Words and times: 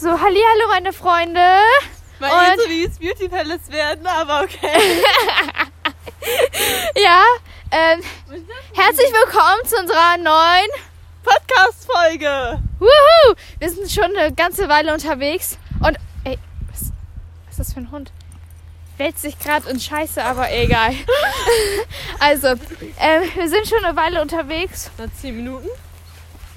So, 0.00 0.10
hallo 0.10 0.68
meine 0.68 0.92
Freunde. 0.92 1.40
Weil 2.20 2.30
Und- 2.30 2.60
so 2.62 2.68
wie 2.68 2.84
es 2.84 2.98
Beauty 3.00 3.28
Palace 3.28 3.68
werden, 3.68 4.06
aber 4.06 4.42
okay. 4.42 5.02
Ja, 6.94 7.24
ähm, 7.72 8.00
herzlich 8.74 9.10
willkommen 9.12 9.64
zu 9.64 9.76
unserer 9.76 10.16
neuen 10.18 10.68
Podcast-Folge. 11.24 12.62
Wuhu! 12.78 13.34
Wir 13.58 13.70
sind 13.70 13.90
schon 13.90 14.16
eine 14.16 14.32
ganze 14.32 14.68
Weile 14.68 14.92
unterwegs 14.94 15.58
und 15.84 15.96
ey, 16.22 16.38
was, 16.70 16.92
was 17.46 17.50
ist 17.50 17.58
das 17.58 17.72
für 17.72 17.80
ein 17.80 17.90
Hund? 17.90 18.12
Wälzt 18.98 19.22
sich 19.22 19.36
gerade 19.38 19.68
in 19.68 19.80
Scheiße, 19.80 20.22
aber 20.22 20.52
egal. 20.52 20.94
also, 22.20 22.48
ähm, 23.00 23.30
wir 23.34 23.48
sind 23.48 23.66
schon 23.66 23.84
eine 23.84 23.96
Weile 23.96 24.22
unterwegs. 24.22 24.92
Na, 24.96 25.06
10 25.20 25.36
Minuten? 25.36 25.68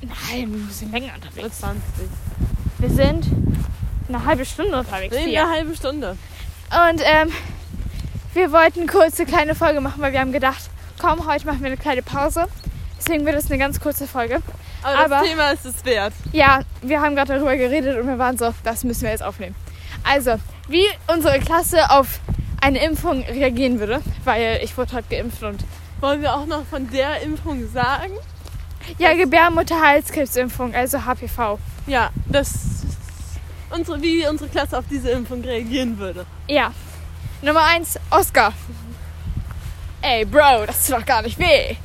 Nein, 0.02 0.68
wir 0.68 0.74
sind 0.74 0.92
länger 0.92 1.16
unterwegs. 1.16 1.60
20. 1.60 1.82
Wir 2.82 2.90
sind 2.90 3.26
eine 4.08 4.26
halbe 4.26 4.44
Stunde 4.44 4.78
unterwegs. 4.80 5.16
Nee, 5.16 5.30
hier. 5.30 5.44
eine 5.44 5.52
halbe 5.52 5.76
Stunde. 5.76 6.18
Und 6.90 7.02
ähm, 7.04 7.30
wir 8.34 8.52
wollten 8.52 8.88
kurz 8.88 9.20
eine 9.20 9.30
kleine 9.30 9.54
Folge 9.56 9.82
machen, 9.82 10.02
weil 10.02 10.14
wir 10.14 10.20
haben 10.20 10.32
gedacht, 10.32 10.64
komm, 11.00 11.28
heute 11.28 11.46
machen 11.46 11.60
wir 11.60 11.68
eine 11.68 11.78
kleine 11.78 12.02
Pause. 12.02 12.48
Deswegen 12.98 13.24
wird 13.26 13.36
es 13.36 13.46
eine 13.52 13.60
ganz 13.60 13.80
kurze 13.80 14.08
Folge. 14.08 14.42
Aber, 14.82 14.98
Aber- 15.06 15.20
das 15.20 15.28
Thema 15.28 15.52
ist 15.52 15.66
es 15.66 15.86
wert. 15.86 16.14
Ja, 16.32 16.62
wir 16.82 17.02
haben 17.02 17.16
gerade 17.16 17.34
darüber 17.36 17.56
geredet 17.56 18.00
und 18.00 18.08
wir 18.08 18.18
waren 18.18 18.38
so, 18.38 18.52
das 18.64 18.84
müssen 18.84 19.04
wir 19.04 19.12
jetzt 19.12 19.24
aufnehmen. 19.24 19.54
Also, 20.04 20.36
wie 20.68 20.86
unsere 21.14 21.40
Klasse 21.40 21.92
auf 21.92 22.20
eine 22.62 22.84
Impfung 22.84 23.22
reagieren 23.24 23.80
würde, 23.80 24.02
weil 24.24 24.60
ich 24.64 24.76
wurde 24.76 24.94
heute 24.94 25.08
geimpft 25.16 25.44
und 25.44 25.64
Wollen 26.00 26.24
wir 26.24 26.34
auch 26.34 26.48
noch 26.48 26.66
von 26.66 26.90
der 26.90 27.22
Impfung 27.22 27.70
sagen? 27.72 28.14
Ja, 28.98 29.14
Gebärmutterhalskrebsimpfung, 29.14 30.74
also 30.76 31.06
HPV. 31.06 31.60
Ja, 31.88 32.10
das 32.28 32.52
unsere, 33.70 34.02
wie 34.02 34.28
unsere 34.28 34.50
Klasse 34.50 34.78
auf 34.78 34.86
diese 34.90 35.10
Impfung 35.12 35.42
reagieren 35.42 35.98
würde. 35.98 36.26
Ja. 36.48 36.74
Nummer 37.42 37.64
eins, 37.64 37.98
Oscar. 38.12 38.54
Ey, 40.02 40.26
Bro, 40.26 40.66
das 40.68 40.86
tut 40.86 40.98
doch 40.98 41.06
gar 41.06 41.22
nicht 41.22 41.38
weh. 41.40 41.76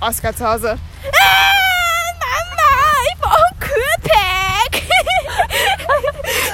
Oscar 0.00 0.34
zu 0.34 0.46
Hause. 0.46 0.70
Äh, 0.70 1.10
Mama, 2.20 2.70
ich 3.12 3.18
brauche 3.20 3.44
ein 3.50 3.58
Kühlpack. 3.58 4.72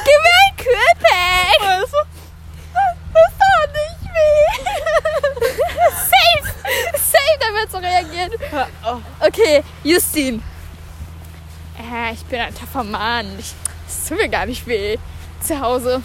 Gib 0.05 0.19
mir 0.23 0.39
ein 0.47 0.57
Kühlpack. 0.57 1.61
Also, 1.69 1.97
Das 3.13 3.31
tut 3.33 3.71
nicht 3.75 4.03
weh. 4.15 4.49
Safe. 5.95 6.53
Safe, 7.25 7.39
da 7.41 7.55
wird 7.55 7.71
so 7.71 7.79
oh, 8.89 9.27
Okay, 9.27 9.63
Justin. 9.83 10.43
Äh, 11.79 12.13
ich 12.13 12.25
bin 12.25 12.41
ein 12.41 12.55
taffer 12.55 12.85
Mann. 12.85 13.27
Ich, 13.39 13.53
das 13.87 14.09
tut 14.09 14.19
mir 14.19 14.29
gar 14.29 14.47
nicht 14.47 14.67
weh. 14.67 14.99
Zu 15.41 15.61
Hause. 15.61 16.03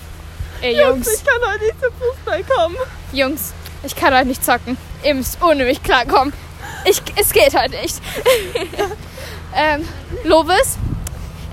Ey, 0.61 0.77
Jungs. 0.79 1.07
ich 1.07 1.25
kann 1.25 1.39
heute 1.51 1.65
nicht 1.65 1.81
zum 1.81 1.93
Fußball 1.93 2.43
kommen. 2.43 2.75
Jungs, 3.13 3.53
ich 3.83 3.95
kann 3.95 4.13
heute 4.13 4.27
nicht 4.27 4.43
zocken. 4.43 4.77
Ihr 5.03 5.15
müsst 5.15 5.41
ohne 5.41 5.63
mich 5.63 5.81
klarkommen. 5.81 6.33
Ich, 6.85 7.01
es 7.15 7.31
geht 7.31 7.57
heute 7.57 7.77
nicht. 7.81 7.95
ähm, 9.55 9.87
Lovis, 10.23 10.77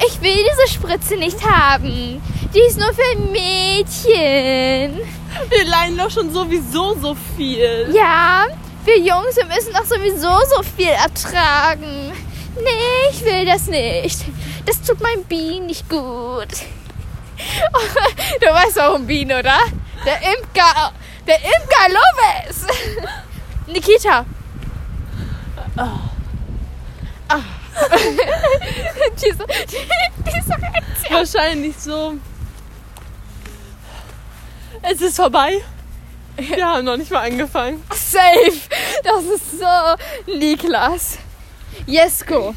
ich 0.06 0.20
will 0.20 0.34
diese 0.34 0.74
Spritze 0.74 1.16
nicht 1.16 1.42
haben. 1.48 2.20
Die 2.52 2.60
ist 2.60 2.78
nur 2.78 2.92
für 2.92 3.18
Mädchen. 3.30 5.00
Wir 5.48 5.64
leiden 5.66 5.98
doch 5.98 6.10
schon 6.10 6.32
sowieso 6.32 6.98
so 6.98 7.16
viel. 7.36 7.92
Ja, 7.94 8.46
wir 8.86 8.98
Jungs, 8.98 9.36
wir 9.36 9.46
müssen 9.46 9.72
doch 9.72 9.84
sowieso 9.84 10.30
so 10.54 10.62
viel 10.62 10.88
ertragen. 10.88 12.12
Nee, 12.54 13.10
ich 13.10 13.24
will 13.24 13.44
das 13.44 13.66
nicht. 13.66 14.24
Das 14.64 14.80
tut 14.82 15.00
mein 15.00 15.24
Bienen 15.24 15.66
nicht 15.66 15.88
gut. 15.88 16.48
Du 18.40 18.46
weißt 18.46 18.76
warum 18.76 19.06
Bienen, 19.06 19.38
oder? 19.38 19.58
Der 20.04 20.16
Imker, 20.16 20.92
der 21.26 21.36
Imker 21.36 21.88
Lovis. 21.88 22.66
Nikita. 23.66 24.24
Ah. 25.76 25.98
diese, 29.22 29.44
diese 29.46 30.50
Reaktion. 30.50 31.10
Wahrscheinlich 31.10 31.76
so. 31.76 32.14
Es 34.82 35.00
ist 35.00 35.16
vorbei. 35.16 35.62
Wir 36.38 36.66
haben 36.66 36.84
noch 36.84 36.96
nicht 36.96 37.10
mal 37.10 37.26
angefangen. 37.26 37.82
Safe. 37.90 38.60
Das 39.02 39.24
ist 39.24 39.58
so 39.58 40.32
Niklas. 40.32 41.18
Jesko. 41.86 42.54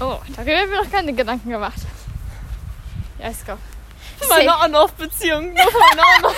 Oh, 0.00 0.18
da 0.28 0.38
habe 0.38 0.52
ich 0.52 0.68
mir 0.68 0.82
noch 0.82 0.90
keine 0.90 1.12
Gedanken 1.12 1.50
gemacht. 1.50 1.80
Jesko. 3.18 3.58
Meine. 4.28 4.56
On-Off-Beziehung. 4.64 5.52
Nur 5.52 5.66
On-Off. 5.66 6.36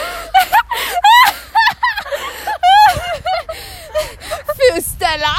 Für 4.56 4.82
Stella. 4.82 5.36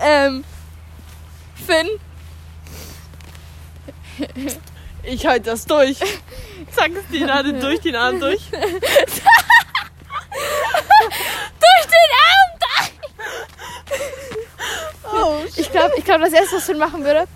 ähm. 0.00 0.44
Finn. 1.66 1.88
Ich 5.10 5.26
halte 5.26 5.50
das 5.50 5.66
durch. 5.66 5.98
Zack, 6.70 6.92
die 7.12 7.20
Nadel 7.20 7.52
durch, 7.60 7.80
die 7.80 7.90
Nadel 7.90 8.20
durch. 8.20 8.42
Durch 11.60 11.86
den 11.86 12.10
Arm. 12.24 12.50
Oh, 15.12 15.44
Ich 15.56 15.70
glaube, 15.72 15.94
ich 15.98 16.04
glaub, 16.04 16.20
das 16.20 16.32
erste, 16.32 16.56
was 16.56 16.64
Finn 16.64 16.78
machen 16.78 17.04
würde. 17.04 17.26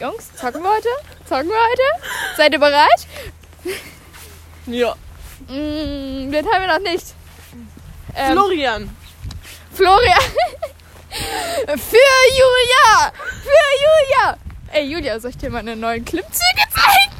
Jungs, 0.00 0.34
zocken 0.34 0.62
wir 0.62 0.70
heute? 0.70 0.88
Zocken 1.28 1.48
wir 1.48 1.56
heute? 1.56 1.82
Seid 2.36 2.52
ihr 2.54 2.58
bereit? 2.58 3.06
ja. 4.66 4.94
Mm, 5.48 6.30
den 6.32 6.46
haben 6.50 6.60
wir 6.62 6.78
noch 6.78 6.80
nicht. 6.80 7.14
Ähm, 8.16 8.32
Florian. 8.32 8.96
Florian. 9.74 10.22
Für 11.10 12.10
Julia. 12.32 13.12
Für 13.42 13.68
Julia. 13.84 14.38
Ey, 14.70 14.90
Julia, 14.90 15.18
soll 15.18 15.30
ich 15.30 15.38
dir 15.38 15.48
meine 15.50 15.74
neuen 15.74 16.04
Klimmzüge 16.04 16.62
zeigen? 16.70 17.16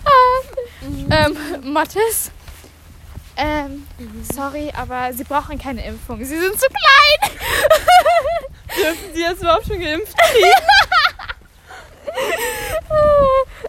ah, 0.04 0.40
ähm, 1.10 1.36
Mathis. 1.72 2.30
Ähm, 3.36 3.86
sorry, 4.32 4.72
aber 4.74 5.12
sie 5.12 5.24
brauchen 5.24 5.58
keine 5.58 5.84
Impfung. 5.84 6.24
Sie 6.24 6.38
sind 6.38 6.58
zu 6.58 6.66
klein. 6.68 7.32
Dürfen 8.76 9.14
Sie 9.14 9.20
jetzt 9.20 9.42
überhaupt 9.42 9.66
schon 9.66 9.80
geimpft? 9.80 10.16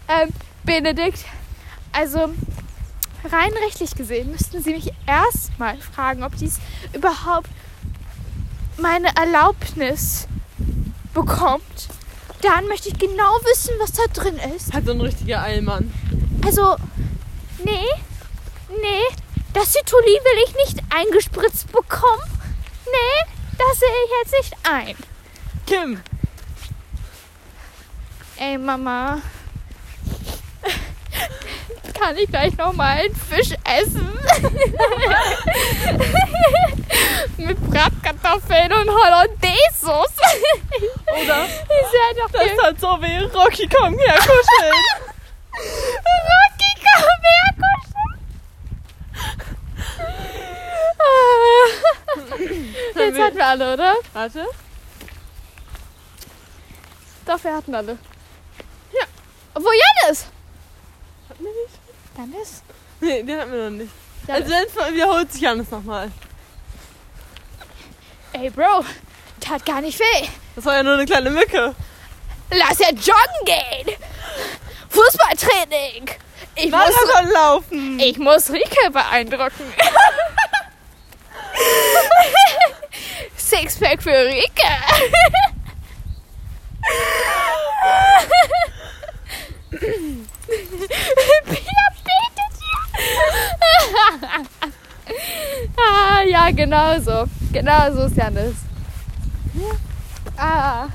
ähm, 0.07 0.29
Benedikt, 0.63 1.25
also 1.91 2.33
rein 3.29 3.51
rechtlich 3.65 3.93
gesehen 3.95 4.31
müssten 4.31 4.63
Sie 4.63 4.73
mich 4.73 4.93
erstmal 5.05 5.75
fragen, 5.77 6.23
ob 6.23 6.37
dies 6.37 6.59
überhaupt 6.93 7.49
meine 8.77 9.15
Erlaubnis 9.15 10.27
bekommt. 11.13 11.87
Dann 12.41 12.67
möchte 12.67 12.89
ich 12.89 12.99
genau 12.99 13.39
wissen, 13.45 13.73
was 13.79 13.93
da 13.93 14.03
drin 14.13 14.39
ist. 14.55 14.73
Hat 14.73 14.85
so 14.85 14.91
ein 14.91 15.01
richtiger 15.01 15.41
Eilmann. 15.41 15.91
Also, 16.45 16.75
nee, 17.63 17.87
nee, 18.69 19.15
das 19.53 19.73
Cituli 19.73 20.05
will 20.05 20.43
ich 20.47 20.55
nicht 20.55 20.83
eingespritzt 20.93 21.71
bekommen. 21.71 22.21
Nee, 22.85 23.33
das 23.57 23.79
sehe 23.79 23.87
ich 24.05 24.11
jetzt 24.21 24.33
nicht 24.39 24.69
ein. 24.69 24.95
Kim. 25.65 26.01
Ey, 28.37 28.57
Mama. 28.57 29.21
Kann 31.99 32.17
ich 32.17 32.29
gleich 32.29 32.55
noch 32.57 32.73
mal 32.73 32.97
einen 32.97 33.15
Fisch 33.15 33.53
essen? 33.63 34.11
Mit 37.37 37.57
Bratkartoffeln 37.69 38.73
und 38.73 38.89
Hollandaise-Sauce. 38.89 40.17
Oder? 41.07 41.45
Ist 41.45 41.93
ja 41.93 42.13
doch 42.17 42.31
Das 42.31 42.57
hat 42.63 42.79
so 42.79 43.01
weh. 43.01 43.19
Rocky, 43.33 43.67
komm 43.67 43.97
her, 43.97 44.15
kuscheln. 44.15 44.83
Rocky, 45.55 46.73
komm 46.83 47.21
her, 47.23 47.55
kuscheln. 47.55 47.95
Jetzt 52.95 53.19
hatten 53.19 53.37
wir 53.37 53.45
alle, 53.45 53.73
oder? 53.73 53.95
Warte. 54.13 54.45
Doch, 57.25 57.43
wir 57.43 57.55
hatten 57.55 57.73
alle. 57.73 57.97
Ja. 58.93 59.05
Wo 59.55 59.69
Janis? 59.71 60.27
Hatten 61.29 61.43
wir 61.43 61.51
nicht? 61.51 61.84
Janis? 62.17 62.61
Nee, 63.01 63.23
den 63.23 63.39
hatten 63.39 63.51
wir 63.51 63.69
noch 63.69 63.77
nicht. 63.77 63.91
Janis. 64.27 64.51
Also 64.51 64.79
dann 64.79 64.93
wiederholt 64.95 65.31
sich 65.31 65.47
alles 65.47 65.69
nochmal. 65.69 66.11
Ey, 68.33 68.49
Bro, 68.49 68.83
tat 69.39 69.65
gar 69.65 69.81
nicht 69.81 69.99
weh. 69.99 70.27
Das 70.55 70.65
war 70.65 70.75
ja 70.75 70.83
nur 70.83 70.93
eine 70.93 71.05
kleine 71.05 71.29
Mücke. 71.29 71.75
Lass 72.51 72.79
ja 72.79 72.89
joggen 72.89 73.45
gehen. 73.45 73.95
Fußballtraining. 74.89 76.09
Ich 76.55 76.71
muss, 76.71 76.71
Marathon 76.71 77.31
laufen. 77.33 77.99
ich 77.99 78.17
muss 78.17 78.49
Rike 78.49 78.91
beeindrucken. 78.91 79.73
Sixpack 83.37 84.01
für 84.01 84.11
Rike. 84.11 84.63
Pia 89.77 90.25
betet 92.05 92.55
hier. 92.59 92.85
ah, 95.77 96.21
ja, 96.27 96.51
genau 96.51 96.99
so. 96.99 97.25
Genau 97.51 97.93
so 97.93 98.03
ist 98.03 98.17
Janis. 98.17 98.55
Ah, 100.37 100.87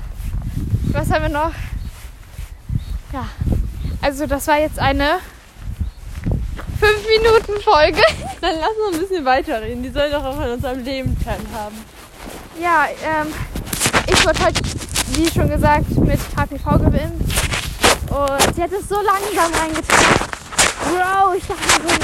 was 0.91 1.11
haben 1.11 1.23
wir 1.23 1.29
noch? 1.29 1.51
Ja, 3.13 3.27
also 4.01 4.25
das 4.27 4.47
war 4.47 4.59
jetzt 4.59 4.79
eine 4.79 5.19
5-Minuten-Folge. 6.79 8.01
Dann 8.41 8.55
lass 8.59 8.71
uns 8.87 8.95
ein 8.95 9.01
bisschen 9.01 9.25
weiterreden. 9.25 9.83
Die 9.83 9.89
sollen 9.89 10.11
doch 10.11 10.23
auch 10.23 10.37
an 10.37 10.51
unserem 10.51 10.83
Leben 10.83 11.17
teilhaben. 11.23 11.77
Ja, 12.61 12.87
ähm, 13.03 13.33
ich 14.07 14.25
wurde 14.25 14.45
heute, 14.45 14.61
wie 15.13 15.29
schon 15.29 15.49
gesagt, 15.49 15.89
mit 15.97 16.19
HPV 16.37 16.77
gewinnt. 16.79 17.21
Und 18.11 18.55
sie 18.55 18.61
hat 18.63 18.71
es 18.71 18.87
so 18.89 18.95
langsam 18.95 19.51
reingetan. 19.59 20.05
Bro, 20.83 21.33
ich 21.37 21.43
dachte 21.47 21.81
mir 21.83 21.89
so, 21.89 21.95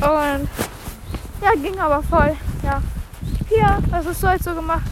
nein. 0.00 0.40
Und 0.40 0.48
ja, 1.42 1.50
ging 1.62 1.78
aber 1.78 2.02
voll. 2.02 2.36
Ja. 2.62 2.82
Hier, 3.48 3.78
was 3.90 4.06
hast 4.06 4.22
du 4.22 4.28
heute 4.28 4.42
so 4.44 4.54
gemacht? 4.54 4.82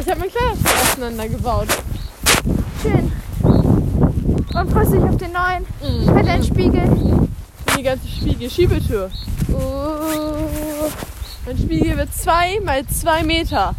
Ich 0.00 0.08
habe 0.08 0.20
mein 0.20 0.30
Kleiderschrank 0.30 0.80
auseinandergebaut. 0.92 1.68
Schön. 2.82 3.12
Und 3.42 4.72
freust 4.72 4.92
dich 4.92 5.02
auf 5.02 5.16
den 5.16 5.32
neuen 5.32 5.66
Mhm. 5.82 6.14
mit 6.14 6.26
deinem 6.26 6.42
Spiegel. 6.42 7.28
Die 7.76 7.82
ganze 7.82 8.08
Spiegel, 8.08 8.50
Schiebetür. 8.50 9.10
Uh, 9.48 10.88
Mein 11.46 11.58
Spiegel 11.58 11.96
wird 11.96 12.12
zwei 12.14 12.58
mal 12.64 12.84
zwei 12.86 13.22
Meter. 13.22 13.74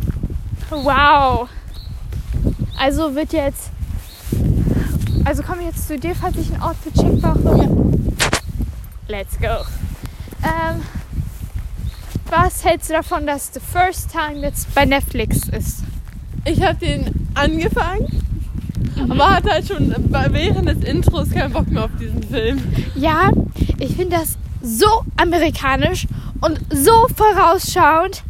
wow. 0.69 1.47
Also 2.79 3.13
wird 3.15 3.33
jetzt. 3.33 3.71
Also 5.29 5.43
komme 5.43 5.61
ich 5.61 5.67
jetzt 5.67 5.87
zu 5.87 5.99
dir, 5.99 6.15
falls 6.15 6.35
ich 6.37 6.51
ein 6.51 6.59
Outfit-Check 6.59 7.21
brauche. 7.21 7.69
Let's 9.07 9.37
go. 9.39 9.63
Ähm, 10.41 10.81
was 12.31 12.65
hältst 12.65 12.89
du 12.89 12.93
davon, 12.95 13.27
dass 13.27 13.53
The 13.53 13.59
First 13.59 14.09
Time 14.11 14.41
jetzt 14.41 14.73
bei 14.73 14.85
Netflix 14.85 15.47
ist? 15.49 15.83
Ich 16.45 16.59
habe 16.63 16.83
den 16.83 17.29
angefangen, 17.35 18.07
aber 19.07 19.35
hatte 19.35 19.51
halt 19.51 19.67
schon 19.67 19.93
während 20.31 20.67
des 20.67 20.83
Intros 20.83 21.29
keinen 21.29 21.53
Bock 21.53 21.69
mehr 21.69 21.85
auf 21.85 21.91
diesen 22.01 22.23
Film. 22.23 22.63
Ja, 22.95 23.29
ich 23.77 23.95
finde 23.95 24.17
das 24.17 24.35
so 24.63 25.03
amerikanisch 25.15 26.07
und 26.41 26.59
so 26.73 27.07
vorausschauend. 27.15 28.23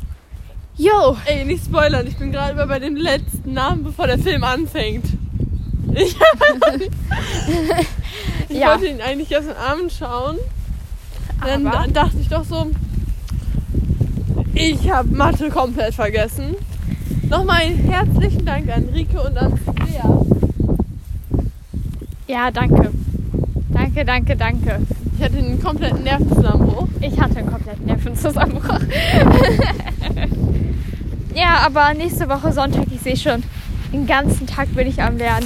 Yo, 0.75 1.15
Ey, 1.27 1.45
nicht 1.45 1.63
spoilern, 1.63 2.05
ich 2.07 2.17
bin 2.17 2.33
gerade 2.33 2.55
bei 2.67 2.79
dem 2.79 2.97
letzten 2.97 3.53
Namen, 3.53 3.85
bevor 3.85 4.07
der 4.07 4.19
Film 4.19 4.43
anfängt. 4.43 5.05
Ich, 5.95 6.15
ich 8.50 8.57
Ja. 8.57 8.69
wollte 8.71 8.88
ihn 8.88 9.01
eigentlich 9.01 9.31
erst 9.31 9.50
am 9.50 9.56
Abend 9.57 9.91
schauen. 9.91 10.38
Dann, 11.45 11.65
Aber? 11.68 11.88
dachte 11.88 12.18
ich 12.19 12.27
doch 12.30 12.44
so, 12.44 12.69
ich 14.53 14.89
habe 14.91 15.07
Mathe 15.09 15.50
komplett 15.50 15.94
vergessen. 15.95 16.56
Nochmal 17.30 17.62
einen 17.62 17.77
herzlichen 17.89 18.45
Dank 18.45 18.69
an 18.69 18.89
Rike 18.94 19.21
und 19.21 19.38
an 19.38 19.59
Lea. 19.86 20.01
ja, 22.27 22.51
danke. 22.51 22.92
Danke, 23.69 24.03
danke, 24.06 24.35
danke. 24.35 24.80
Ich 25.18 25.24
hatte 25.24 25.38
einen 25.38 25.62
kompletten 25.62 26.03
Nervenzusammenbruch. 26.03 26.88
Ich 27.01 27.19
hatte 27.19 27.38
einen 27.38 27.51
kompletten 27.51 27.85
Nervenzusammenbruch. 27.85 28.80
ja, 31.35 31.59
aber 31.65 31.94
nächste 31.94 32.27
Woche 32.30 32.51
Sonntag, 32.51 32.85
ich 32.94 33.01
sehe 33.01 33.15
schon, 33.18 33.44
den 33.94 34.07
ganzen 34.07 34.47
Tag 34.47 34.74
bin 34.75 34.88
ich 34.88 35.01
am 35.01 35.18
Lernen. 35.18 35.45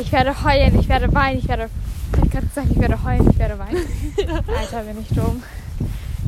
Ich 0.00 0.12
werde 0.12 0.44
heulen, 0.44 0.78
ich 0.80 0.88
werde 0.88 1.12
weinen, 1.14 1.38
ich 1.38 1.48
werde. 1.48 1.68
Ich 2.12 2.18
habe 2.18 2.28
gerade 2.30 2.46
gesagt, 2.46 2.68
ich 2.70 2.78
werde 2.78 3.02
heulen, 3.04 3.28
ich 3.30 3.38
werde 3.38 3.58
weinen. 3.58 3.76
Alter, 4.48 4.82
bin 4.82 5.00
ich 5.00 5.08
dumm. 5.08 5.42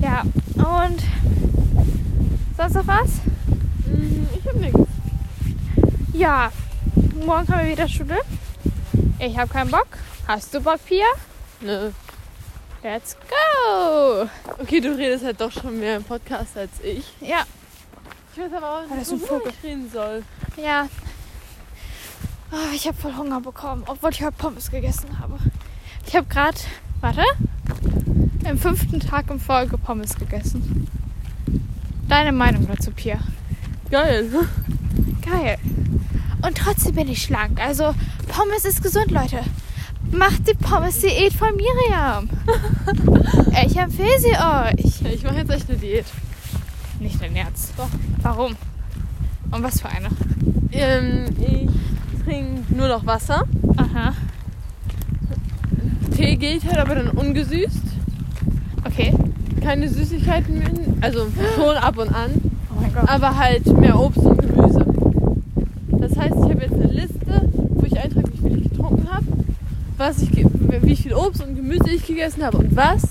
Ja, 0.03 0.23
und. 0.55 1.03
Sonst 2.57 2.75
noch 2.75 2.87
was? 2.87 3.11
Hm, 3.87 4.29
Ich 4.39 4.47
habe 4.49 4.59
nichts. 4.59 4.79
Ja, 6.13 6.53
morgen 7.25 7.49
haben 7.49 7.65
wir 7.67 7.73
wieder 7.73 7.89
Schule. 7.89 8.19
Ich 9.19 9.39
habe 9.39 9.49
keinen 9.53 9.71
Bock. 9.71 9.87
Hast 10.27 10.53
du 10.55 10.61
Bock, 10.61 10.85
Pia? 10.85 11.07
Nö. 11.61 11.91
Let's 12.83 13.17
go! 13.29 14.27
Okay, 14.59 14.81
du 14.81 14.97
redest 14.97 15.25
halt 15.25 15.41
doch 15.41 15.53
schon 15.53 15.79
mehr 15.79 15.97
im 15.97 16.05
Podcast 16.05 16.57
als 16.57 16.71
ich. 16.83 17.05
Ja, 17.21 17.45
Ich 18.35 18.41
weiß 18.43 18.53
aber 18.57 18.71
auch 18.81 18.97
nicht, 18.97 19.07
Vogel. 19.27 19.53
ich 19.53 19.63
reden 19.69 19.91
soll. 19.93 20.23
Ja. 20.57 20.89
Oh, 22.53 22.75
ich 22.75 22.87
habe 22.89 22.97
voll 22.97 23.17
Hunger 23.17 23.41
bekommen, 23.41 23.85
obwohl 23.87 24.11
ich 24.11 24.23
heute 24.23 24.33
Pommes 24.33 24.71
gegessen 24.71 25.19
habe. 25.21 25.39
Ich 26.07 26.17
habe 26.17 26.27
gerade, 26.27 26.59
warte, 27.01 27.23
im 28.45 28.59
fünften 28.59 28.99
Tag 28.99 29.31
in 29.31 29.39
Folge 29.39 29.79
Pommes 29.79 30.17
gegessen. 30.17 30.89
Deine 32.09 32.33
Meinung 32.33 32.67
dazu, 32.67 32.91
Pia? 32.91 33.21
Geil. 33.89 34.29
Geil. 35.23 35.59
Und 36.43 36.59
trotzdem 36.59 36.95
bin 36.95 37.09
ich 37.09 37.23
schlank. 37.23 37.61
Also 37.61 37.95
Pommes 38.27 38.65
ist 38.65 38.83
gesund, 38.83 39.13
Leute. 39.13 39.45
Macht 40.11 40.49
die 40.49 40.55
Pommes-Diät 40.55 41.33
von 41.33 41.55
Miriam. 41.55 42.29
ich 43.65 43.77
empfehle 43.77 44.19
sie 44.19 44.31
euch. 44.33 45.13
Ich 45.13 45.23
mache 45.23 45.37
jetzt 45.37 45.51
echt 45.51 45.69
eine 45.69 45.79
Diät. 45.79 46.07
Nicht 46.99 47.23
dein 47.23 47.37
Ernst. 47.37 47.75
Doch. 47.77 47.89
Warum? 48.23 48.57
Und 49.53 49.63
was 49.63 49.81
für 49.81 49.89
eine? 49.89 50.09
Ähm, 50.73 51.27
ich 51.39 51.69
trinke 52.31 52.75
nur 52.75 52.89
noch 52.89 53.05
Wasser. 53.07 53.45
Aha. 53.77 54.15
Tee 56.17 56.37
geht 56.37 56.65
halt 56.65 56.79
aber 56.79 56.95
dann 56.95 57.09
ungesüßt. 57.09 57.83
Okay. 58.85 59.13
Keine 59.61 59.89
Süßigkeiten 59.89 60.59
mehr. 60.59 60.71
Also 61.01 61.27
schon 61.57 61.77
ab 61.77 61.99
und 61.99 62.15
an. 62.15 62.31
Oh 62.71 62.81
mein 62.81 62.93
Gott. 62.95 63.09
Aber 63.09 63.37
halt 63.37 63.67
mehr 63.79 63.99
Obst 63.99 64.19
und 64.19 64.41
Gemüse. 64.41 64.87
Das 65.91 66.17
heißt, 66.17 66.35
ich 66.37 66.51
habe 66.51 66.63
jetzt 66.63 66.75
eine 66.75 66.87
Liste, 66.87 67.51
wo 67.53 67.85
ich 67.85 67.99
eintrage, 67.99 68.33
wie 68.33 68.49
viel 68.49 68.59
ich 68.59 68.71
getrunken 68.71 69.09
habe, 69.11 69.27
was 69.97 70.23
ich, 70.23 70.31
wie 70.35 70.97
viel 70.97 71.15
Obst 71.15 71.45
und 71.45 71.57
Gemüse 71.57 71.91
ich 71.91 72.07
gegessen 72.07 72.45
habe 72.45 72.59
und 72.59 72.77
was. 72.77 73.03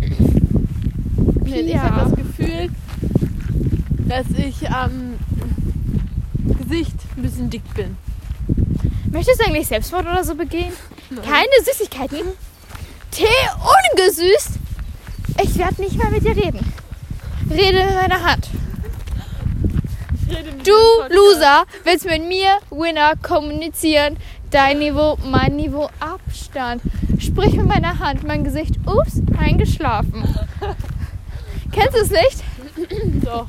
Denn 0.00 1.66
ich 1.66 1.78
habe 1.78 2.10
das 2.10 2.14
Gefühl, 2.14 2.68
dass 4.06 4.26
ich 4.36 4.70
am 4.70 5.14
Gesicht 6.58 6.96
ein 7.16 7.22
bisschen 7.22 7.50
dick 7.50 7.62
bin. 7.74 7.96
Möchtest 9.10 9.40
du 9.40 9.46
eigentlich 9.46 9.66
Selbstmord 9.66 10.06
oder 10.06 10.22
so 10.24 10.34
begehen? 10.34 10.72
Nein. 11.10 11.22
Keine 11.24 11.64
Süßigkeiten? 11.64 12.18
Tee 13.10 13.24
ungesüßt? 13.94 14.50
Ich 15.42 15.56
werde 15.56 15.82
nicht 15.82 15.96
mehr 15.96 16.10
mit 16.10 16.24
dir 16.24 16.36
reden. 16.36 16.72
Rede 17.50 17.78
in 17.78 17.94
meiner 17.94 18.22
Hand. 18.22 18.48
Mit 20.28 20.66
Du. 20.66 20.72
Loser, 21.08 21.64
willst 21.84 22.04
mit 22.04 22.26
mir, 22.28 22.58
Winner, 22.70 23.14
kommunizieren. 23.16 24.18
Dein 24.50 24.78
Niveau, 24.78 25.18
mein 25.24 25.56
Niveau, 25.56 25.88
Abstand. 26.00 26.82
Sprich 27.18 27.54
mit 27.54 27.66
meiner 27.66 27.98
Hand, 27.98 28.24
mein 28.24 28.44
Gesicht. 28.44 28.76
Ups, 28.86 29.22
eingeschlafen. 29.38 30.22
Kennst 31.72 31.94
du 31.94 32.00
es 32.00 32.10
nicht? 32.10 33.24
Doch. 33.24 33.46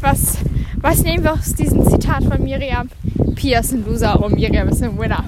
Was, 0.00 0.38
was 0.84 1.02
nehmen 1.02 1.24
wir 1.24 1.32
aus 1.32 1.54
diesem 1.54 1.82
Zitat 1.88 2.24
von 2.24 2.44
Miriam? 2.44 2.90
Pia 3.34 3.60
ist 3.60 3.72
ein 3.72 3.86
Loser 3.86 4.22
und 4.22 4.34
Miriam 4.34 4.68
ist 4.68 4.82
ein 4.82 4.98
Winner. 4.98 5.24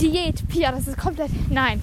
Diät, 0.00 0.48
Pia, 0.48 0.72
das 0.72 0.88
ist 0.88 0.96
komplett. 0.96 1.28
Nein. 1.50 1.82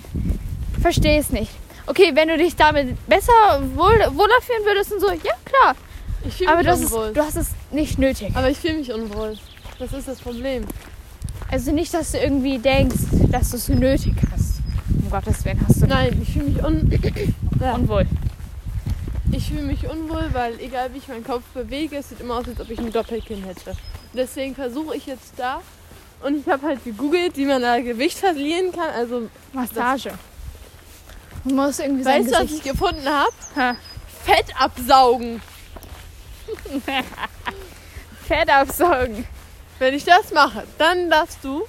Verstehe 0.81 1.19
es 1.19 1.29
nicht. 1.29 1.51
Okay, 1.85 2.11
wenn 2.15 2.27
du 2.27 2.37
dich 2.37 2.55
damit 2.55 2.97
besser 3.07 3.31
wohl, 3.75 3.99
wohler 4.17 4.41
fühlen 4.41 4.65
würdest 4.65 4.91
und 4.91 4.99
so, 4.99 5.11
ja 5.11 5.33
klar. 5.45 5.75
Ich 6.27 6.33
fühle 6.33 6.49
Aber 6.49 6.57
mich 6.57 6.67
das 6.67 6.81
ist, 6.81 6.91
unwohl. 6.91 7.13
du 7.13 7.21
hast 7.21 7.35
es 7.35 7.51
nicht 7.71 7.99
nötig. 7.99 8.35
Aber 8.35 8.49
ich 8.49 8.57
fühle 8.57 8.79
mich 8.79 8.91
unwohl. 8.91 9.37
Das 9.77 9.93
ist 9.93 10.07
das 10.07 10.19
Problem. 10.19 10.63
Also 11.51 11.71
nicht, 11.71 11.93
dass 11.93 12.13
du 12.13 12.17
irgendwie 12.17 12.57
denkst, 12.57 12.97
dass 13.31 13.51
du 13.51 13.57
es 13.57 13.69
nötig 13.69 14.15
hast. 14.31 14.55
Um 15.03 15.11
Gottes 15.11 15.45
Willen 15.45 15.63
hast 15.67 15.83
du 15.83 15.85
Nein, 15.85 16.19
ich 16.23 16.33
fühle 16.33 16.45
mich 16.45 16.63
un 16.63 16.99
ja. 17.61 17.75
unwohl. 17.75 18.07
Ich 19.31 19.49
fühle 19.49 19.61
mich 19.61 19.87
unwohl, 19.87 20.29
weil 20.33 20.59
egal 20.59 20.93
wie 20.93 20.97
ich 20.97 21.07
meinen 21.07 21.23
Kopf 21.23 21.43
bewege, 21.53 21.97
es 21.97 22.09
sieht 22.09 22.19
immer 22.19 22.35
aus, 22.35 22.47
als 22.47 22.59
ob 22.59 22.69
ich 22.69 22.79
ein 22.79 22.91
Doppelkinn 22.91 23.43
hätte. 23.43 23.73
Deswegen 24.13 24.55
versuche 24.55 24.95
ich 24.95 25.05
jetzt 25.05 25.33
da 25.37 25.61
und 26.21 26.39
ich 26.39 26.47
habe 26.51 26.65
halt 26.65 26.83
gegoogelt, 26.83 27.37
wie 27.37 27.45
man 27.45 27.61
da 27.61 27.79
Gewicht 27.79 28.17
verlieren 28.17 28.71
kann. 28.71 28.89
Also 28.89 29.29
Massage. 29.53 30.11
Du 31.45 31.53
musst 31.53 31.79
irgendwie 31.79 32.03
sein 32.03 32.25
weißt 32.25 32.35
du, 32.35 32.43
was 32.43 32.51
ich 32.51 32.63
gefunden 32.63 33.07
habe? 33.07 33.31
Ha. 33.55 33.75
Fett 34.25 34.45
absaugen. 34.59 35.41
Fett 38.27 38.49
absaugen. 38.49 39.25
Wenn 39.77 39.93
ich 39.93 40.03
das 40.03 40.31
mache, 40.33 40.63
dann 40.77 41.09
darfst 41.09 41.39
du 41.43 41.63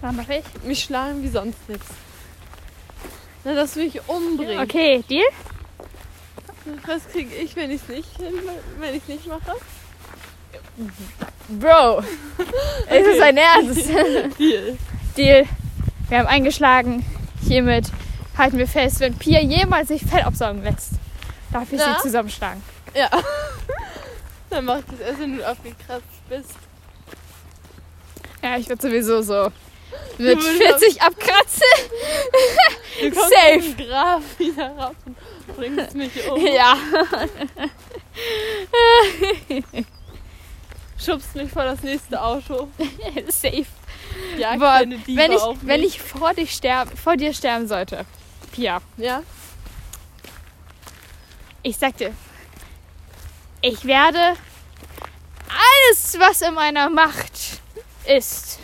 Was 0.00 0.14
mach 0.14 0.28
ich? 0.28 0.44
mich 0.64 0.84
schlagen 0.84 1.22
wie 1.22 1.28
sonst 1.28 1.68
nichts. 1.68 1.88
Dann 3.44 3.56
darfst 3.56 3.76
du 3.76 3.80
mich 3.80 4.00
umbringen. 4.08 4.60
Okay, 4.60 5.04
Deal? 5.08 5.24
Was 6.86 7.08
kriege 7.08 7.34
ich, 7.34 7.56
wenn 7.56 7.70
ich 7.70 7.82
es 7.82 7.88
nicht, 7.88 8.08
wenn 8.78 8.94
ich 8.94 9.06
nicht 9.08 9.26
mache? 9.26 9.56
Bro, 11.48 11.98
ist 12.00 12.06
es 12.88 13.18
Okay. 13.18 13.22
ein 13.22 13.36
Ernst? 13.36 13.88
Deal. 14.38 14.78
Deal. 15.16 15.46
Wir 16.08 16.18
haben 16.18 16.26
eingeschlagen. 16.26 17.04
Hiermit 17.46 17.86
halten 18.38 18.58
wir 18.58 18.66
fest, 18.68 19.00
wenn 19.00 19.14
Pia 19.16 19.40
jemals 19.40 19.88
sich 19.88 20.02
Fell 20.02 20.22
absaugen 20.22 20.62
lässt, 20.62 20.92
darf 21.52 21.70
ich 21.72 21.78
Na? 21.78 21.96
sie 21.96 22.02
zusammenschlagen. 22.02 22.62
Ja. 22.94 23.08
Dann 24.50 24.64
mach 24.64 24.78
ich 24.78 24.84
das 24.98 25.18
wenn 25.18 25.36
du 25.36 25.48
aufgekratzt 25.48 26.28
bist. 26.28 26.54
Ja, 28.42 28.56
ich 28.56 28.68
würde 28.68 28.82
sowieso 28.82 29.22
so 29.22 29.50
mit 30.18 30.38
würdest 30.42 30.80
40 30.80 31.02
abkratzen. 31.02 31.62
Safe. 33.12 33.74
Grab 33.84 34.22
wieder 34.38 34.68
raus 34.76 34.94
bringst 35.56 35.94
mich 35.94 36.10
um. 36.30 36.44
Ja. 36.54 36.76
Schubst 40.98 41.34
mich 41.34 41.50
vor 41.50 41.64
das 41.64 41.82
nächste 41.82 42.20
Auto. 42.20 42.68
Safe. 43.28 43.66
Diebe 44.36 45.16
wenn 45.16 45.32
ich, 45.32 45.40
wenn 45.62 45.82
ich 45.82 46.00
vor, 46.00 46.34
dich 46.34 46.52
sterben, 46.52 46.94
vor 46.96 47.16
dir 47.16 47.32
sterben 47.32 47.68
sollte, 47.68 48.04
Pia, 48.52 48.80
Ja? 48.96 49.22
ich 51.62 51.76
sag 51.76 51.96
dir, 51.96 52.12
ich 53.62 53.84
werde 53.84 54.34
alles, 55.48 56.18
was 56.18 56.42
in 56.42 56.54
meiner 56.54 56.90
Macht 56.90 57.60
ist, 58.06 58.58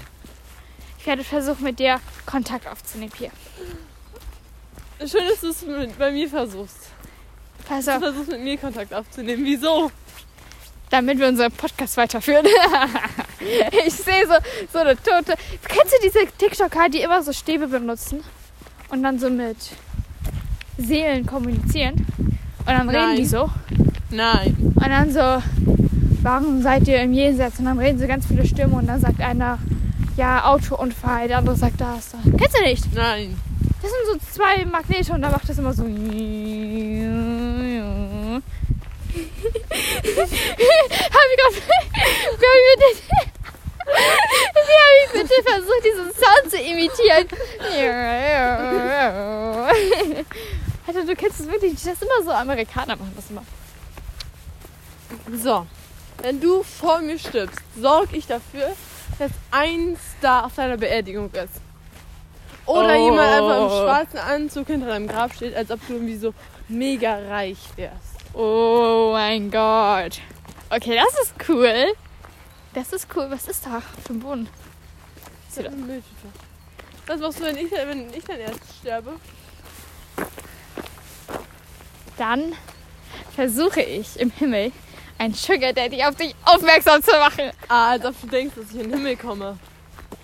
ich 0.99 1.07
werde 1.07 1.25
versuchen, 1.25 1.63
mit 1.63 1.79
dir 1.79 2.01
Kontakt 2.27 2.67
aufzunehmen, 2.67 3.13
Pia. 3.13 3.31
Schön, 4.99 5.23
dass 5.29 5.41
du 5.41 5.49
es 5.49 5.95
bei 5.99 6.11
mir 6.11 6.29
versuchst. 6.29 6.91
Pass 7.69 7.85
Du 7.85 7.93
auf, 7.93 7.99
versuchst 7.99 8.31
mit 8.31 8.41
mir 8.43 8.57
Kontakt 8.57 8.95
aufzunehmen. 8.95 9.45
Wieso? 9.45 9.91
damit 10.91 11.19
wir 11.19 11.29
unseren 11.29 11.53
Podcast 11.53 11.97
weiterführen. 11.97 12.47
ich 13.87 13.95
sehe 13.95 14.27
so, 14.27 14.35
so 14.73 14.79
eine 14.79 14.97
tote. 14.97 15.35
Kennst 15.69 15.95
du 15.95 15.97
diese 16.03 16.27
TikToker, 16.39 16.89
die 16.89 17.01
immer 17.01 17.23
so 17.23 17.33
Stäbe 17.33 17.67
benutzen 17.67 18.23
und 18.91 19.03
dann 19.03 19.19
so 19.19 19.29
mit 19.31 19.57
Seelen 20.79 21.27
kommunizieren? 21.27 22.07
Und 22.19 22.67
dann 22.67 22.89
reden 22.89 23.09
Nein. 23.09 23.17
die 23.17 23.27
so. 23.27 23.51
Nein. 24.11 24.57
Und 24.59 24.89
dann 24.89 25.13
so, 25.13 25.43
warum 26.23 26.63
seid 26.63 26.87
ihr 26.89 27.01
im 27.03 27.13
Jenseits? 27.13 27.59
Und 27.59 27.67
dann 27.67 27.79
reden 27.79 27.99
so 27.99 28.07
ganz 28.07 28.27
viele 28.27 28.47
Stimmen 28.47 28.75
und 28.75 28.87
dann 28.87 29.01
sagt 29.01 29.21
einer, 29.21 29.59
ja, 30.17 30.45
Autounfall, 30.45 31.29
der 31.29 31.39
andere 31.39 31.57
sagt 31.57 31.81
das. 31.81 32.15
Kennst 32.39 32.59
du 32.59 32.63
nicht? 32.63 32.95
Nein. 32.95 33.37
Das 33.83 33.91
sind 33.91 34.07
so 34.07 34.19
zwei 34.33 34.65
Magnete 34.65 35.13
und 35.13 35.23
da 35.23 35.31
macht 35.31 35.49
das 35.49 35.59
immer 35.59 35.73
so. 35.73 35.83
Hab 35.83 35.91
ich. 35.91 36.01
Wie 40.07 40.27
hab 41.07 41.27
ich 41.27 42.67
bitte, 42.77 42.91
wie 44.67 44.77
hab 44.83 44.93
ich 45.05 45.11
bitte 45.13 45.37
versucht, 45.45 45.85
diesen 45.85 46.09
Sound 46.13 46.51
zu 46.51 46.59
imitieren? 46.59 47.27
Alter, 50.87 51.05
du 51.05 51.15
kennst 51.15 51.41
es 51.41 51.47
wirklich. 51.47 51.73
Das 51.75 51.87
ist 51.87 52.03
immer 52.03 52.23
so, 52.25 52.31
Amerikaner 52.31 52.97
machen 52.97 53.13
das 53.17 53.31
immer. 53.31 53.45
So. 55.43 55.67
Wenn 56.23 56.41
du 56.41 56.63
vor 56.63 57.01
mir 57.01 57.19
stirbst, 57.19 57.61
sorge 57.79 58.17
ich 58.17 58.27
dafür, 58.27 58.75
dass 59.19 59.31
ein 59.51 59.97
Star 60.19 60.47
auf 60.47 60.55
deiner 60.55 60.77
Beerdigung 60.79 61.31
ist. 61.33 61.61
Oder 62.67 62.95
Oh. 62.99 63.05
jemand 63.11 63.29
einfach 63.29 63.63
im 63.63 63.69
schwarzen 63.69 64.19
Anzug 64.19 64.67
hinter 64.67 64.87
deinem 64.89 65.07
Grab 65.09 65.33
steht, 65.35 65.55
als 65.55 65.71
ob 65.71 65.87
du 65.87 65.95
irgendwie 65.95 66.17
so 66.17 66.35
mega 66.69 67.17
reich 67.29 67.59
wärst. 67.77 68.17
Oh 68.35 69.11
mein 69.13 69.51
Gott. 69.51 70.21
Okay, 70.71 70.97
das 70.97 71.23
ist 71.23 71.35
cool. 71.49 71.87
Das 72.75 72.93
ist 72.93 73.07
cool. 73.17 73.27
Was 73.31 73.47
ist 73.49 73.65
da 73.65 73.81
für 74.05 74.13
ein 74.13 74.21
Boden? 74.21 74.49
Das 75.49 75.59
ist 75.59 75.67
eine 75.67 75.77
Mülltüte. 75.77 76.29
Was 77.07 77.21
machst 77.21 77.39
du, 77.41 77.45
wenn 77.45 77.57
ich, 77.57 77.71
wenn 77.71 78.13
ich 78.13 78.25
dann 78.25 78.39
erst 78.41 78.61
sterbe? 78.81 79.13
Dann 82.19 82.55
versuche 83.35 83.81
ich 83.83 84.19
im 84.19 84.31
Himmel 84.31 84.73
einen 85.19 85.35
Sugar 85.35 85.73
Daddy 85.73 86.03
auf 86.05 86.15
dich 86.17 86.35
aufmerksam 86.45 87.03
zu 87.03 87.13
machen. 87.13 87.51
Ah, 87.69 87.91
als 87.93 88.05
ob 88.05 88.21
du 88.21 88.27
denkst, 88.27 88.55
dass 88.57 88.71
ich 88.71 88.77
in 88.81 88.91
den 88.91 88.95
Himmel 88.99 89.17
komme. 89.17 89.59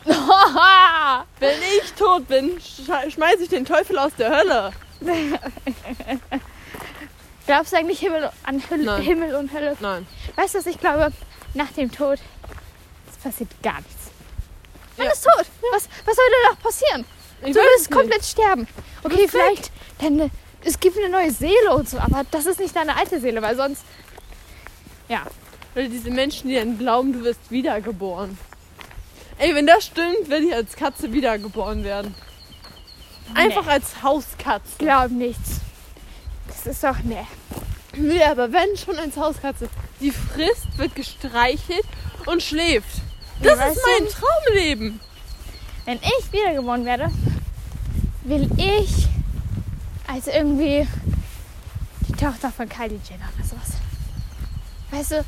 Wenn 1.39 1.59
ich 1.81 1.93
tot 1.93 2.27
bin, 2.29 2.59
sch- 2.59 3.11
schmeiße 3.11 3.43
ich 3.45 3.49
den 3.49 3.65
Teufel 3.65 3.99
aus 3.99 4.13
der 4.19 4.31
Hölle. 4.37 4.73
Glaubst 7.47 7.73
du 7.73 7.77
eigentlich 7.77 7.99
Himmel 8.01 8.31
an 8.45 8.63
Hüll 8.69 8.85
Nein. 8.85 9.03
Himmel 9.03 9.35
und 9.35 9.53
Hölle? 9.53 9.77
Nein. 9.81 10.07
Weißt 10.37 10.55
du, 10.55 10.59
was 10.59 10.67
ich 10.67 10.79
glaube? 10.79 11.13
Nach 11.55 11.71
dem 11.73 11.91
Tod, 11.91 12.19
es 13.11 13.17
passiert 13.19 13.51
gar 13.63 13.77
nichts. 13.81 14.11
Man 14.97 15.07
Ja. 15.07 15.13
ist 15.13 15.25
tot. 15.25 15.47
Was, 15.73 15.89
was 16.07 16.17
soll 16.17 16.25
da 16.45 16.51
noch 16.53 16.61
passieren? 16.61 17.05
Ich 17.45 17.53
Du 17.55 17.59
wirst 17.61 17.91
nicht. 17.91 17.91
komplett 17.91 18.25
sterben. 18.25 18.69
Okay, 19.03 19.27
vielleicht 19.29 19.71
deine, 20.01 20.31
es 20.65 20.79
gibt 20.79 20.97
eine 20.97 21.09
neue 21.09 21.31
Seele 21.33 21.75
und 21.75 21.89
so, 21.89 21.99
aber 21.99 22.23
das 22.31 22.47
ist 22.47 22.61
nicht 22.61 22.75
deine 22.77 22.97
alte 22.97 23.21
Seele, 23.21 23.43
weil 23.43 23.57
sonst. 23.57 23.83
Ja. 25.09 25.23
Oder 25.75 25.89
diese 25.89 26.11
Menschen, 26.11 26.49
die 26.49 26.55
dann 26.55 26.79
glauben, 26.79 27.13
du 27.13 27.25
wirst 27.25 27.51
wiedergeboren. 27.51 28.39
Ey, 29.39 29.55
wenn 29.55 29.67
das 29.67 29.87
stimmt, 29.87 30.29
werde 30.29 30.47
ich 30.47 30.55
als 30.55 30.77
Katze 30.77 31.13
wiedergeboren 31.13 31.85
werden. 31.85 32.15
Einfach 33.35 33.67
als 33.67 34.03
Hauskatze. 34.03 34.73
Glaub 34.79 35.11
nichts. 35.11 35.61
Das 36.49 36.67
ist 36.67 36.85
doch. 36.85 36.99
Nee. 37.03 37.27
Nee, 37.97 38.23
aber 38.25 38.53
wenn 38.53 38.77
schon 38.77 38.99
als 38.99 39.17
Hauskatze. 39.17 39.69
Die 40.01 40.11
frisst, 40.11 40.77
wird 40.77 40.95
gestreichelt 40.95 41.85
und 42.27 42.43
schläft. 42.43 43.01
Das 43.43 43.59
weißt 43.59 43.77
ist 43.77 43.85
du? 43.85 43.91
mein 43.91 44.13
Traumleben. 44.13 45.01
Wenn 45.85 45.99
ich 45.99 46.33
wiedergeboren 46.33 46.85
werde, 46.85 47.11
will 48.25 48.49
ich 48.57 49.09
als 50.07 50.27
irgendwie 50.27 50.87
die 52.09 52.13
Tochter 52.13 52.53
von 52.53 52.69
Kylie 52.69 53.01
Jenner 53.09 53.29
oder 53.37 53.45
sowas. 53.47 53.73
Weißt 54.91 55.13
du, 55.13 55.25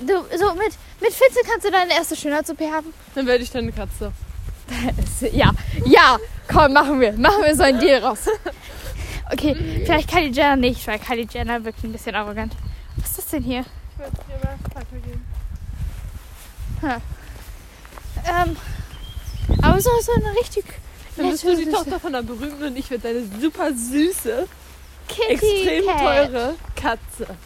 du 0.00 0.38
so 0.38 0.54
mit, 0.54 0.72
mit 1.00 1.12
14 1.12 1.42
kannst 1.46 1.66
du 1.66 1.70
deine 1.70 1.92
erste 1.92 2.16
Schönheits-OP 2.16 2.60
haben. 2.60 2.92
Dann 3.14 3.26
werde 3.26 3.42
ich 3.44 3.50
deine 3.50 3.72
Katze. 3.72 4.12
Ja, 5.32 5.52
ja, 5.84 6.18
komm, 6.48 6.72
machen 6.72 7.00
wir. 7.00 7.12
Machen 7.12 7.42
wir 7.44 7.54
so 7.56 7.62
ein 7.62 7.78
Deal 7.80 8.02
raus. 8.04 8.26
Okay, 9.32 9.56
vielleicht 9.84 10.08
Kylie 10.08 10.30
Jenner 10.30 10.54
nicht, 10.54 10.86
weil 10.86 11.00
Kylie 11.00 11.26
Jenner 11.28 11.64
wirkt 11.64 11.82
ein 11.82 11.90
bisschen 11.90 12.14
arrogant. 12.14 12.52
Was 12.96 13.08
ist 13.10 13.18
das 13.18 13.26
denn 13.28 13.42
hier? 13.42 13.64
Ich 13.94 13.98
werde 13.98 14.16
dir 14.28 14.46
mal 14.46 14.56
weitergeben. 14.72 15.24
Ähm, 18.24 18.56
aber 19.62 19.80
so, 19.80 19.90
so 20.00 20.12
eine 20.12 20.32
richtig 20.38 20.64
Dann 21.16 21.30
bist 21.30 21.42
du 21.44 21.56
die 21.56 21.70
Tochter 21.70 21.98
von 21.98 22.14
einer 22.14 22.22
berühmten 22.24 22.62
und 22.64 22.76
ich 22.76 22.88
werde 22.90 23.12
deine 23.14 23.26
super 23.40 23.72
süße, 23.72 24.46
Kitty 25.08 25.32
extrem 25.32 25.86
Cat. 25.86 25.98
teure 25.98 26.54
Katze. 26.76 27.36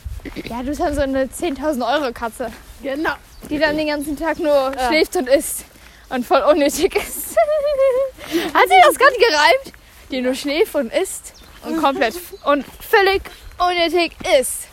Ja, 0.45 0.61
du 0.61 0.67
bist 0.67 0.81
dann 0.81 0.95
so 0.95 1.01
eine 1.01 1.25
10.000 1.27 1.83
Euro 2.03 2.13
Katze, 2.13 2.51
Genau. 2.83 3.13
die 3.49 3.59
dann 3.59 3.77
den 3.77 3.89
ganzen 3.89 4.17
Tag 4.17 4.39
nur 4.39 4.73
Ja. 4.75 4.89
schläft 4.89 5.17
und 5.17 5.29
isst 5.29 5.65
und 6.11 6.27
voll 6.27 6.43
unnötig 6.43 6.95
ist. 6.95 7.37
Hat 8.55 8.69
sie 8.69 8.81
das 8.87 8.97
gerade 8.99 9.17
gereimt? 9.17 9.73
Die 10.11 10.21
nur 10.21 10.35
schläft 10.35 10.75
und 10.75 10.93
isst 10.93 11.35
und 11.65 11.81
komplett 11.81 12.15
und 12.45 12.65
völlig 12.89 13.23
unnötig 13.59 14.13
ist. 14.41 14.69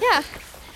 Ja. 0.00 0.20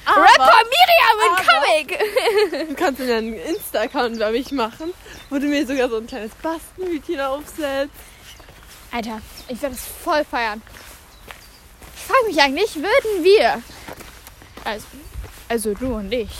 Aber 0.07 0.23
Rapper 0.23 0.61
Miriam 0.75 1.19
in 1.31 2.59
Comic. 2.59 2.69
du 2.69 2.75
kannst 2.75 3.01
dann 3.01 3.09
einen 3.11 3.35
Insta-Account 3.35 4.17
über 4.17 4.31
mich 4.31 4.53
machen, 4.53 4.93
wo 5.31 5.39
du 5.39 5.47
mir 5.47 5.67
sogar 5.67 5.89
so 5.89 5.97
ein 5.97 6.07
kleines 6.07 6.33
Bastenhütchen 6.43 7.21
aufsetzt. 7.21 7.91
Alter, 8.93 9.21
ich 9.49 9.61
werde 9.63 9.75
es 9.75 9.83
voll 10.05 10.25
feiern. 10.31 10.61
Ich 11.97 12.03
frage 12.03 12.27
mich 12.27 12.41
eigentlich, 12.43 12.75
würden 12.77 13.25
wir, 13.25 13.63
also, 14.65 14.87
also 15.49 15.75
du 15.75 15.95
und 15.95 16.13
ich, 16.13 16.31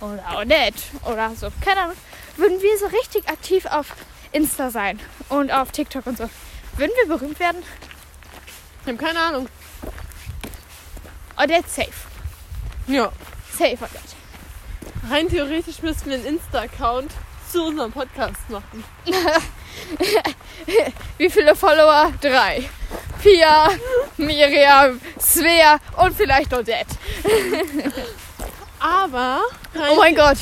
oder 0.00 0.38
Odette, 0.38 0.82
oder 1.04 1.32
so, 1.34 1.48
keine 1.60 1.80
Ahnung, 1.82 1.96
würden 2.36 2.60
wir 2.60 2.78
so 2.78 2.86
richtig 2.86 3.28
aktiv 3.28 3.66
auf 3.66 3.94
Insta 4.32 4.70
sein 4.70 5.00
und 5.28 5.50
auf 5.50 5.70
TikTok 5.72 6.06
und 6.06 6.18
so, 6.18 6.28
würden 6.76 6.92
wir 7.02 7.16
berühmt 7.16 7.40
werden? 7.40 7.62
Ich 8.82 8.88
habe 8.88 8.98
keine 8.98 9.20
Ahnung. 9.20 9.48
Odette 11.36 11.68
safe. 11.68 11.92
Ja. 12.86 13.10
Safe 13.50 13.76
Odette. 13.76 14.14
Rein 15.10 15.28
theoretisch 15.28 15.82
müssten 15.82 16.10
wir 16.10 16.16
einen 16.16 16.26
Insta-Account 16.26 17.12
zu 17.50 17.64
unserem 17.64 17.92
Podcast 17.92 18.48
machen. 18.48 18.84
Wie 21.18 21.30
viele 21.30 21.54
Follower? 21.54 22.12
Drei. 22.20 22.68
Pia, 23.22 23.68
Miriam, 24.16 25.00
Svea 25.18 25.78
und 25.96 26.16
vielleicht 26.16 26.52
Odette. 26.52 26.94
Aber 28.80 29.40
Oh 29.90 29.96
mein 29.96 30.14
Gott. 30.14 30.38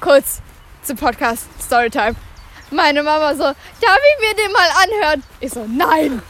Kurz 0.00 0.40
zum 0.82 0.96
Podcast 0.96 1.46
Storytime. 1.62 2.14
Meine 2.70 3.02
Mama 3.02 3.34
so, 3.34 3.42
darf 3.44 3.56
ich 3.80 4.20
mir 4.28 4.34
den 4.44 4.52
mal 4.52 4.68
anhören? 4.82 5.22
Ich 5.40 5.52
so, 5.52 5.64
nein, 5.66 6.22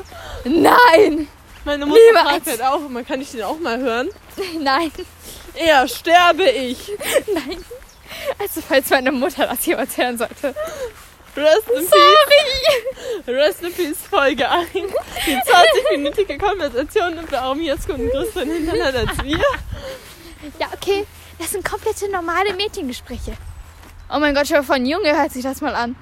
nein. 0.45 1.29
Meine 1.65 1.85
Mutter 1.87 2.01
Niemals. 2.07 2.29
fragt 2.29 2.47
halt 2.47 2.63
auch 2.63 2.87
immer, 2.87 3.03
kann 3.03 3.21
ich 3.21 3.33
den 3.33 3.43
auch 3.43 3.59
mal 3.59 3.79
hören? 3.79 4.09
Nein, 4.61 4.93
Eher 5.55 5.87
sterbe 5.89 6.49
ich. 6.49 6.79
nein. 7.35 7.63
Also 8.39 8.63
falls 8.67 8.89
meine 8.91 9.11
Mutter 9.11 9.47
das 9.49 9.67
jemals 9.67 9.97
hören 9.99 10.17
sollte. 10.17 10.55
Rest 11.39 11.69
in 11.69 11.87
Sorry. 11.87 12.17
Peace. 12.29 13.29
Rest 13.29 13.63
in 13.63 13.73
Peace 13.73 13.99
Folge 14.11 14.49
1. 14.49 14.69
Die 14.73 15.37
20-minütige 15.37 16.39
Konversation 16.45 17.19
und 17.19 17.31
warum 17.31 17.59
einen 17.61 18.11
größeren 18.11 18.51
Hintern 18.51 18.83
hat 18.83 18.95
als 18.97 19.23
wir. 19.23 19.39
Ja, 20.59 20.69
okay. 20.75 21.07
Das 21.39 21.51
sind 21.53 21.65
komplette 21.65 22.11
normale 22.11 22.53
Mädchengespräche. 22.55 23.33
Oh 24.11 24.19
mein 24.19 24.35
Gott, 24.35 24.49
schon 24.49 24.65
von 24.65 24.85
Junge 24.85 25.17
hört 25.17 25.33
sich 25.33 25.43
das 25.43 25.61
mal 25.61 25.75
an. 25.75 25.95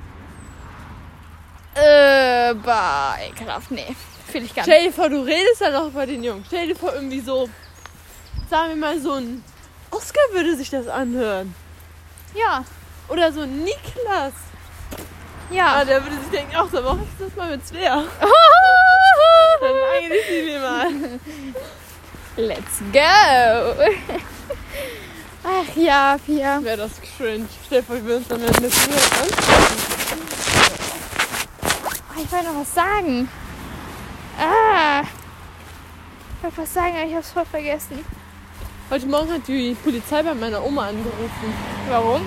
Äh, 1.75 2.55
bah, 2.55 3.17
ekelhaft. 3.29 3.71
Nee, 3.71 3.95
fühle 4.31 4.45
ich 4.47 4.55
gar 4.55 4.63
nicht. 4.67 4.73
Stell 4.73 4.87
dir 4.87 4.93
vor, 4.93 5.11
du 5.11 5.21
redest 5.23 5.61
dann 5.61 5.75
auch 5.75 5.91
bei 5.91 6.07
den 6.07 6.25
Jungen. 6.25 6.45
Stell 6.47 6.69
dir 6.69 6.77
vor, 6.77 6.95
irgendwie 6.95 7.21
so, 7.21 7.51
sagen 8.49 8.71
wir 8.71 8.77
mal, 8.77 8.99
so 9.01 9.13
ein 9.13 9.45
Oscar 9.91 10.23
würde 10.33 10.57
sich 10.57 10.71
das 10.71 10.89
anhören. 10.89 11.55
Ja, 12.35 12.65
Oder 13.09 13.33
so 13.33 13.43
ein 13.43 13.63
Niklas. 13.65 14.33
Ja. 15.51 15.77
Ah, 15.77 15.85
der 15.85 16.03
würde 16.03 16.17
sich 16.17 16.31
denken, 16.31 16.53
ach, 16.57 16.69
so 16.71 16.81
mach 16.83 16.97
ich 16.97 17.09
das 17.19 17.35
mal 17.37 17.51
mit 17.51 17.67
Svea. 17.67 18.05
Dann 19.61 19.75
eigentlich 19.95 20.27
sie 20.29 20.43
mir 20.43 20.61
mal. 20.61 20.89
Let's 22.37 22.81
go. 22.93 23.83
Ach 25.45 25.77
ja, 25.77 26.17
Pia. 26.25 26.63
Wäre 26.63 26.77
das 26.77 27.01
cringe. 27.01 27.47
Stell 27.65 27.81
dir 27.81 27.87
vor, 27.87 27.97
wir 27.97 28.05
würden 28.05 28.19
uns 28.19 28.29
dann 28.29 28.41
mit 28.41 28.75
Svea 28.75 28.97
an. 28.97 29.29
Oh, 32.11 32.21
ich 32.23 32.33
wollte 32.33 32.47
noch 32.47 32.61
was 32.61 32.75
sagen. 32.75 33.29
Ah. 34.39 35.03
Ich 36.37 36.43
wollte 36.43 36.59
was 36.59 36.75
sagen, 36.75 36.97
aber 36.97 37.07
ich 37.07 37.15
hab's 37.15 37.31
voll 37.31 37.47
vergessen. 37.47 38.05
Heute 38.91 39.07
Morgen 39.07 39.33
hat 39.33 39.49
die 39.49 39.75
Polizei 39.83 40.23
bei 40.23 40.35
meiner 40.35 40.65
Oma 40.65 40.89
angerufen. 40.89 41.55
Warum? 41.89 42.23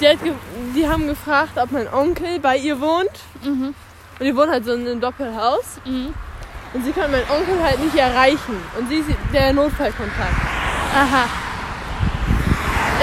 Die, 0.00 0.08
hat 0.08 0.22
ge 0.22 0.32
die 0.74 0.88
haben 0.88 1.06
gefragt, 1.06 1.56
ob 1.56 1.72
mein 1.72 1.92
Onkel 1.92 2.38
bei 2.40 2.56
ihr 2.56 2.80
wohnt. 2.80 3.10
Mhm. 3.42 3.74
Und 4.18 4.24
die 4.26 4.36
wohnt 4.36 4.50
halt 4.50 4.64
so 4.64 4.72
in 4.72 4.86
einem 4.86 5.00
Doppelhaus. 5.00 5.80
Mhm. 5.84 6.14
Und 6.74 6.84
sie 6.84 6.92
kann 6.92 7.10
meinen 7.10 7.28
Onkel 7.30 7.62
halt 7.62 7.80
nicht 7.80 7.96
erreichen. 7.96 8.56
Und 8.78 8.88
sie 8.88 8.96
ist 8.98 9.08
der 9.32 9.52
Notfallkontakt. 9.52 10.36
Aha. 10.94 11.24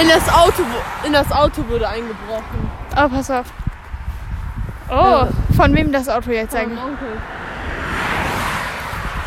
In 0.01 0.07
das 0.07 0.29
Auto, 0.33 0.63
in 1.05 1.13
das 1.13 1.31
Auto 1.31 1.67
wurde 1.67 1.87
eingebrochen. 1.87 2.69
Oh, 2.95 3.09
pass 3.09 3.29
auf. 3.29 3.45
Oh, 4.89 4.93
Ja. 4.93 5.27
von 5.55 5.75
wem 5.75 5.91
das 5.91 6.07
Auto 6.09 6.31
jetzt 6.31 6.51
Von 6.51 6.61
eigentlich? 6.61 6.79
meinem 6.79 6.91
Onkel. 6.93 7.07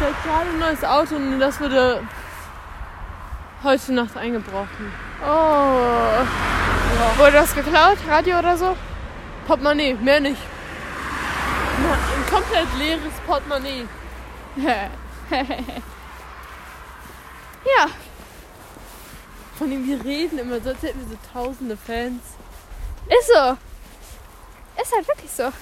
Der 0.01 0.09
hat 0.09 0.25
gerade 0.25 0.51
ein 0.51 0.59
neues 0.59 0.85
Auto 0.85 1.15
und 1.17 1.39
das 1.39 1.61
wurde 1.61 2.01
heute 3.63 3.93
Nacht 3.93 4.17
eingebrochen. 4.17 4.93
Oh. 5.25 6.27
Wurde 7.17 7.33
das 7.33 7.55
geklaut? 7.55 7.99
Radio 8.09 8.39
oder 8.39 8.57
so? 8.57 8.77
Portemonnaie, 9.47 9.95
mehr 9.95 10.21
nicht. 10.21 10.41
Na, 11.83 11.93
Ein 11.93 12.27
komplett 12.31 12.69
leeres 12.79 13.13
Portemonnaie. 13.27 13.87
ja. 17.77 17.87
Von 19.59 19.71
dem 19.71 19.87
wir 19.87 20.05
reden 20.05 20.39
immer 20.39 20.61
so, 20.61 20.71
als 20.71 20.83
hätten 20.83 21.01
wir 21.01 21.09
so 21.09 21.19
tausende 21.33 21.77
Fans. 21.77 22.23
Ist 23.09 23.29
so. 23.29 23.57
Ist 24.81 24.95
halt 24.95 25.09
wirklich 25.09 25.31
so. 25.31 25.53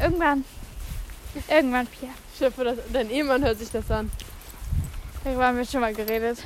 Irgendwann. 0.00 0.44
Irgendwann, 1.48 1.86
Pia. 1.86 2.10
Chef, 2.38 2.54
das, 2.56 2.78
dein 2.92 3.10
Ehemann 3.10 3.44
hört 3.44 3.58
sich 3.58 3.70
das 3.70 3.90
an. 3.90 4.10
Darüber 5.24 5.46
haben 5.46 5.58
wir 5.58 5.64
schon 5.64 5.80
mal 5.80 5.94
geredet. 5.94 6.38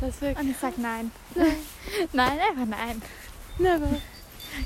Das 0.00 0.20
wäre 0.20 0.38
Und 0.38 0.50
ich 0.50 0.56
sag 0.60 0.78
nein. 0.78 1.10
nein, 2.12 2.38
einfach 2.38 2.66
nein. 2.66 3.02
never. 3.58 4.00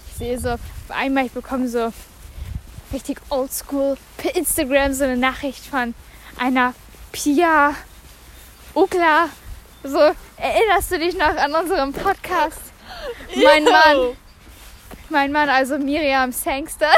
Ich 0.09 0.17
sehe 0.17 0.39
so, 0.39 0.57
einmal 0.89 1.27
ich 1.27 1.33
bekomme 1.33 1.69
so 1.69 1.93
richtig 2.93 3.19
oldschool 3.31 3.97
per 4.17 4.35
Instagram 4.35 4.93
so 4.93 5.05
eine 5.05 5.17
Nachricht 5.17 5.65
von 5.65 5.95
einer 6.39 6.75
Pia 7.13 7.75
Ukla. 8.75 9.29
So, 9.83 10.13
erinnerst 10.37 10.91
du 10.93 10.99
dich 10.99 11.17
noch 11.17 11.37
an 11.37 11.55
unseren 11.55 11.93
Podcast? 11.93 12.61
Mein 13.35 13.65
Ew. 13.67 13.71
Mann. 13.71 14.17
Mein 15.09 15.33
Mann, 15.33 15.49
also 15.49 15.79
Miriam 15.79 16.31
Sangster, 16.33 16.91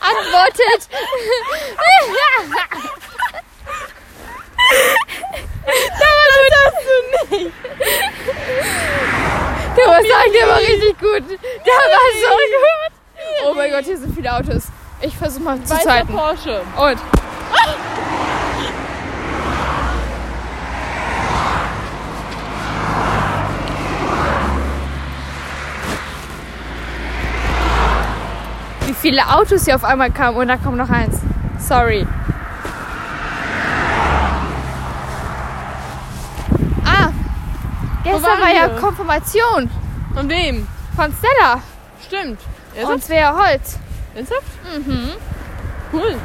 antwortet. 0.00 0.88
Das 5.68 5.76
hast 6.64 6.80
du 6.84 7.17
nicht. 7.30 7.52
Der 9.78 9.86
war 9.86 10.02
sagen, 10.02 10.32
der 10.32 10.48
war 10.48 10.58
richtig 10.58 10.98
gut. 10.98 11.22
Der 11.30 11.38
war 11.38 12.08
so 12.20 12.30
gut. 12.34 12.92
Oh 13.46 13.54
mein 13.54 13.70
Gott, 13.70 13.84
hier 13.84 13.96
sind 13.96 14.12
viele 14.12 14.34
Autos. 14.34 14.64
Ich 15.00 15.16
versuche 15.16 15.44
mal 15.44 15.62
zu 15.62 15.78
zeiten. 15.78 16.08
Porsche. 16.08 16.62
Und. 16.76 16.98
Wie 28.86 28.94
viele 28.94 29.22
Autos 29.28 29.64
hier 29.64 29.76
auf 29.76 29.84
einmal 29.84 30.10
kamen 30.10 30.36
und 30.36 30.48
da 30.48 30.56
kommt 30.56 30.76
noch 30.76 30.90
eins. 30.90 31.20
Sorry. 31.58 32.04
Ah, 36.84 37.10
gestern 38.36 38.40
war 38.40 38.54
ja? 38.54 38.80
Konfirmation 38.80 39.70
Von 40.14 40.28
wem? 40.28 40.66
von 40.96 41.14
Stella 41.18 41.60
Stimmt. 42.06 42.40
und 42.74 42.78
Ernsthaft? 42.78 43.04
Svea 43.04 43.36
Holz. 43.36 43.78
Ernsthaft? 44.14 44.42
Mhm. 44.86 45.12
Cool. 45.92 46.16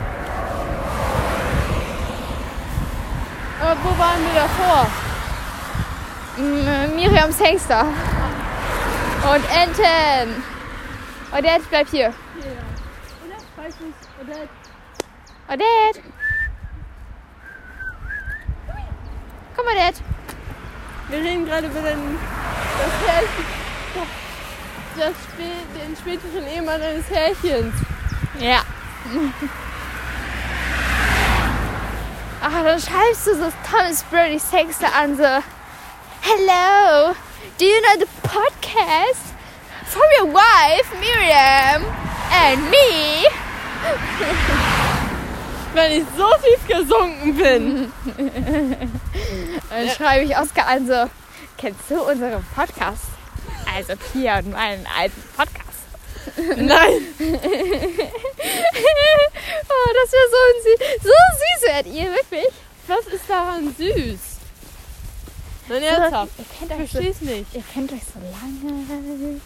Aber 3.62 3.78
wo 3.84 3.98
waren 3.98 4.20
wir 4.26 4.42
davor? 4.42 4.88
M- 6.38 6.96
Miriams 6.96 7.39
Hengster. 7.39 7.86
Und 9.32 9.44
Enten. 9.56 10.44
Odette, 11.32 11.62
bleib 11.70 11.88
hier. 11.89 12.08
Oder? 12.38 13.63
Weiß 13.63 13.76
nicht. 13.80 13.98
Oder? 14.22 14.36
Odette. 15.48 16.02
Komm, 19.56 19.66
Odette. 19.68 20.02
Wir 21.13 21.21
reden 21.21 21.45
gerade 21.45 21.67
über 21.67 21.80
den, 21.80 22.17
das 22.80 23.08
Härchen. 23.08 23.45
Das 24.97 25.13
spä 25.30 25.45
den 25.80 25.95
späteren 25.95 26.47
Ehemann 26.47 26.82
eines 26.82 27.08
Härchens. 27.08 27.76
Ja. 28.39 28.63
Ach, 32.41 32.63
dann 32.63 32.80
schreibst 32.80 33.28
du 33.28 33.36
so 33.36 33.54
Thomas 33.69 34.02
Brody 34.06 34.39
Sexter 34.39 34.88
an, 34.95 35.15
so 35.15 35.43
Hello, 36.21 37.13
do 37.60 37.65
you 37.65 37.80
know 37.82 37.99
the 37.99 38.08
podcast 38.28 39.36
from 39.86 40.02
your 40.19 40.34
wife 40.34 40.91
Miriam 40.99 41.86
and 42.32 42.71
me? 42.71 43.28
Wenn 45.73 45.91
ich 45.91 46.05
so 46.15 46.27
tief 46.43 46.67
gesunken 46.67 47.36
bin. 47.36 47.91
Dann 49.69 49.89
schreibe 49.89 50.25
ich 50.25 50.38
Oskar 50.38 50.67
an, 50.67 50.88
so 50.88 51.09
Kennst 51.57 51.89
du 51.89 52.01
unseren 52.01 52.45
Podcast? 52.55 53.05
Also 53.73 53.93
Pia 54.12 54.39
und 54.39 54.51
meinen 54.51 54.86
alten 54.99 55.23
Podcast. 55.36 55.63
Nein. 56.57 56.67
oh, 56.69 57.38
das 59.93 60.12
wäre 60.12 60.29
so, 60.29 60.38
süß, 60.63 60.79
so 61.03 61.09
süß 61.09 61.62
werdet 61.67 61.93
ihr, 61.93 62.12
wirklich. 62.12 62.47
Was 62.88 63.07
ist 63.07 63.29
daran 63.29 63.73
süß? 63.77 64.33
Nein, 65.69 65.84
ernsthaft. 65.84 66.32
Ihr 66.38 66.45
kennt 66.67 66.71
Ich 66.82 66.97
euch 66.97 67.15
so 67.17 67.26
nicht. 67.26 67.45
Ihr 67.54 67.63
kennt 67.73 67.91
euch 67.91 68.02
so 68.13 68.19
lange, 68.19 69.39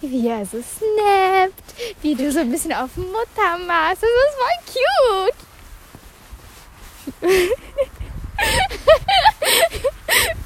wie 0.00 0.28
er 0.28 0.46
so 0.46 0.62
snappt, 0.62 1.74
wie 2.00 2.14
du 2.14 2.30
so 2.30 2.40
ein 2.40 2.50
bisschen 2.50 2.72
auf 2.72 2.96
Mutter 2.96 3.58
machst. 3.66 4.02
Das 4.02 4.10
ist 4.10 4.36
voll 4.38 4.58
cute. 4.72 5.34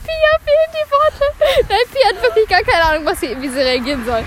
Pia 0.07 0.33
fehlen 0.45 0.71
die 0.73 0.87
Worte. 0.91 1.25
Nein, 1.69 1.87
Pia 1.93 2.09
hat 2.09 2.23
wirklich 2.23 2.49
gar 2.49 2.63
keine 2.63 2.85
Ahnung, 2.85 3.05
was 3.05 3.21
sie, 3.21 3.37
wie 3.41 3.49
sie 3.49 3.61
reagieren 3.61 4.05
soll. 4.05 4.25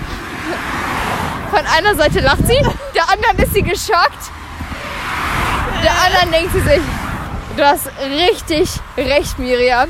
Von 1.50 1.66
einer 1.66 1.94
Seite 1.96 2.20
lacht 2.20 2.46
sie, 2.46 2.62
der 2.94 3.08
anderen 3.08 3.38
ist 3.38 3.52
sie 3.54 3.62
geschockt. 3.62 4.30
Der 5.82 5.92
anderen 6.06 6.30
denkt 6.30 6.52
sie 6.52 6.60
sich, 6.60 6.80
du 7.56 7.64
hast 7.64 7.88
richtig 7.98 8.70
recht, 8.96 9.38
Miriam. 9.38 9.88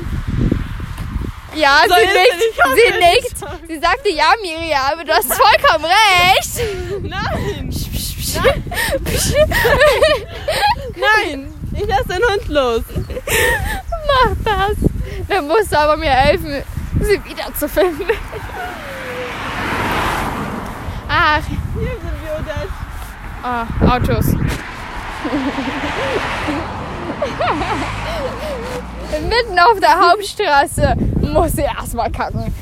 Ja, 1.55 1.79
Soll 1.87 1.97
sie 1.99 2.05
nickt, 2.07 2.37
nicht 2.37 2.59
sie 2.75 2.91
nickt. 2.97 3.69
Sie 3.69 3.79
sagte, 3.79 4.09
ja, 4.09 4.33
Miriam, 4.41 5.05
du 5.05 5.11
hast 5.13 5.33
vollkommen 5.33 5.85
recht. 5.85 6.61
Nein. 7.01 7.69
Nein, 10.95 11.53
ich 11.73 11.87
lasse 11.87 12.07
den 12.07 12.23
Hund 12.23 12.47
los. 12.47 12.83
Mach 14.07 14.33
das. 14.45 14.77
Dann 15.27 15.47
musst 15.47 15.71
du 15.71 15.77
aber 15.79 15.97
mir 15.97 16.09
helfen, 16.11 16.63
sie 17.01 17.21
wiederzufinden. 17.25 18.07
Ach, 21.09 21.41
Hier 21.47 21.89
sind 21.89 22.23
wir, 22.23 22.33
Odette. 22.39 22.69
oh, 23.43 23.65
Autos. 23.91 24.25
Mitten 29.19 29.59
auf 29.59 29.79
der 29.79 29.99
Hauptstraße 29.99 30.95
muss 31.33 31.53
sie 31.53 31.61
erstmal 31.61 32.09
kacken. 32.11 32.53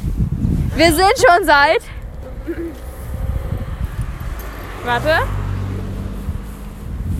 Wir 0.75 0.93
sind 0.93 1.13
schon 1.17 1.45
seit. 1.45 1.81
Warte. 4.83 5.19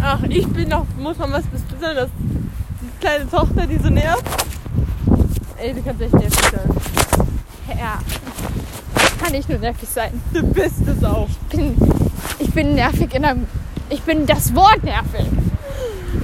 Ach, 0.02 0.20
ich 0.30 0.48
bin 0.48 0.70
noch, 0.70 0.86
muss 0.98 1.18
man 1.18 1.34
was 1.34 1.46
bist 1.46 1.66
du 1.70 1.76
denn? 1.76 1.96
Das, 1.96 2.10
die 2.18 3.00
kleine 3.00 3.30
Tochter, 3.30 3.68
die 3.68 3.78
so 3.78 3.90
nervt. 3.90 4.24
Ey, 5.58 5.74
du 5.74 5.84
kannst 5.84 6.02
echt 6.02 6.14
nervig 6.14 6.40
sein. 6.52 7.78
Ja. 7.78 8.00
Kann 9.22 9.34
ich 9.34 9.48
nur 9.50 9.60
nervig 9.60 9.90
sein. 9.90 10.22
Du 10.34 10.42
bist 10.42 10.88
es 10.88 11.04
auch. 11.04 11.28
Ich 11.52 11.58
bin, 11.58 11.76
ich 12.40 12.52
bin 12.52 12.76
nervig 12.76 13.14
in 13.14 13.26
einem. 13.26 13.48
Ich 13.90 14.02
bin 14.04 14.26
das 14.26 14.56
Wort 14.56 14.84
nervig. 14.84 15.26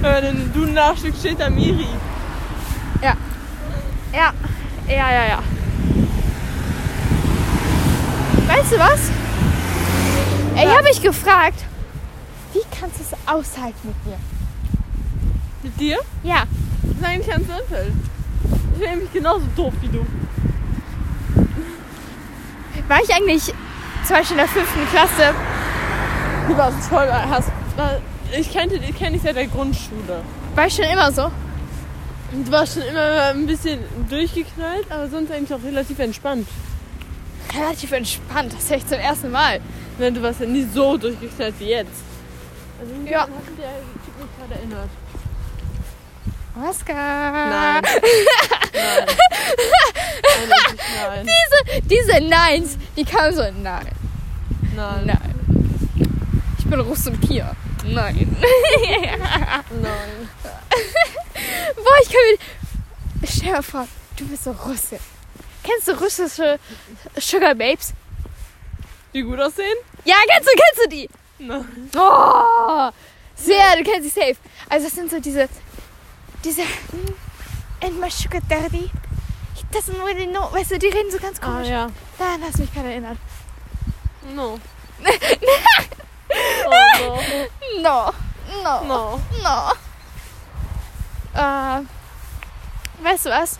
Wenn 0.00 0.52
du 0.52 0.60
Nachstück 0.60 1.14
steht 1.16 1.40
da 1.40 1.50
Miri. 1.50 1.86
Ja. 3.02 3.14
Ja. 4.12 4.32
Ja, 4.88 5.10
ja, 5.10 5.26
ja. 5.26 5.38
Weißt 8.46 8.72
du 8.72 8.78
was? 8.78 9.10
Ich 10.54 10.66
habe 10.66 10.84
mich 10.84 11.02
gefragt, 11.02 11.64
wie 12.52 12.62
kannst 12.78 12.98
du 12.98 13.02
es 13.02 13.12
aushalten 13.26 13.88
mit 13.88 14.06
mir? 14.06 14.18
Mit 15.62 15.80
dir? 15.80 15.98
Ja. 16.22 16.44
Das 16.82 16.96
ist 16.96 17.04
eigentlich 17.04 17.28
ganz 17.28 17.46
simpel. 17.46 17.92
Ich 18.72 18.80
bin 18.80 18.90
nämlich 18.90 19.12
genauso 19.12 19.44
doof 19.56 19.74
wie 19.80 19.88
du. 19.88 20.06
War 22.88 23.00
ich 23.02 23.12
eigentlich 23.12 23.44
zum 24.06 24.16
Beispiel 24.16 24.36
in 24.36 24.44
der 24.44 24.48
fünften 24.48 24.88
Klasse? 24.90 25.34
Du 26.48 26.56
warst 26.56 26.88
voll, 26.88 27.08
hast, 27.10 27.50
ich 28.30 28.48
dich, 28.48 28.96
kenne 28.96 29.12
dich 29.12 29.22
seit 29.22 29.36
der 29.36 29.48
Grundschule. 29.48 30.22
War 30.54 30.66
ich 30.66 30.74
schon 30.74 30.84
immer 30.84 31.10
so? 31.10 31.30
Warst 32.50 32.74
schon 32.74 32.82
immer 32.82 33.22
ein 33.34 33.46
bisschen 33.46 33.80
durchgeknallt, 34.08 34.90
aber 34.90 35.08
sonst 35.08 35.30
eigentlich 35.32 35.52
auch 35.54 35.62
relativ 35.64 35.98
entspannt. 35.98 36.46
Relativ 37.54 37.92
entspannt. 37.92 38.52
Das 38.52 38.68
höre 38.70 38.76
ich 38.78 38.86
zum 38.86 38.98
ersten 38.98 39.30
Mal. 39.30 39.60
Nein, 39.98 40.14
du 40.14 40.22
warst 40.22 40.40
ja 40.40 40.46
nie 40.46 40.66
so 40.72 40.96
durchgeknallt 40.96 41.54
wie 41.58 41.66
jetzt. 41.70 42.02
Also 42.78 42.92
Ja. 43.10 43.22
hat 43.22 43.28
mich 43.30 43.56
der 43.58 43.68
Typ 44.04 44.18
mich 44.20 44.30
gerade 44.38 44.54
erinnert. 44.54 44.90
Oscar. 46.68 46.94
Nein. 46.94 47.82
nein. 48.72 49.06
Nein. 51.08 51.26
Diese, 51.26 51.82
diese 51.88 52.20
Neins, 52.28 52.78
die 52.96 53.04
kamen 53.04 53.34
so. 53.34 53.42
Nein. 53.42 53.86
Nein. 54.74 55.06
Nein. 55.06 55.34
Ich 56.58 56.66
bin 56.66 56.80
Russ 56.80 57.06
und 57.06 57.20
Pia. 57.20 57.52
Nein. 57.84 58.36
Nein. 59.82 60.28
Boah, 61.86 61.98
ich 62.02 62.08
kann 62.08 62.20
mir. 63.20 63.28
Stell 63.28 63.54
dir 63.54 63.62
vor, 63.62 63.86
du 64.16 64.26
bist 64.26 64.42
so 64.44 64.50
Russe. 64.50 64.98
Kennst 65.62 65.86
du 65.88 65.92
russische 65.92 66.58
Sugar 67.20 67.54
Babes? 67.54 67.92
Die 69.14 69.22
gut 69.22 69.38
aussehen? 69.40 69.76
Ja, 70.04 70.16
kennst 70.28 70.48
du, 70.48 70.52
kennst 70.52 70.84
du 70.84 70.88
die? 70.88 71.08
Nein. 71.38 71.90
Oh, 71.96 72.90
sehr, 73.36 73.76
du 73.76 73.82
kennst 73.84 74.02
sie 74.14 74.20
safe. 74.20 74.36
Also, 74.68 74.86
das 74.86 74.94
sind 74.94 75.10
so 75.10 75.20
diese. 75.20 75.48
Diese. 76.44 76.62
hm, 76.62 77.14
And 77.82 78.00
my 78.00 78.10
sugar 78.10 78.40
daddy. 78.48 78.90
He 79.54 79.62
doesn't 79.72 80.02
really 80.04 80.26
know. 80.26 80.50
Weißt 80.52 80.70
du, 80.72 80.78
die 80.78 80.88
reden 80.88 81.10
so 81.10 81.18
ganz 81.18 81.38
Ah 81.40 81.46
komisch. 81.46 81.68
ja. 81.68 81.88
Daran 82.18 82.42
hast 82.42 82.56
du 82.58 82.62
mich 82.62 82.72
gerade 82.74 82.88
erinnert. 82.90 83.18
No. 84.34 84.58
oh 86.68 87.20
No. 87.80 88.12
No. 88.62 88.62
no. 88.62 88.84
No. 88.84 89.20
No. 89.42 89.72
Äh, 91.36 91.82
weißt 93.04 93.26
du 93.26 93.30
was? 93.30 93.58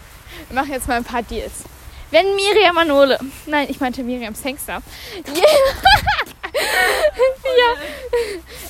Wir 0.49 0.55
machen 0.55 0.73
jetzt 0.73 0.89
mal 0.89 0.97
ein 0.97 1.05
paar 1.05 1.23
Deals. 1.23 1.65
Wenn 2.11 2.35
Miriam 2.37 2.75
Manole, 2.75 3.19
nein, 3.47 3.67
ich 3.69 3.81
meinte 3.81 4.03
Miriam 4.03 4.35
Sangster, 4.35 4.81
je, 5.15 5.43
ja, 7.61 7.75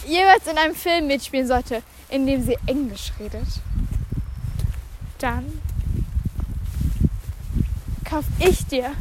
jeweils 0.07 0.47
in 0.47 0.59
einem 0.59 0.75
Film 0.75 1.07
mitspielen 1.07 1.47
sollte, 1.47 1.83
in 2.09 2.27
dem 2.27 2.43
sie 2.43 2.57
Englisch 2.67 3.13
redet, 3.21 3.47
dann 5.19 5.61
kauf 8.05 8.25
ich 8.39 8.67
dir. 8.67 8.93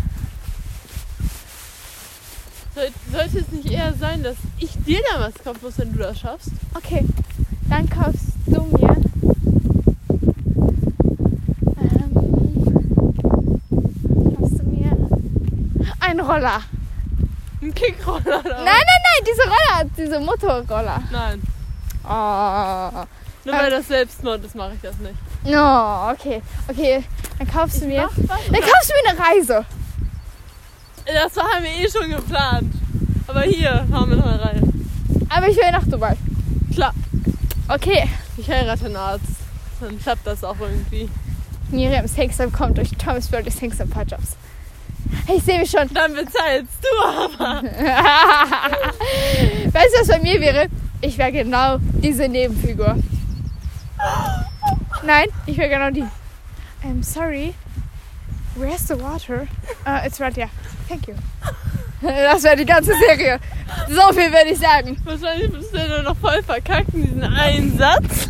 Soll, 2.73 2.89
sollte 3.11 3.39
es 3.39 3.47
nicht 3.51 3.71
eher 3.71 3.93
sein, 3.93 4.21
dass 4.21 4.35
ich 4.59 4.71
dir 4.85 5.01
da 5.11 5.19
was 5.21 5.33
kaufen 5.35 5.59
muss, 5.61 5.77
wenn 5.77 5.93
du 5.93 5.99
das 5.99 6.19
schaffst? 6.19 6.49
Okay, 6.73 7.05
dann 7.69 7.89
kaufst 7.89 8.33
du 8.47 8.61
mir. 8.63 8.97
Ähm, 11.77 12.11
kaufst 14.37 14.59
du 14.59 14.63
mir 14.63 14.91
einen 16.01 16.14
Roller. 16.27 16.61
Ein 17.61 17.73
Kickroller 17.73 18.39
oder 18.39 18.55
Nein, 18.55 18.65
nein, 18.65 19.01
nein, 19.03 19.25
diese 19.27 19.41
Roller, 19.43 19.89
diese 19.97 20.19
Motorroller. 20.19 21.01
Nein. 21.11 21.41
Oh. 22.03 23.05
Nur 23.45 23.55
weil 23.55 23.69
das 23.69 23.87
Selbstmord 23.87 24.43
ist, 24.43 24.55
mache 24.55 24.73
ich 24.75 24.81
das 24.81 24.97
nicht. 24.97 25.15
No, 25.43 26.09
okay, 26.11 26.41
okay, 26.67 27.03
dann 27.37 27.47
kaufst 27.47 27.81
du 27.81 27.85
mir. 27.85 28.03
Mach 28.03 28.37
was, 28.37 28.45
Dann 28.47 28.61
kaufst 28.61 28.89
du 28.89 28.93
mir 28.93 29.09
eine 29.11 29.19
Reise. 29.39 29.65
Das 31.05 31.37
haben 31.37 31.63
wir 31.63 31.71
eh 31.71 31.89
schon 31.89 32.09
geplant. 32.09 32.73
Aber 33.27 33.41
hier 33.41 33.85
haben 33.91 34.09
wir 34.09 34.17
noch 34.17 34.25
eine 34.25 34.41
Reihe. 34.43 34.61
Aber 35.29 35.47
ich 35.47 35.55
will 35.57 35.71
nach 35.71 35.83
Dubai. 35.85 36.15
Klar, 36.73 36.93
Okay. 37.67 38.07
ich 38.37 38.49
heirate 38.49 38.85
einen 38.85 38.95
Arzt. 38.95 39.25
Dann 39.79 39.99
klappt 39.99 40.25
das 40.25 40.43
auch 40.43 40.57
irgendwie. 40.59 41.09
Miriam 41.69 42.07
Sangster 42.07 42.47
kommt 42.49 42.77
durch 42.77 42.91
Thomas 42.91 43.31
ein 43.33 43.89
paar 43.89 44.03
Jobs. 44.03 44.35
Ich 45.33 45.43
sehe 45.43 45.59
mich 45.59 45.69
schon. 45.71 45.87
Dann 45.93 46.13
bezahlst 46.13 46.73
du 46.81 46.87
aber. 47.05 47.63
weißt 49.71 49.95
du, 49.95 49.99
was 49.99 50.07
bei 50.07 50.19
mir 50.19 50.39
wäre? 50.41 50.67
Ich 51.01 51.17
wäre 51.17 51.31
genau 51.31 51.77
diese 51.79 52.27
Nebenfigur. 52.27 52.97
Nein, 55.03 55.27
ich 55.45 55.57
wäre 55.57 55.69
genau 55.69 55.89
die. 55.91 56.05
I'm 56.83 57.03
sorry. 57.03 57.53
Where's 58.55 58.87
the 58.87 58.95
water? 58.95 59.47
Uh, 59.85 60.01
it's 60.05 60.19
right 60.19 60.35
here. 60.35 60.49
Thank 60.87 61.07
you. 61.07 61.15
Das 62.01 62.43
wäre 62.43 62.55
die 62.55 62.65
ganze 62.65 62.93
Serie. 62.97 63.39
So 63.89 64.13
viel 64.13 64.31
würde 64.31 64.51
ich 64.51 64.59
sagen. 64.59 64.97
Wahrscheinlich 65.03 65.51
bist 65.51 65.73
du 65.73 65.87
nur 65.87 66.03
noch 66.03 66.17
voll 66.17 66.41
verkackt 66.43 66.93
in 66.93 67.03
diesen 67.03 67.23
einen 67.23 67.77
Satz. 67.77 68.03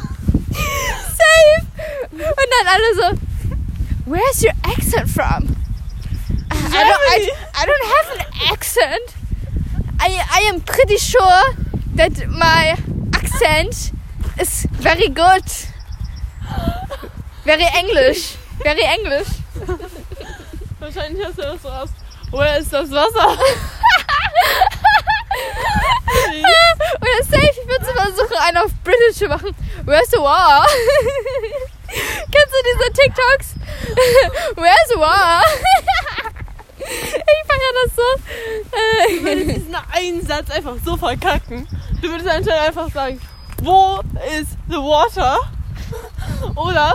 Safe. 0.49 1.65
Und 2.11 2.21
dann 2.21 2.67
alle 2.67 2.95
so, 2.95 3.17
Where's 4.05 4.43
your 4.43 4.53
accent 4.63 5.09
from? 5.09 5.55
I, 6.77 6.83
don't, 6.83 7.03
I, 7.15 7.17
I 7.55 7.65
don't 7.65 7.85
have 7.95 8.07
an 8.15 8.51
accent. 8.51 9.15
I, 9.99 10.23
I 10.31 10.39
am 10.49 10.61
pretty 10.61 10.97
sure 10.97 11.43
that 11.95 12.27
my 12.29 12.75
accent 13.13 13.91
is 14.39 14.67
very 14.71 15.07
good. 15.09 15.43
Very 17.43 17.65
English. 17.77 18.35
Very 18.63 18.83
English. 18.83 19.27
Wahrscheinlich 20.79 21.25
hast 21.25 21.37
du 21.37 21.41
das 21.43 21.63
raus. 21.65 21.89
Woher 22.31 22.57
ist 22.57 22.73
das 22.73 22.91
Wasser? 22.91 23.37
Oder 27.01 27.23
safe, 27.23 27.51
ich 27.61 27.67
würde 27.67 27.85
versuchen, 27.85 28.37
einen 28.47 28.57
auf 28.57 28.71
British 28.83 29.17
zu 29.17 29.27
machen. 29.27 29.55
Where's 29.85 30.09
the 30.09 30.17
war? 30.17 30.65
Kennst 31.87 32.53
du 32.53 32.59
diese 32.65 32.91
TikToks? 32.93 33.55
Where's 34.55 34.89
the 34.89 34.99
war? 34.99 35.43
Das 37.83 37.95
so. 37.95 38.01
Du 39.17 39.23
würdest 39.23 39.55
diesen 39.57 39.75
einen 39.93 40.25
Satz 40.25 40.49
einfach 40.51 40.75
so 40.83 40.97
verkacken. 40.97 41.67
Du 42.01 42.09
würdest 42.09 42.29
anscheinend 42.29 42.67
einfach 42.67 42.91
sagen, 42.91 43.19
wo 43.63 43.99
ist 44.39 44.57
the 44.67 44.75
water? 44.75 45.39
Oder 46.55 46.93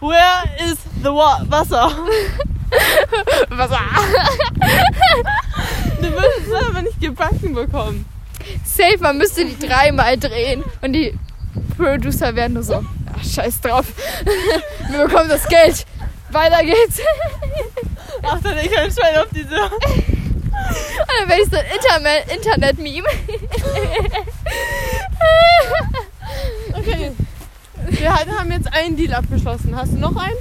where 0.00 0.44
is 0.64 0.78
the 1.02 1.10
wa 1.10 1.42
Wasser? 1.48 1.90
Was? 3.50 3.70
Du 6.00 6.10
würdest 6.12 6.46
es 6.46 6.54
aber 6.54 6.82
nicht 6.82 7.00
gebacken 7.00 7.54
bekommen. 7.54 8.04
Safe, 8.64 8.98
man 9.00 9.18
müsste 9.18 9.44
die 9.44 9.58
dreimal 9.58 10.16
drehen 10.18 10.64
und 10.80 10.92
die 10.92 11.18
Producer 11.76 12.34
werden 12.34 12.54
nur 12.54 12.62
so, 12.62 12.84
ach, 13.14 13.24
scheiß 13.24 13.60
drauf. 13.60 13.86
Wir 14.90 15.06
bekommen 15.06 15.28
das 15.28 15.46
Geld. 15.48 15.86
Weiter 16.30 16.62
geht's. 16.62 17.00
Achte 18.22 18.54
nicht 18.54 18.76
ein 18.76 18.90
Schwein 18.90 19.16
auf 19.18 19.28
diese. 19.34 19.54
Und 19.60 19.72
dann 21.20 21.28
werde 21.28 21.42
ich 21.42 21.50
so 21.50 21.56
ein 21.56 21.64
Internet- 21.74 22.32
Internet-Meme. 22.34 23.08
Okay. 26.74 27.12
Wir 27.90 28.12
haben 28.14 28.52
jetzt 28.52 28.72
einen 28.72 28.96
Deal 28.96 29.14
abgeschlossen. 29.14 29.74
Hast 29.76 29.92
du 29.92 29.96
noch 29.98 30.16
einen? 30.16 30.36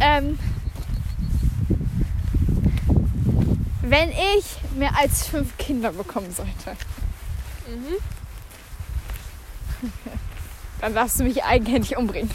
Ähm, 0.00 0.38
wenn 3.82 4.10
ich 4.10 4.56
mehr 4.76 4.96
als 4.98 5.26
fünf 5.26 5.56
Kinder 5.58 5.92
bekommen 5.92 6.32
sollte, 6.32 6.76
Mhm. 7.68 7.96
dann 10.80 10.94
darfst 10.94 11.20
du 11.20 11.24
mich 11.24 11.42
eigenhändig 11.44 11.96
umbringen. 11.96 12.30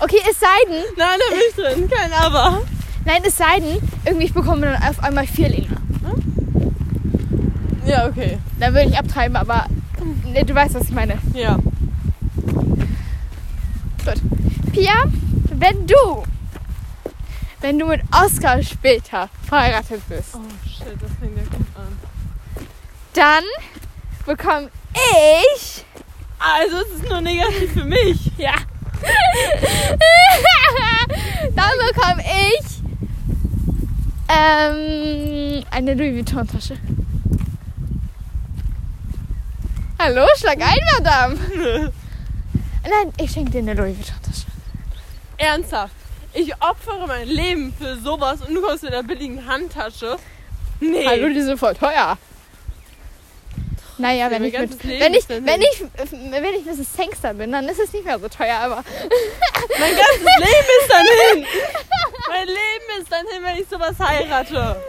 Okay, 0.00 0.20
es 0.30 0.38
sei 0.40 0.46
denn, 0.68 0.82
Nein, 0.96 1.18
da 1.18 1.34
bin 1.34 1.42
ich 1.48 1.54
drin. 1.54 1.90
Kein 1.90 2.12
Aber. 2.12 2.62
nein, 3.04 3.22
es 3.24 3.36
sei 3.36 3.60
denn, 3.60 3.78
irgendwie 4.04 4.26
ich 4.26 4.34
bekomme 4.34 4.62
dann 4.66 4.82
auf 4.82 5.02
einmal 5.02 5.26
Vierlinge. 5.26 5.68
Ja, 7.86 8.06
okay. 8.06 8.38
Dann 8.58 8.72
würde 8.74 8.88
ich 8.88 8.98
abtreiben, 8.98 9.36
aber 9.36 9.66
ne, 10.24 10.42
du 10.44 10.54
weißt, 10.54 10.74
was 10.74 10.84
ich 10.84 10.90
meine. 10.92 11.18
Ja. 11.34 11.58
Gut. 14.04 14.20
Pia, 14.72 15.04
wenn 15.50 15.86
du, 15.86 16.24
wenn 17.60 17.78
du 17.78 17.86
mit 17.86 18.00
Oscar 18.12 18.62
später 18.62 19.28
verheiratet 19.46 20.00
bist, 20.08 20.34
Oh 20.34 20.40
shit, 20.66 20.86
das 21.00 21.10
fängt 21.20 21.36
ja 21.36 21.42
gut 21.44 21.66
an. 21.76 22.66
dann 23.12 23.44
bekomme 24.26 24.70
ich, 25.54 25.84
Also 26.38 26.76
es 26.78 27.00
ist 27.00 27.08
nur 27.08 27.20
negativ 27.20 27.72
für 27.74 27.84
mich. 27.84 28.30
ja, 28.38 28.54
dann 31.54 31.72
bekomme 31.88 32.22
ich 32.22 32.64
ähm, 34.28 35.64
eine 35.70 35.94
Louis 35.94 36.14
Vuitton 36.14 36.46
Tasche. 36.46 36.76
Hallo, 39.98 40.26
schlag 40.36 40.60
ein, 40.60 40.78
Madame. 40.98 41.34
Nein, 42.82 43.12
ich 43.18 43.30
schenke 43.30 43.50
dir 43.50 43.58
eine 43.58 43.74
Louis 43.74 43.96
Vuitton 43.96 44.22
Tasche. 44.22 44.46
Ernsthaft. 45.36 45.94
Ich 46.32 46.52
opfere 46.60 47.06
mein 47.06 47.28
Leben 47.28 47.72
für 47.78 47.96
sowas 47.96 48.40
und 48.42 48.54
du 48.54 48.60
kommst 48.60 48.82
mit 48.82 48.92
einer 48.92 49.04
billigen 49.04 49.46
Handtasche. 49.46 50.16
Nee. 50.80 51.06
Hallo, 51.06 51.28
die 51.28 51.42
sind 51.42 51.58
voll 51.58 51.74
teuer. 51.74 52.18
Naja, 53.96 54.28
wenn 54.30 54.42
ich, 54.44 54.58
mit, 54.58 54.82
Leben 54.82 55.00
wenn, 55.00 55.14
ich, 55.14 55.28
wenn, 55.28 55.62
ich, 55.62 55.84
wenn 56.42 56.44
ich 56.54 56.64
Mrs. 56.64 56.96
Sangster 56.96 57.32
bin, 57.34 57.52
dann 57.52 57.68
ist 57.68 57.78
es 57.78 57.92
nicht 57.92 58.04
mehr 58.04 58.18
so 58.18 58.28
teuer, 58.28 58.56
aber 58.56 58.76
Mein 59.78 59.94
ganzes 59.94 60.20
Leben 60.38 60.68
ist 60.80 60.90
dann 60.90 61.06
hin. 61.06 61.46
Mein 62.28 62.46
Leben 62.48 63.00
ist 63.00 63.12
dann 63.12 63.26
hin, 63.28 63.42
wenn 63.42 63.56
ich 63.62 63.68
sowas 63.68 63.94
heirate. 64.00 64.82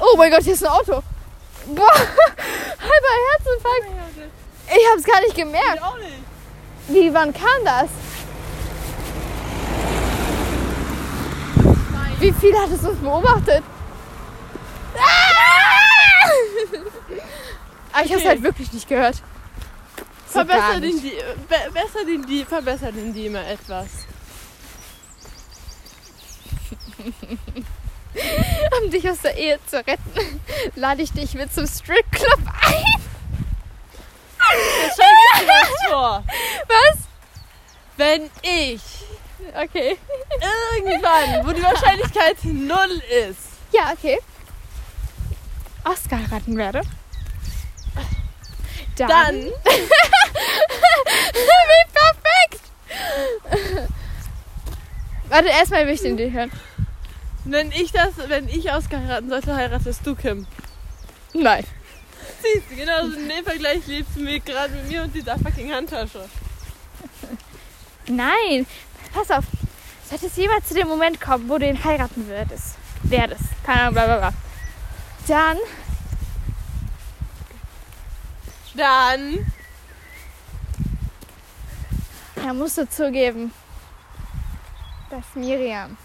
Oh 0.00 0.16
mein 0.18 0.30
Gott, 0.30 0.42
hier 0.42 0.52
ist 0.52 0.64
ein 0.64 0.70
Auto. 0.70 1.02
Boah, 1.66 1.94
halber 1.94 3.14
Herzinfarkt. 3.30 3.86
Ich 4.70 4.86
hab's 4.92 5.04
gar 5.04 5.20
nicht 5.20 5.30
Ich 5.30 5.34
gemerkt. 5.34 5.82
auch 5.82 5.96
nicht. 5.98 6.12
Wie, 6.88 7.12
wann 7.12 7.32
kam 7.32 7.64
das? 7.64 7.88
Wie 12.20 12.32
viel 12.32 12.54
hat 12.58 12.70
es 12.70 12.84
uns 12.84 12.98
beobachtet? 12.98 13.62
Ah! 14.98 15.38
Aber 17.98 18.06
ich 18.06 18.12
hab's 18.12 18.20
Okay. 18.22 18.28
halt 18.28 18.42
wirklich 18.42 18.72
nicht 18.72 18.88
gehört. 18.88 19.16
So 20.26 20.32
Verbessert 20.44 20.82
den, 20.82 21.00
die, 21.02 21.12
be 21.48 21.56
besser 21.72 22.04
den, 22.06 22.24
die, 22.26 22.44
verbessert 22.44 22.94
den 22.94 23.12
die 23.12 23.26
immer 23.26 23.46
etwas. 23.46 23.88
Um 28.82 28.90
dich 28.90 29.08
aus 29.08 29.20
der 29.20 29.36
Ehe 29.36 29.58
zu 29.66 29.76
retten, 29.78 30.40
lade 30.74 31.02
ich 31.02 31.12
dich 31.12 31.34
mit 31.34 31.52
zum 31.52 31.66
Stripclub 31.66 32.38
ein. 32.62 33.00
Jetzt 34.82 34.94
stell 34.94 35.06
dir 35.40 35.46
was 35.48 35.90
vor. 35.90 36.24
Was? 36.66 36.98
Wenn 37.96 38.30
ich 38.42 38.80
Okay. 39.54 39.96
irgendwann, 40.76 41.46
wo 41.46 41.52
die 41.52 41.62
Wahrscheinlichkeit 41.62 42.36
null 42.44 43.02
ist, 43.28 43.38
Ja, 43.72 43.92
okay. 43.92 44.18
Oscar 45.84 46.18
heiraten 46.18 46.56
werde. 46.56 46.82
Dann. 48.98 49.08
dann 49.08 49.36
Wie 51.34 51.84
perfekt! 51.92 52.60
Warte, 55.28 55.48
erstmal 55.48 55.86
will 55.86 55.94
ich 55.94 56.00
den 56.00 56.14
Idee 56.14 56.32
hören. 56.32 56.50
wenn 57.44 57.70
ich 57.72 57.92
das, 57.92 58.10
wenn 58.28 58.48
ich 58.48 58.70
ausgeheiraten 58.70 59.28
sollte, 59.28 59.54
heiratest 59.54 60.06
du 60.06 60.14
Kim. 60.14 60.46
Nein. 61.34 61.64
Siehst 62.42 62.70
du, 62.70 62.76
genau 62.76 63.04
in 63.06 63.28
dem 63.28 63.44
Vergleich 63.44 63.86
lebst 63.86 64.16
du 64.16 64.20
mir 64.20 64.40
gerade 64.40 64.72
mit 64.74 64.88
mir 64.88 65.02
und 65.02 65.14
dieser 65.14 65.38
fucking 65.38 65.72
Handtasche. 65.72 66.28
Nein. 68.08 68.66
Pass 69.12 69.30
auf. 69.30 69.44
Sollte 70.08 70.26
es 70.26 70.36
jemals 70.36 70.66
zu 70.66 70.74
dem 70.74 70.88
Moment 70.88 71.20
kommen, 71.20 71.48
wo 71.48 71.58
du 71.58 71.66
ihn 71.66 71.84
heiraten 71.84 72.26
würdest, 72.28 72.76
werdest, 73.02 73.42
keine 73.64 73.82
Ahnung, 73.82 73.94
bla 73.94 74.04
bla 74.06 74.16
bla, 74.16 74.32
dann 75.26 75.58
Dann 78.78 79.44
ja, 82.36 82.52
musst 82.54 82.78
du 82.78 82.88
zugeben, 82.88 83.52
dass 85.10 85.24
Miriam 85.34 85.96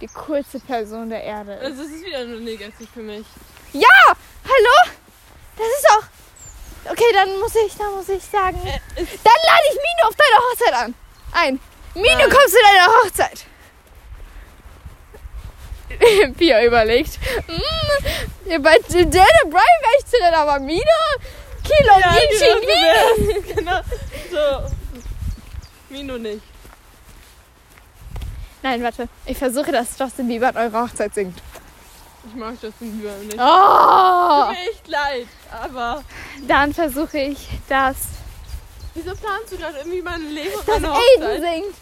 die 0.00 0.08
coolste 0.08 0.58
Person 0.60 1.10
der 1.10 1.22
Erde 1.22 1.52
ist. 1.54 1.64
also 1.64 1.82
es 1.82 1.90
ist 1.90 2.04
wieder 2.06 2.24
nur 2.24 2.40
negativ 2.40 2.88
für 2.94 3.02
mich. 3.02 3.26
Ja! 3.74 3.88
Hallo? 4.44 4.92
Das 5.56 5.66
ist 5.66 5.90
auch. 5.90 6.90
Okay, 6.92 7.12
dann 7.12 7.38
muss 7.40 7.54
ich, 7.54 7.76
dann 7.76 7.92
muss 7.92 8.08
ich 8.08 8.22
sagen. 8.24 8.56
Äh, 8.66 8.80
Dann 8.96 9.40
lade 9.46 9.64
ich 9.70 9.76
Mino 9.76 10.08
auf 10.08 10.14
deine 10.16 10.38
Hochzeit 10.50 10.74
an. 10.74 10.94
Ein. 11.32 11.60
Mino, 11.94 12.08
Nein. 12.18 12.30
kommst 12.30 12.54
zu 12.54 12.58
deiner 12.62 12.86
Hochzeit. 12.86 13.44
Pia 16.38 16.64
überlegt. 16.64 17.18
Mm, 17.48 18.62
bei 18.62 18.78
Dana 18.88 19.42
Brian 19.44 19.80
wäre 19.82 19.98
ich 19.98 20.04
drin, 20.04 20.34
aber 20.34 20.58
Mino? 20.60 20.82
Kilo 21.64 21.98
ja, 21.98 22.14
Yin 22.14 23.54
genau, 23.54 23.54
genau. 23.56 23.80
So. 24.30 24.74
Mino 25.88 26.18
nicht. 26.18 26.42
Nein, 28.62 28.82
warte. 28.82 29.08
Ich 29.26 29.36
versuche, 29.38 29.72
dass 29.72 29.98
Justin 29.98 30.28
Bieber 30.28 30.48
an 30.48 30.56
eurer 30.56 30.84
Hochzeit 30.84 31.14
singt. 31.14 31.36
Ich 32.26 32.34
mag 32.34 32.54
Justin 32.60 32.98
Bieber 32.98 33.14
nicht. 33.18 33.38
Oh! 33.38 34.46
Tut 34.46 34.56
mir 34.56 34.70
echt 34.70 34.88
leid, 34.88 35.26
aber 35.50 36.02
Dann 36.46 36.72
versuche 36.72 37.18
ich, 37.18 37.48
dass, 37.68 37.96
wieso 38.94 39.14
planst 39.14 39.52
du 39.52 39.58
gerade 39.58 39.78
irgendwie 39.78 40.02
mein 40.02 40.34
Leben 40.34 40.52
dass 40.66 40.76
Aiden 40.76 41.42
singt. 41.42 41.74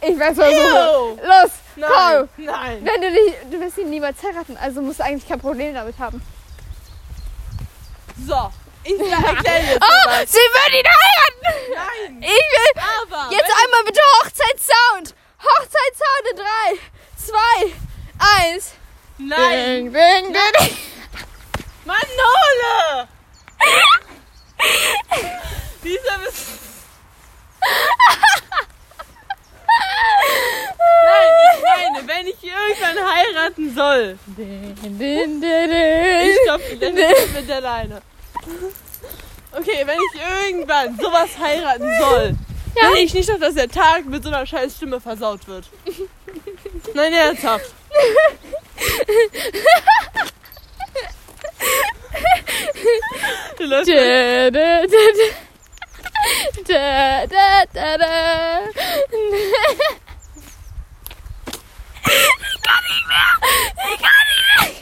Ich 0.00 0.18
werde 0.18 0.34
versuchen. 0.34 1.18
Los, 1.26 1.50
Nein, 1.76 1.90
komm. 2.36 2.44
nein. 2.44 2.84
Wenn 2.84 3.00
du 3.00 3.10
dich, 3.10 3.34
du 3.50 3.60
wirst 3.60 3.78
ihn 3.78 3.90
niemals 3.90 4.22
heiraten, 4.22 4.56
also 4.56 4.80
musst 4.80 5.00
du 5.00 5.04
eigentlich 5.04 5.28
kein 5.28 5.40
Problem 5.40 5.74
damit 5.74 5.98
haben. 5.98 6.22
So, 8.26 8.50
ich 8.84 8.92
erkläre 9.00 9.62
jetzt 9.72 9.82
Oh, 9.82 10.06
was. 10.08 10.30
sie 10.30 10.38
wird 10.38 10.74
ihn 10.74 10.86
heiraten! 10.86 11.72
Nein, 11.74 12.22
Ich 12.22 12.28
will 12.28 12.82
aber 13.02 13.30
jetzt 13.32 13.50
einmal 13.64 13.84
bitte 13.84 14.00
Hochzeitssound! 14.22 15.14
Hochzeitssound 15.40 16.24
in 16.32 16.36
3, 16.36 16.44
2, 17.26 18.50
1. 18.54 18.72
Nein, 19.18 19.92
Ding, 19.92 19.92
ding, 19.92 20.32
ding. 20.32 20.76
Manole! 21.84 23.08
Dieser 25.82 26.18
Miss. 26.18 26.46
Nein, 31.04 31.30
ich 31.54 31.62
meine, 31.62 32.08
wenn 32.08 32.26
ich 32.26 32.36
irgendwann 32.42 32.98
heiraten 33.14 33.74
soll. 33.74 34.18
Ich 36.26 36.36
stopp, 36.44 36.60
ich 36.70 37.32
mit 37.34 37.48
der 37.48 37.60
Leine. 37.60 38.02
Okay, 39.52 39.84
wenn 39.86 39.98
ich 39.98 40.20
irgendwann 40.20 40.96
sowas 40.98 41.30
heiraten 41.40 41.90
soll, 42.00 42.34
Ja. 42.80 42.90
will 42.92 42.98
ich 43.04 43.14
nicht 43.14 43.28
noch, 43.28 43.40
dass 43.40 43.54
der 43.54 43.68
Tag 43.68 44.04
mit 44.04 44.22
so 44.22 44.28
einer 44.28 44.46
scheiß 44.46 44.76
Stimme 44.76 45.00
versaut 45.00 45.46
wird. 45.48 45.64
Nein, 46.94 47.12
ernsthaft. 47.12 47.72
Du 53.56 53.64
läufst 53.70 53.88
Da, 53.90 54.50
da, 54.50 54.86
da, 54.86 54.86
da. 54.86 55.24
Da, 56.66 57.26
da, 57.26 57.64
da, 57.72 57.98
da. 57.98 58.60
Ich 62.04 62.62
kann 62.62 62.82
nicht 62.84 63.06
mehr! 63.08 63.32
Ich 63.92 64.02
kann 64.02 64.26
nicht 64.28 64.44
mehr! 64.56 64.72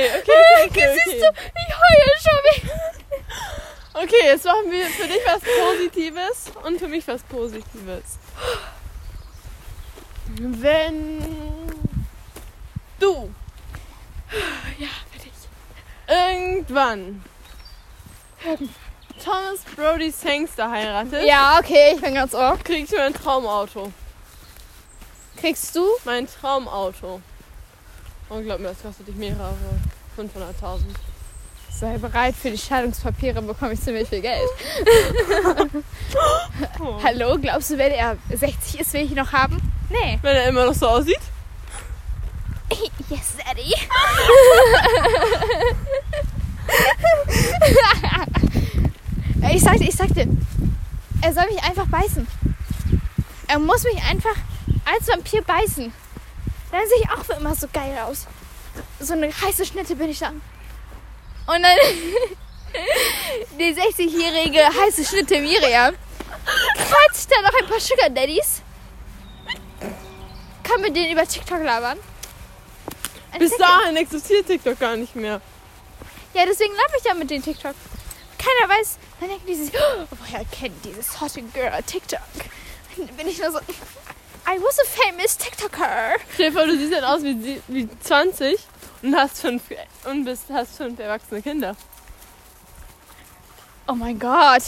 Okay, 0.00 0.20
okay, 0.20 0.66
okay, 0.66 0.68
okay, 0.68 0.98
Siehst 1.04 1.22
du, 1.22 1.28
ich 1.28 1.74
heule 1.76 2.12
schon 2.22 2.62
wieder. 2.62 2.74
Okay, 3.92 4.24
jetzt 4.26 4.44
machen 4.44 4.70
wir 4.70 4.86
für 4.86 5.06
dich 5.08 5.20
was 5.26 5.40
Positives 5.42 6.44
und 6.64 6.78
für 6.78 6.88
mich 6.88 7.06
was 7.08 7.22
Positives. 7.24 8.18
Wenn 10.38 11.18
du 12.98 13.30
Ja. 14.78 14.88
irgendwann 16.08 17.22
Thomas 19.22 19.60
Brody 19.76 20.10
Sangster 20.10 20.70
heiratet, 20.70 21.24
Ja, 21.26 21.58
okay, 21.58 21.92
ich 21.96 22.00
bin 22.00 22.14
ganz 22.14 22.32
ohr. 22.34 22.56
krieg 22.64 22.84
ich 22.90 22.96
mein 22.96 23.12
Traumauto. 23.12 23.92
Kriegst 25.38 25.74
du? 25.76 25.86
Mein 26.04 26.26
Traumauto. 26.26 27.20
Und 28.30 28.44
glaub 28.44 28.60
mir, 28.60 28.68
das 28.68 28.80
kostet 28.80 29.08
dich 29.08 29.16
mehrere 29.16 29.54
500.000. 30.16 30.82
Sei 31.68 31.98
bereit, 31.98 32.34
für 32.34 32.50
die 32.50 32.58
Scheidungspapiere 32.58 33.42
bekomme 33.42 33.72
ich 33.72 33.80
ziemlich 33.80 34.08
viel 34.08 34.20
Geld. 34.22 34.48
Oh. 36.80 37.00
Hallo, 37.02 37.38
glaubst 37.38 37.70
du, 37.70 37.78
wenn 37.78 37.92
er 37.92 38.16
60 38.28 38.80
ist, 38.80 38.92
will 38.92 39.02
ich 39.02 39.10
ihn 39.10 39.16
noch 39.16 39.32
haben? 39.32 39.56
Nee. 39.88 40.18
Wenn 40.22 40.36
er 40.36 40.48
immer 40.48 40.66
noch 40.66 40.74
so 40.74 40.88
aussieht. 40.88 41.20
Yes, 43.08 43.34
Daddy. 43.44 43.74
ich 49.52 49.62
sagte, 49.62 49.84
ich 49.84 49.94
sagte, 49.94 50.28
er 51.22 51.32
soll 51.32 51.46
mich 51.46 51.62
einfach 51.62 51.86
beißen. 51.86 52.26
Er 53.48 53.58
muss 53.58 53.84
mich 53.84 54.02
einfach 54.04 54.36
als 54.84 55.08
Vampir 55.08 55.42
beißen. 55.42 55.92
Dann 56.70 56.86
sehe 56.88 56.98
ich 57.02 57.10
auch 57.10 57.38
immer 57.38 57.54
so 57.54 57.66
geil 57.72 57.98
aus. 57.98 58.26
So 59.00 59.14
eine 59.14 59.28
heiße 59.28 59.66
Schnitte 59.66 59.96
bin 59.96 60.10
ich 60.10 60.18
dann. 60.18 60.40
Und 61.46 61.62
dann 61.62 61.76
die 63.58 63.74
60-jährige 63.74 64.60
heiße 64.60 65.04
Schnitte 65.04 65.40
Miriam 65.40 65.94
kratzt 66.76 67.30
dann 67.30 67.42
noch 67.44 67.54
ein 67.60 67.66
paar 67.66 67.80
Sugar 67.80 68.10
Daddies. 68.10 68.62
Kann 70.62 70.80
mit 70.80 70.94
denen 70.94 71.12
über 71.12 71.26
TikTok 71.26 71.62
labern. 71.62 71.98
Ein 73.32 73.38
Bis 73.38 73.50
Second. 73.50 73.68
dahin 73.68 73.96
existiert 73.96 74.46
TikTok 74.46 74.78
gar 74.78 74.96
nicht 74.96 75.16
mehr. 75.16 75.40
Ja, 76.34 76.46
deswegen 76.46 76.72
laufe 76.74 76.96
ich 76.98 77.04
ja 77.04 77.14
mit 77.14 77.30
den 77.30 77.42
TikTok. 77.42 77.74
Keiner 78.38 78.80
weiß, 78.80 78.98
dann 79.18 79.28
denken 79.28 79.46
die 79.46 79.54
sich, 79.54 79.72
oh, 79.74 80.06
woher 80.10 80.44
kennt 80.46 80.84
dieses 80.84 81.20
hotte 81.20 81.42
Girl 81.42 81.82
TikTok? 81.82 82.20
Dann 82.96 83.16
bin 83.16 83.28
ich 83.28 83.38
nur 83.38 83.52
so, 83.52 83.58
I 84.46 84.58
was 84.60 84.78
a 84.80 84.84
famous 84.84 85.36
TikToker. 85.36 86.16
Stell 86.34 86.50
dir 86.50 86.52
vor, 86.58 86.66
du 86.66 86.76
siehst 86.76 86.92
dann 86.92 87.04
aus 87.04 87.22
wie, 87.22 87.40
sie- 87.40 87.62
wie 87.68 87.88
20 88.02 88.58
und 89.02 89.14
hast 89.16 89.40
fünf, 89.40 89.62
und 90.04 90.24
bist, 90.24 90.44
hast 90.52 90.76
fünf 90.76 90.98
erwachsene 90.98 91.40
Kinder. 91.42 91.76
Oh 93.88 93.94
mein 93.94 94.18
Gott. 94.18 94.62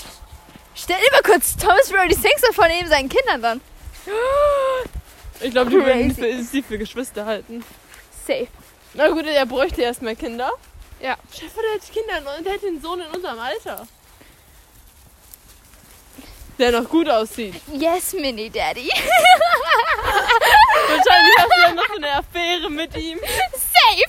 Stell 0.75 0.97
dir 0.99 1.13
mal 1.13 1.23
kurz 1.23 1.57
Thomas 1.57 1.91
Brody 1.91 2.15
Sangster 2.15 2.53
von 2.53 2.71
eben 2.71 2.89
seinen 2.89 3.09
Kindern 3.09 3.43
dann. 3.43 3.61
Ich 5.41 5.51
glaube, 5.51 5.71
die 5.71 5.77
würden 5.77 6.15
Crazy. 6.15 6.37
für, 6.37 6.43
sie 6.43 6.63
für 6.63 6.79
Geschwister 6.79 7.25
halten. 7.27 7.65
Safe. 8.27 8.49
Na 8.95 9.09
gut, 9.09 9.27
er 9.27 9.47
bräuchte 9.47 9.83
erstmal 9.83 10.17
Kinder. 10.17 10.51
Ja. 11.01 11.17
Stell 11.33 11.49
dir 11.49 11.55
vor, 11.55 11.63
der 11.63 11.73
hätte 11.73 11.93
Kinder 11.93 12.37
und 12.39 12.45
der 12.47 12.53
hätte 12.55 12.67
einen 12.69 12.81
Sohn 12.81 13.01
in 13.01 13.09
unserem 13.11 13.39
Alter. 13.39 13.87
Der 16.63 16.71
noch 16.81 16.89
gut 16.89 17.09
aussieht. 17.09 17.55
Yes, 17.73 18.13
Mini 18.13 18.49
Daddy. 18.49 18.89
Wahrscheinlich 20.89 21.35
hast 21.39 21.49
du 21.57 21.61
dann 21.63 21.75
noch 21.75 21.91
eine 21.97 22.13
Affäre 22.19 22.71
mit 22.71 22.97
ihm. 22.97 23.19
Safe. 23.19 24.05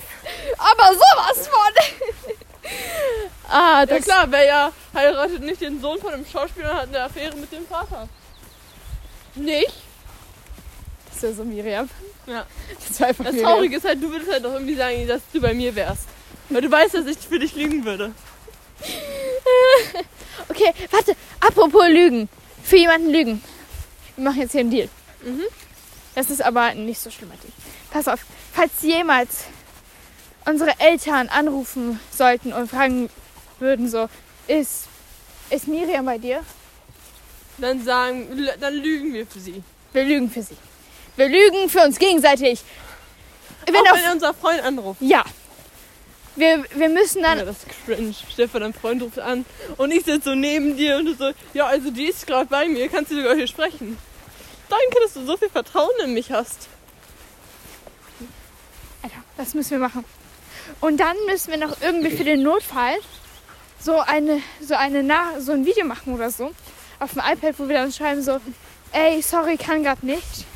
Aber 0.58 0.92
sowas 0.94 1.48
von. 1.48 2.70
Ah, 3.50 3.80
ja 3.80 3.86
Das- 3.86 4.04
klar, 4.04 4.26
wer 4.30 4.44
ja 4.44 4.72
heiratet 4.94 5.42
nicht 5.42 5.60
den 5.62 5.80
Sohn 5.80 5.98
von 5.98 6.12
einem 6.14 6.24
Schauspieler 6.24 6.70
und 6.70 6.76
hat 6.76 6.88
eine 6.90 7.02
Affäre 7.02 7.34
mit 7.34 7.50
dem 7.50 7.66
Vater. 7.66 8.08
Nicht? 9.34 9.72
Das 11.08 11.16
ist 11.16 11.22
ja 11.24 11.32
so 11.32 11.42
Miriam. 11.44 11.90
Ja. 12.28 12.46
Das 12.88 13.00
war 13.00 13.08
einfach 13.08 13.24
Das 13.24 13.34
Miriam. 13.34 13.50
Traurige 13.50 13.76
ist 13.78 13.84
halt, 13.84 14.00
du 14.00 14.10
würdest 14.12 14.30
halt 14.30 14.44
doch 14.44 14.52
irgendwie 14.52 14.76
sagen, 14.76 15.08
dass 15.08 15.22
du 15.32 15.40
bei 15.40 15.54
mir 15.54 15.74
wärst. 15.74 16.04
Weil 16.50 16.62
du 16.62 16.70
weißt, 16.70 16.94
dass 16.94 17.06
ich 17.06 17.18
für 17.18 17.40
dich 17.40 17.56
lügen 17.56 17.84
würde. 17.84 18.12
Okay, 20.48 20.72
warte. 20.90 21.16
Apropos 21.40 21.88
Lügen. 21.88 22.28
Für 22.64 22.76
jemanden 22.76 23.10
lügen. 23.10 23.44
Wir 24.16 24.24
machen 24.24 24.40
jetzt 24.40 24.52
hier 24.52 24.60
einen 24.62 24.70
Deal. 24.70 24.88
Mhm. 25.22 25.42
Das 26.14 26.30
ist 26.30 26.42
aber 26.42 26.74
nicht 26.74 27.00
so 27.00 27.10
schlimmer 27.10 27.34
Deal. 27.34 27.52
Pass 27.90 28.08
auf, 28.08 28.20
falls 28.52 28.72
jemals 28.82 29.44
unsere 30.46 30.78
Eltern 30.80 31.28
anrufen 31.28 32.00
sollten 32.10 32.52
und 32.52 32.68
fragen 32.70 33.10
würden 33.58 33.88
so, 33.88 34.08
ist, 34.46 34.86
ist 35.50 35.68
Miriam 35.68 36.04
bei 36.04 36.18
dir? 36.18 36.42
Dann 37.58 37.84
sagen, 37.84 38.26
dann 38.60 38.74
lügen 38.74 39.12
wir 39.12 39.26
für 39.26 39.38
sie. 39.40 39.62
Wir 39.92 40.04
lügen 40.04 40.30
für 40.30 40.42
sie. 40.42 40.56
Wir 41.16 41.28
lügen 41.28 41.68
für 41.68 41.82
uns 41.82 41.98
gegenseitig. 41.98 42.62
Wenn 43.66 43.76
Auch 43.76 43.94
wenn 43.94 44.12
unser 44.12 44.34
Freund 44.34 44.62
anruft. 44.62 45.00
ja. 45.00 45.24
Wir, 46.36 46.64
wir 46.74 46.88
müssen 46.88 47.22
dann 47.22 47.38
Ja, 47.38 47.44
das 47.44 47.58
ist 47.58 47.66
cringe. 47.86 48.14
Stefan, 48.32 48.62
dein 48.62 48.74
Freund 48.74 49.02
ruft 49.02 49.18
an 49.18 49.44
und 49.76 49.90
ich 49.92 50.04
sitze 50.04 50.30
so 50.30 50.34
neben 50.34 50.76
dir 50.76 50.96
und 50.96 51.06
du 51.06 51.14
so, 51.14 51.30
ja, 51.52 51.66
also 51.66 51.90
die 51.90 52.06
ist 52.06 52.26
gerade 52.26 52.46
bei 52.46 52.68
mir, 52.68 52.88
kannst 52.88 53.12
du 53.12 53.16
sogar 53.16 53.36
hier 53.36 53.46
sprechen. 53.46 53.96
Danke, 54.68 55.00
dass 55.02 55.14
du 55.14 55.24
so 55.24 55.36
viel 55.36 55.48
Vertrauen 55.48 55.92
in 56.02 56.14
mich 56.14 56.32
hast. 56.32 56.68
Alter, 59.02 59.22
das 59.36 59.54
müssen 59.54 59.72
wir 59.72 59.78
machen. 59.78 60.04
Und 60.80 60.98
dann 60.98 61.16
müssen 61.26 61.50
wir 61.50 61.58
noch 61.58 61.80
irgendwie 61.80 62.10
für 62.10 62.24
den 62.24 62.42
Notfall 62.42 62.96
so 63.78 64.00
eine, 64.00 64.42
so 64.60 64.74
eine 64.74 65.02
Na 65.02 65.40
so 65.40 65.52
ein 65.52 65.66
Video 65.66 65.84
machen 65.84 66.14
oder 66.14 66.30
so. 66.30 66.52
Auf 66.98 67.12
dem 67.12 67.20
iPad, 67.20 67.54
wo 67.58 67.68
wir 67.68 67.76
dann 67.76 67.92
schreiben 67.92 68.22
so, 68.22 68.40
ey, 68.92 69.20
sorry, 69.22 69.56
kann 69.56 69.84
grad 69.84 70.02
nicht. 70.02 70.46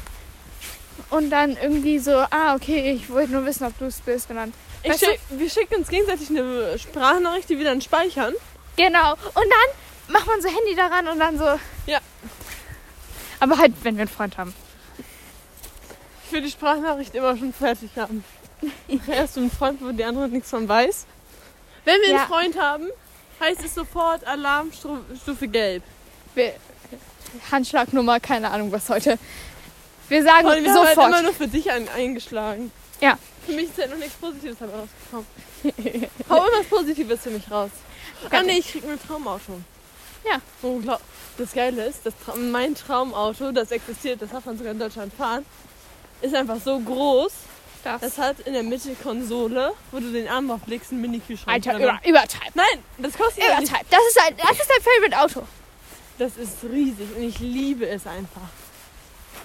Und 1.11 1.31
dann 1.31 1.57
irgendwie 1.57 1.99
so, 1.99 2.13
ah, 2.31 2.55
okay, 2.55 2.93
ich 2.93 3.09
wollte 3.11 3.33
nur 3.33 3.47
wissen, 3.47 3.65
ob 3.67 3.79
du 3.79 3.87
es 3.87 4.01
bist. 4.01 4.29
Und 4.31 4.37
dann, 4.37 4.53
Weißt 4.85 5.03
du- 5.03 5.07
schick, 5.07 5.21
wir 5.31 5.49
schicken 5.51 5.75
uns 5.77 5.89
gegenseitig 5.89 6.29
eine 6.31 6.79
Sprachnachricht, 6.79 7.49
die 7.49 7.57
wir 7.59 7.65
dann 7.65 7.81
speichern. 7.81 8.35
genau. 8.77 9.13
Und 9.13 9.35
dann 9.37 10.13
macht 10.15 10.27
man 10.27 10.41
so 10.43 10.49
Handy 10.49 10.75
daran 10.77 11.09
und 11.09 11.19
dann 11.19 11.39
so. 11.39 11.45
Ja. 11.87 11.99
Aber 13.41 13.57
halt, 13.59 13.73
wenn 13.83 13.97
wir 13.97 14.03
einen 14.03 14.11
Freund 14.11 14.37
haben. 14.37 14.55
Ich 16.27 16.33
will 16.33 16.43
die 16.43 16.51
Sprachnachricht 16.51 17.15
immer 17.15 17.37
schon 17.37 17.53
fertig 17.55 17.91
haben. 17.97 18.23
Erst 19.07 19.37
du 19.37 19.41
einen 19.41 19.51
Freund, 19.51 19.81
wo 19.81 19.91
die 19.93 20.05
andere 20.05 20.29
nichts 20.29 20.51
von 20.51 20.69
weiß. 20.69 21.07
Wenn 21.85 22.01
wir 22.03 22.11
Ja. 22.11 22.17
einen 22.19 22.27
Freund 22.27 22.59
haben, 22.61 22.89
heißt 23.41 23.65
es 23.65 23.75
sofort 23.75 24.27
Alarmstufe 24.27 25.49
gelb. 25.49 25.83
Wir, 26.35 26.53
Handschlagnummer, 27.51 28.21
keine 28.21 28.51
Ahnung 28.51 28.71
was 28.73 28.89
heute. 28.91 29.19
Wir 30.09 30.23
sagen 30.23 30.47
Und 30.47 30.65
wir 30.65 30.71
haben 30.71 30.79
halt 30.79 30.89
sofort. 30.95 31.09
immer 31.09 31.23
nur 31.23 31.35
für 31.35 31.49
dich 31.49 31.71
ein, 31.71 31.89
eingeschlagen. 31.89 32.71
Ja. 33.01 33.19
Für 33.47 33.53
mich 33.53 33.67
ist 33.67 33.79
halt 33.79 33.91
noch 33.91 33.99
nichts 33.99 34.15
Positives 34.15 34.57
dabei 34.59 34.75
rausgekommen. 34.75 35.27
Hau 36.29 36.37
immer 36.37 36.59
was 36.61 36.67
Positives 36.67 37.21
für 37.21 37.31
mich 37.31 37.51
raus. 37.51 37.71
Ah 38.31 38.43
nee, 38.43 38.59
ich 38.59 38.71
krieg 38.73 38.85
mir 38.85 38.93
ein 38.93 39.01
Traumauto. 39.07 39.61
Ja. 40.25 40.39
Oh, 40.63 40.79
glaub, 40.79 41.01
das 41.39 41.53
Geile 41.53 41.85
ist, 41.85 42.01
das 42.05 42.15
Tra 42.25 42.35
mein 42.37 42.75
Traumauto, 42.75 43.53
das 43.53 43.71
existiert, 43.71 44.21
das 44.21 44.31
darf 44.31 44.45
man 44.45 44.59
sogar 44.59 44.73
in 44.73 44.79
Deutschland 44.79 45.13
fahren, 45.15 45.47
ist 46.21 46.35
einfach 46.35 46.61
so 46.63 46.79
groß. 46.81 47.33
das. 47.85 48.01
Das 48.01 48.19
hat 48.19 48.41
in 48.41 48.53
der 48.55 48.65
Mitte 48.65 48.95
Konsole, 49.03 49.73
wo 49.93 50.01
du 50.01 50.11
den 50.11 50.29
Arm 50.29 50.51
auflegst, 50.51 50.91
einen 50.91 51.01
Mini-Kühlschrank. 51.03 51.55
Alter, 51.67 51.79
über, 51.79 52.01
übertreib. 52.05 52.55
Nein, 52.55 52.83
das 52.99 53.17
kostet 53.17 53.45
ja 53.45 53.61
nicht. 53.61 53.71
Übertreib. 53.71 53.87
Das 53.91 54.01
ist, 54.11 54.21
ein, 54.21 54.37
das 54.37 54.51
ist 54.59 54.69
dein 54.69 54.83
Favorite 54.83 55.19
Auto. 55.21 55.47
Das 56.19 56.37
ist 56.37 56.57
riesig 56.65 57.07
und 57.17 57.23
ich 57.23 57.39
liebe 57.39 57.87
es 57.87 58.05
einfach. 58.07 58.49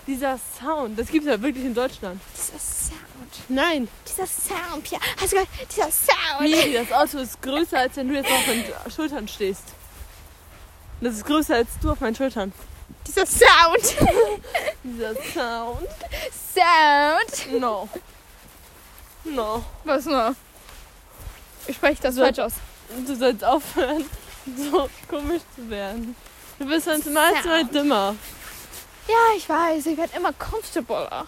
Dieser 0.06 0.38
Sound, 0.60 1.00
das 1.00 1.08
gibt 1.08 1.26
es 1.26 1.32
ja 1.32 1.42
wirklich 1.42 1.64
in 1.66 1.74
Deutschland. 1.74 2.20
Dieser 2.36 2.60
Sound. 2.60 3.00
Nein, 3.48 3.88
Dieser 4.08 4.28
Sound, 4.28 4.84
Pia. 4.84 5.00
Hast 5.20 5.32
du 5.32 5.38
gehört? 5.38 5.50
Dieser 5.72 5.90
Sound. 5.92 6.42
Miri, 6.42 6.74
das 6.74 6.92
Auto 6.92 7.20
ist 7.20 7.42
größer, 7.42 7.80
als 7.80 7.96
wenn 7.96 8.10
du 8.10 8.16
jetzt 8.16 8.30
auf 8.32 8.46
meinen 8.48 8.66
Schultern 8.94 9.28
stehst. 9.28 9.64
Das 11.02 11.16
ist 11.16 11.26
größer 11.26 11.56
als 11.56 11.70
du 11.82 11.92
auf 11.92 12.00
meinen 12.02 12.16
Schultern. 12.16 12.52
Dieser 13.08 13.26
Sound. 13.26 13.96
Dieser 14.84 15.14
Sound. 15.34 15.88
Sound. 16.54 17.60
No. 17.60 17.90
No. 19.24 19.64
Was 19.86 20.06
nur? 20.06 20.36
Ich 21.68 21.78
spreche 21.78 22.02
das 22.02 22.16
So. 22.16 22.22
falsch 22.24 22.40
aus. 22.40 22.54
Du 23.08 23.16
sollst 23.16 23.44
aufhören, 23.44 24.04
so 24.58 24.90
komisch 25.10 25.42
zu 25.56 25.70
werden. 25.70 26.16
Du 26.60 26.66
bist 26.68 26.86
zum 27.04 27.14
Mal 27.14 27.32
zwei 27.42 27.62
Sound. 27.62 27.74
dümmer. 27.76 28.16
Ja, 29.08 29.36
ich 29.36 29.48
weiß. 29.48 29.86
Ich 29.86 29.98
werde 29.98 30.16
immer 30.16 30.34
comfortabler. 30.34 31.26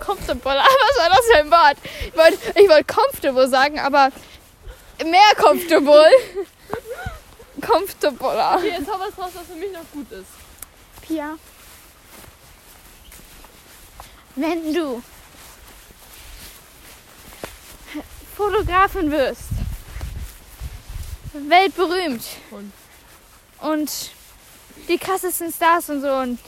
Comfortabler. 0.00 0.64
Was 0.96 1.02
war 1.02 1.10
das 1.10 1.26
für 1.26 1.38
ein 1.38 1.50
Wort? 1.50 1.76
Ich 2.06 2.16
wollte 2.16 2.60
ich 2.60 2.68
wollt 2.68 2.88
comfortable 2.88 3.48
sagen, 3.48 3.78
aber 3.78 4.10
mehr 5.04 5.34
comfortable. 5.36 6.06
Comfortabler. 7.60 8.56
Okay, 8.56 8.74
jetzt 8.78 8.90
hau 8.90 8.98
was 8.98 9.16
raus, 9.16 9.30
was 9.34 9.46
für 9.46 9.54
mich 9.54 9.72
noch 9.72 9.88
gut 9.92 10.10
ist. 10.12 10.26
Pia. 11.02 11.36
Wenn 14.34 14.74
du 14.74 15.02
Fotografin 18.36 19.10
wirst, 19.10 19.50
weltberühmt 21.32 22.24
Und? 22.50 22.72
und 23.60 24.10
die 24.88 24.98
krassesten 24.98 25.52
Stars 25.52 25.88
und 25.88 26.00
so 26.00 26.12
und 26.12 26.38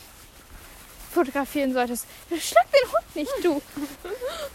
fotografieren 1.16 1.72
solltest, 1.72 2.06
schlag 2.40 2.66
den 2.72 2.90
Hund 2.92 3.16
nicht, 3.16 3.32
du. 3.42 3.60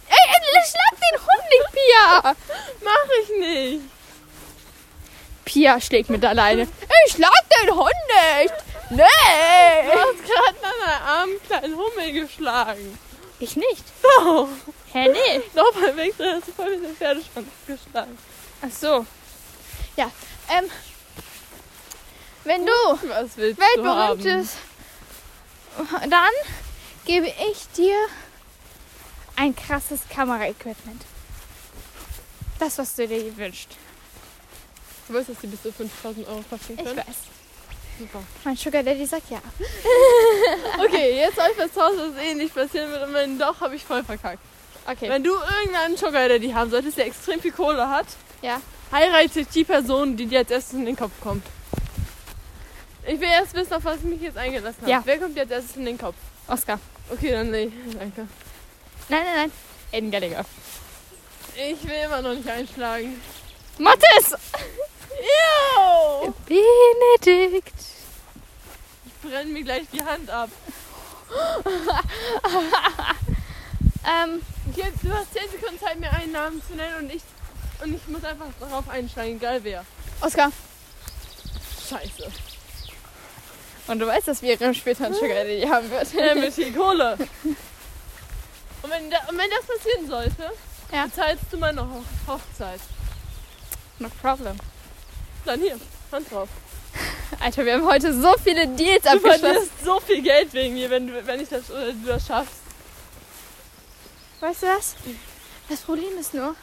Ey, 0.07 0.63
schlag 0.69 0.99
den 1.11 1.19
Hund 1.19 1.45
nicht, 1.49 1.71
Pia. 1.73 2.35
Mach 2.83 3.09
ich 3.23 3.29
nicht. 3.39 3.81
Pia 5.45 5.81
schlägt 5.81 6.09
mit 6.09 6.23
alleine. 6.23 6.67
Ich 7.07 7.13
schlag 7.13 7.31
den 7.61 7.75
Hund 7.75 7.89
nicht. 8.39 8.53
Du 8.89 8.95
Nee. 8.95 9.03
hast 9.89 10.25
gerade 10.25 10.65
an 10.65 10.89
einer 10.89 11.01
armen 11.05 11.41
kleinen 11.47 11.75
Hummel 11.77 12.11
geschlagen. 12.11 12.99
Ich 13.39 13.55
nicht. 13.55 13.83
Doch. 14.03 14.47
Hä, 14.93 15.07
nee. 15.09 15.41
Doch, 15.55 15.73
beim 15.73 15.95
Wegdrehen 15.97 16.35
hast 16.35 16.47
du 16.49 16.51
voll 16.51 16.77
mit 16.77 16.89
dem 16.89 16.95
Pferdeschwanz 16.95 17.47
geschlagen. 17.65 18.17
Ach 18.61 18.71
so. 18.71 19.05
Ja, 19.95 20.11
ähm. 20.57 20.69
Wenn 22.43 22.65
du 22.65 22.71
Was 23.07 23.37
willst 23.37 23.59
du 23.59 23.63
weltberühmt 23.63 24.25
haben? 24.25 24.41
ist, 24.41 24.55
dann 26.09 26.31
gebe 27.05 27.27
ich 27.27 27.67
dir 27.75 27.95
ein 29.35 29.55
krasses 29.55 30.01
Kameraequipment. 30.09 31.03
Das, 32.59 32.77
was 32.77 32.95
du 32.95 33.07
dir 33.07 33.35
wünschst. 33.37 33.69
Du 35.07 35.13
weißt, 35.15 35.29
dass 35.29 35.37
die 35.39 35.47
bis 35.47 35.61
zu 35.63 35.71
5000 35.71 36.27
Euro 36.27 36.43
Ich 36.69 36.77
können? 36.77 36.97
weiß. 36.97 37.05
Super. 37.99 38.23
Mein 38.43 38.55
Sugar 38.55 38.83
Daddy 38.83 39.05
sagt 39.05 39.29
ja. 39.29 39.39
Okay, 40.85 41.17
jetzt 41.17 41.35
soll 41.35 41.45
ich 41.51 41.71
zu 41.73 41.81
Hause 41.81 42.13
was 42.15 42.23
ähnlich 42.23 42.53
passieren 42.53 42.89
wird 42.91 43.07
und 43.07 43.13
wenn 43.13 43.37
doch, 43.37 43.59
habe 43.61 43.75
ich 43.75 43.83
voll 43.83 44.03
verkackt. 44.03 44.39
Okay. 44.87 45.09
Wenn 45.09 45.23
du 45.23 45.31
irgendeinen 45.33 45.97
Sugar 45.97 46.27
Daddy 46.29 46.51
haben 46.51 46.71
solltest, 46.71 46.97
der 46.97 47.05
extrem 47.07 47.39
viel 47.39 47.51
Kohle 47.51 47.87
hat, 47.89 48.07
Ja. 48.41 48.61
heirate 48.91 49.45
die 49.45 49.63
Person, 49.63 50.17
die 50.17 50.25
dir 50.25 50.39
als 50.39 50.51
erstes 50.51 50.73
in 50.73 50.85
den 50.85 50.95
Kopf 50.95 51.11
kommt. 51.21 51.45
Ich 53.05 53.19
will 53.19 53.27
erst 53.27 53.53
wissen, 53.53 53.73
auf 53.73 53.83
was 53.83 53.97
ich 53.97 54.03
mich 54.03 54.21
jetzt 54.21 54.37
eingelassen 54.37 54.81
habe. 54.81 54.91
Ja. 54.91 55.01
Wer 55.03 55.19
kommt 55.19 55.37
als 55.39 55.49
erstes 55.51 55.75
in 55.75 55.85
den 55.85 55.97
Kopf? 55.97 56.15
Oscar. 56.47 56.79
Okay, 57.09 57.31
dann 57.31 57.51
nee, 57.51 57.71
danke. 57.97 58.27
Nein, 59.09 59.23
nein, 59.23 59.35
nein. 59.35 59.51
Aiden 59.91 60.11
Gallagher. 60.11 60.45
Ich 61.55 61.83
will 61.83 61.97
immer 62.05 62.21
noch 62.21 62.33
nicht 62.33 62.47
einschlagen. 62.47 63.19
Mattes! 63.77 64.35
Ew! 65.11 66.33
Benedikt. 66.45 67.73
Ich 69.05 69.29
brenne 69.29 69.51
mir 69.51 69.63
gleich 69.63 69.83
die 69.91 70.03
Hand 70.03 70.29
ab. 70.29 70.49
Ähm, 74.03 74.41
Jetzt, 74.75 75.03
du 75.03 75.11
hast 75.11 75.33
10 75.33 75.51
Sekunden 75.51 75.79
Zeit, 75.79 75.99
mir 75.99 76.11
einen 76.11 76.31
Namen 76.31 76.61
zu 76.65 76.75
nennen 76.75 76.99
und 76.99 77.13
ich, 77.13 77.21
und 77.83 77.93
ich 77.93 78.07
muss 78.07 78.23
einfach 78.23 78.47
darauf 78.59 78.87
einschlagen, 78.89 79.35
egal 79.35 79.63
wer. 79.63 79.85
Oscar. 80.21 80.51
Scheiße. 81.89 82.31
Und 83.87 83.99
du 83.99 84.07
weißt, 84.07 84.27
dass 84.27 84.41
wir 84.41 84.57
später 84.73 85.05
einen 85.05 85.15
Sugar 85.15 85.29
Daddy 85.43 85.61
haben 85.67 85.89
wird. 85.89 86.13
Ja, 86.13 86.35
mit 86.35 86.53
viel 86.53 86.71
Kohle. 86.73 87.17
Und 88.83 88.89
wenn, 88.89 89.11
da, 89.11 89.17
und 89.29 89.37
wenn 89.37 89.49
das 89.51 89.63
passieren 89.77 90.07
sollte, 90.07 90.51
Ja. 90.91 91.05
bezahlst 91.05 91.43
du 91.51 91.57
meine 91.57 91.81
Hoch 91.87 92.01
Hochzeit. 92.27 92.79
No 93.99 94.09
problem. 94.19 94.57
Dann 95.45 95.59
hier, 95.61 95.79
Hand 96.11 96.31
drauf. 96.31 96.49
Alter, 97.39 97.63
wir 97.63 97.73
haben 97.75 97.85
heute 97.85 98.11
so 98.19 98.33
viele 98.43 98.67
Deals 98.67 99.03
Du 99.03 99.09
abgeschlossen. 99.09 99.39
verlierst 99.39 99.71
so 99.85 99.99
viel 99.99 100.23
Geld 100.23 100.51
wegen 100.53 100.73
mir, 100.73 100.89
wenn, 100.89 101.05
du, 101.05 101.27
wenn 101.27 101.39
ich 101.39 101.49
das 101.49 101.69
oder 101.69 101.93
du 101.93 102.07
das 102.07 102.25
schaffst. 102.25 102.55
Weißt 104.39 104.63
du 104.63 104.67
was? 104.67 104.95
Das 105.69 105.81
Problem 105.81 106.17
ist 106.19 106.33
nur, 106.33 106.55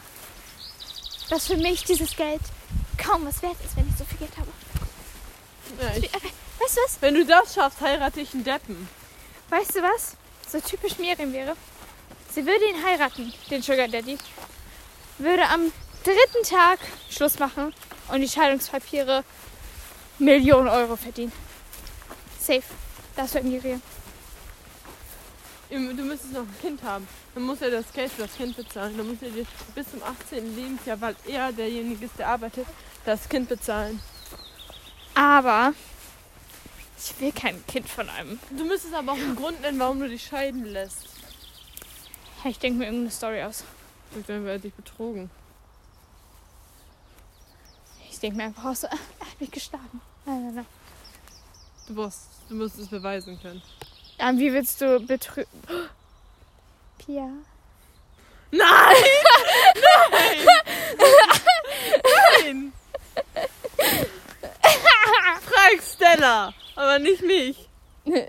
dass 1.31 1.47
für 1.47 1.57
mich 1.57 1.85
dieses 1.85 2.16
Geld 2.16 2.41
kaum 3.01 3.25
was 3.27 3.41
wert 3.43 3.57
ist, 3.64 3.77
wenn 3.77 3.89
ich 3.89 3.97
so 3.97 4.05
viel 4.05 4.19
Geld 4.19 4.33
habe. 4.37 4.51
Ja, 5.81 5.97
ich, 5.97 6.11
Weißt 6.69 6.77
du 6.77 6.81
was? 6.83 6.99
wenn 7.01 7.14
du 7.14 7.25
das 7.25 7.55
schaffst, 7.55 7.81
heirate 7.81 8.21
ich 8.21 8.35
einen 8.35 8.45
Deppen. 8.45 8.89
Weißt 9.49 9.75
du 9.75 9.81
was? 9.81 10.19
So 10.47 10.61
typisch 10.61 10.99
Miriam 10.99 11.33
wäre. 11.33 11.57
Sie 12.31 12.45
würde 12.45 12.62
ihn 12.62 12.85
heiraten, 12.85 13.33
den 13.51 13.62
Sugar 13.62 13.89
Daddy. 13.89 14.19
Würde 15.16 15.47
am 15.49 15.73
dritten 16.05 16.47
Tag 16.47 16.79
Schluss 17.09 17.39
machen 17.39 17.73
und 18.09 18.21
die 18.21 18.29
Scheidungspapiere 18.29 19.25
Millionen 20.19 20.69
Euro 20.69 20.97
verdienen. 20.97 21.33
Safe. 22.39 22.62
Das 23.16 23.33
wäre 23.33 23.45
Miriam. 23.45 23.81
Du 25.71 25.79
müsstest 25.79 26.35
noch 26.35 26.43
ein 26.43 26.57
Kind 26.61 26.83
haben. 26.83 27.09
Dann 27.35 27.45
muss 27.45 27.62
er 27.62 27.71
das 27.71 27.91
Geld 27.95 28.12
für 28.12 28.23
das 28.23 28.37
Kind 28.37 28.55
bezahlen. 28.55 28.95
Dann 28.95 29.09
muss 29.09 29.23
er 29.23 29.31
dir 29.31 29.47
bis 29.75 29.91
zum 29.91 30.03
18. 30.03 30.55
Lebensjahr, 30.55 31.01
weil 31.01 31.16
er 31.27 31.51
derjenige 31.51 32.05
ist, 32.05 32.19
der 32.19 32.29
arbeitet, 32.29 32.66
das 33.07 33.27
Kind 33.27 33.49
bezahlen. 33.49 34.03
Aber 35.14 35.73
ich 36.99 37.20
will 37.20 37.32
kein 37.32 37.64
Kind 37.66 37.88
von 37.88 38.09
einem. 38.09 38.38
Du 38.51 38.64
müsstest 38.64 38.94
aber 38.94 39.12
auch 39.12 39.16
einen 39.16 39.36
Grund 39.36 39.61
nennen, 39.61 39.78
warum 39.78 40.01
du 40.01 40.09
dich 40.09 40.24
scheiden 40.24 40.64
lässt. 40.64 41.07
Ich 42.44 42.59
denke 42.59 42.78
mir 42.78 42.84
irgendeine 42.86 43.11
Story 43.11 43.42
aus. 43.42 43.64
Und 44.14 44.28
dann 44.28 44.44
werde 44.44 44.68
ich 44.68 44.74
betrogen. 44.74 45.30
Ich 48.11 48.18
denke 48.18 48.36
mir 48.36 48.44
einfach 48.44 48.64
aus, 48.64 48.82
er 48.84 48.90
hat 48.90 49.40
mich 49.40 49.51
geschlagen. 49.51 50.01
Nein, 50.24 50.44
nein, 50.46 50.55
nein. 50.57 50.66
Du 51.86 51.94
musst, 51.94 52.28
du 52.49 52.55
musst 52.55 52.78
es 52.78 52.88
beweisen 52.88 53.40
können. 53.40 53.62
Ähm, 54.18 54.38
wie 54.38 54.53
willst 54.53 54.80
du 54.80 55.01
betrügen? 55.01 55.49
Pia. 56.99 57.28
Nein! 58.51 58.96
Nein! 60.11 60.46
Nein! 62.42 62.72
Frag 65.42 65.82
Stella, 65.82 66.55
aber 66.79 66.99
nicht 66.99 67.22
mich. 67.22 67.68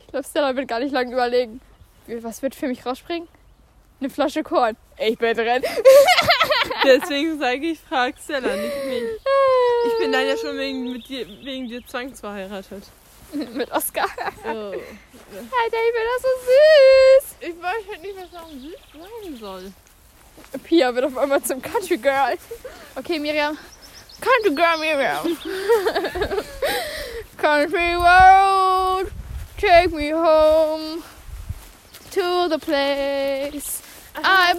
Ich 0.00 0.12
glaube, 0.12 0.26
Stella 0.28 0.56
wird 0.56 0.66
gar 0.66 0.80
nicht 0.80 0.90
lange 0.90 1.12
überlegen. 1.12 1.60
Was 2.08 2.42
wird 2.42 2.56
für 2.56 2.66
mich 2.66 2.84
rausspringen? 2.84 3.28
Eine 4.00 4.10
Flasche 4.10 4.42
Korn. 4.42 4.76
Ich 4.98 5.16
bin 5.16 5.36
drin. 5.36 5.62
Deswegen 6.84 7.38
sage 7.38 7.66
ich, 7.66 7.78
frag 7.78 8.16
Stella, 8.18 8.56
nicht 8.56 8.84
mich. 8.86 9.02
Ich 9.86 9.98
bin 10.00 10.10
dann 10.10 10.26
ja 10.26 10.36
schon 10.36 10.58
wegen, 10.58 10.90
mit 10.90 11.08
dir, 11.08 11.28
wegen 11.44 11.68
dir 11.68 11.86
zwangsverheiratet. 11.86 12.82
Mit 13.54 13.70
Oscar. 13.70 14.06
Oh. 14.44 14.72
Ich 14.74 14.80
bin 15.30 15.46
das 16.10 16.22
so 16.22 16.28
Ich 17.40 17.62
weiß 17.62 17.84
halt 17.88 18.02
nicht, 18.02 18.16
was 18.16 18.30
darum 18.32 18.60
süß 18.60 18.74
sein 18.92 19.36
soll. 19.38 19.60
süß. 19.60 20.62
Pia 20.64 20.92
wird 20.92 21.04
auf 21.04 21.16
einmal 21.16 21.40
zum 21.42 21.62
Country 21.62 21.98
Girl. 21.98 22.36
Okay, 22.96 23.20
Miriam. 23.20 23.56
Country 24.20 24.54
Girl 24.56 24.78
Miriam. 24.78 25.36
Country 27.40 27.94
Road, 27.94 29.10
take 29.56 29.92
me 29.92 30.10
home 30.10 31.02
to 32.10 32.48
the 32.48 32.58
place 32.58 33.82
I 34.14 34.52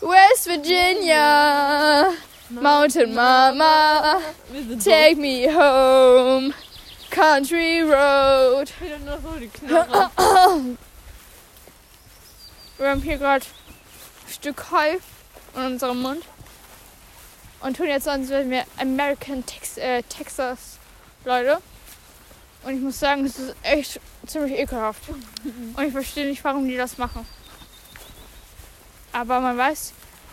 belong. 0.00 0.10
West 0.10 0.46
Virginia, 0.46 2.16
Mountain 2.48 3.14
Mama, 3.14 4.22
take 4.80 5.18
me 5.18 5.46
home. 5.46 6.54
Country 7.10 7.82
Road. 7.82 8.68
doof. 8.68 8.80
Wieder 8.80 8.98
nur 8.98 9.18
so 9.20 9.38
die 9.38 9.48
Knarre. 9.48 10.10
Wir 12.78 12.88
haben 12.88 13.02
hier 13.02 13.18
gerade 13.18 13.44
ein 13.44 14.32
Stück 14.32 14.70
Heu 14.70 14.96
in 15.54 15.62
unserem 15.62 16.00
Mund 16.00 16.24
und 17.60 17.76
tun 17.76 17.86
jetzt 17.86 18.04
so, 18.04 18.10
als 18.10 18.28
wären 18.30 18.50
wir 18.50 18.64
American 18.78 19.44
Tex 19.46 19.78
äh, 19.78 20.02
Texas 20.02 20.73
Leute. 21.24 21.58
Und 22.62 22.76
ich 22.76 22.80
muss 22.80 22.98
sagen, 22.98 23.24
es 23.26 23.38
ist 23.38 23.54
echt 23.62 24.00
ziemlich 24.26 24.58
ekelhaft. 24.58 25.02
Und 25.76 25.84
ich 25.84 25.92
verstehe 25.92 26.26
nicht, 26.26 26.42
warum 26.44 26.66
die 26.66 26.76
das 26.76 26.98
machen. 26.98 27.26
Aber 29.12 29.40
man 29.40 29.56
weiß, 29.56 29.92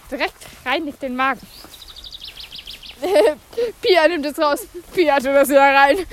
direkt 0.10 0.46
reinigt 0.66 1.02
den 1.02 1.16
Magen. 1.16 1.46
Pia 3.82 4.08
nimmt 4.08 4.26
es 4.26 4.40
raus. 4.40 4.68
Pia 4.94 5.18
tut 5.18 5.28
das 5.28 5.50
wieder 5.50 5.62
rein. 5.62 5.98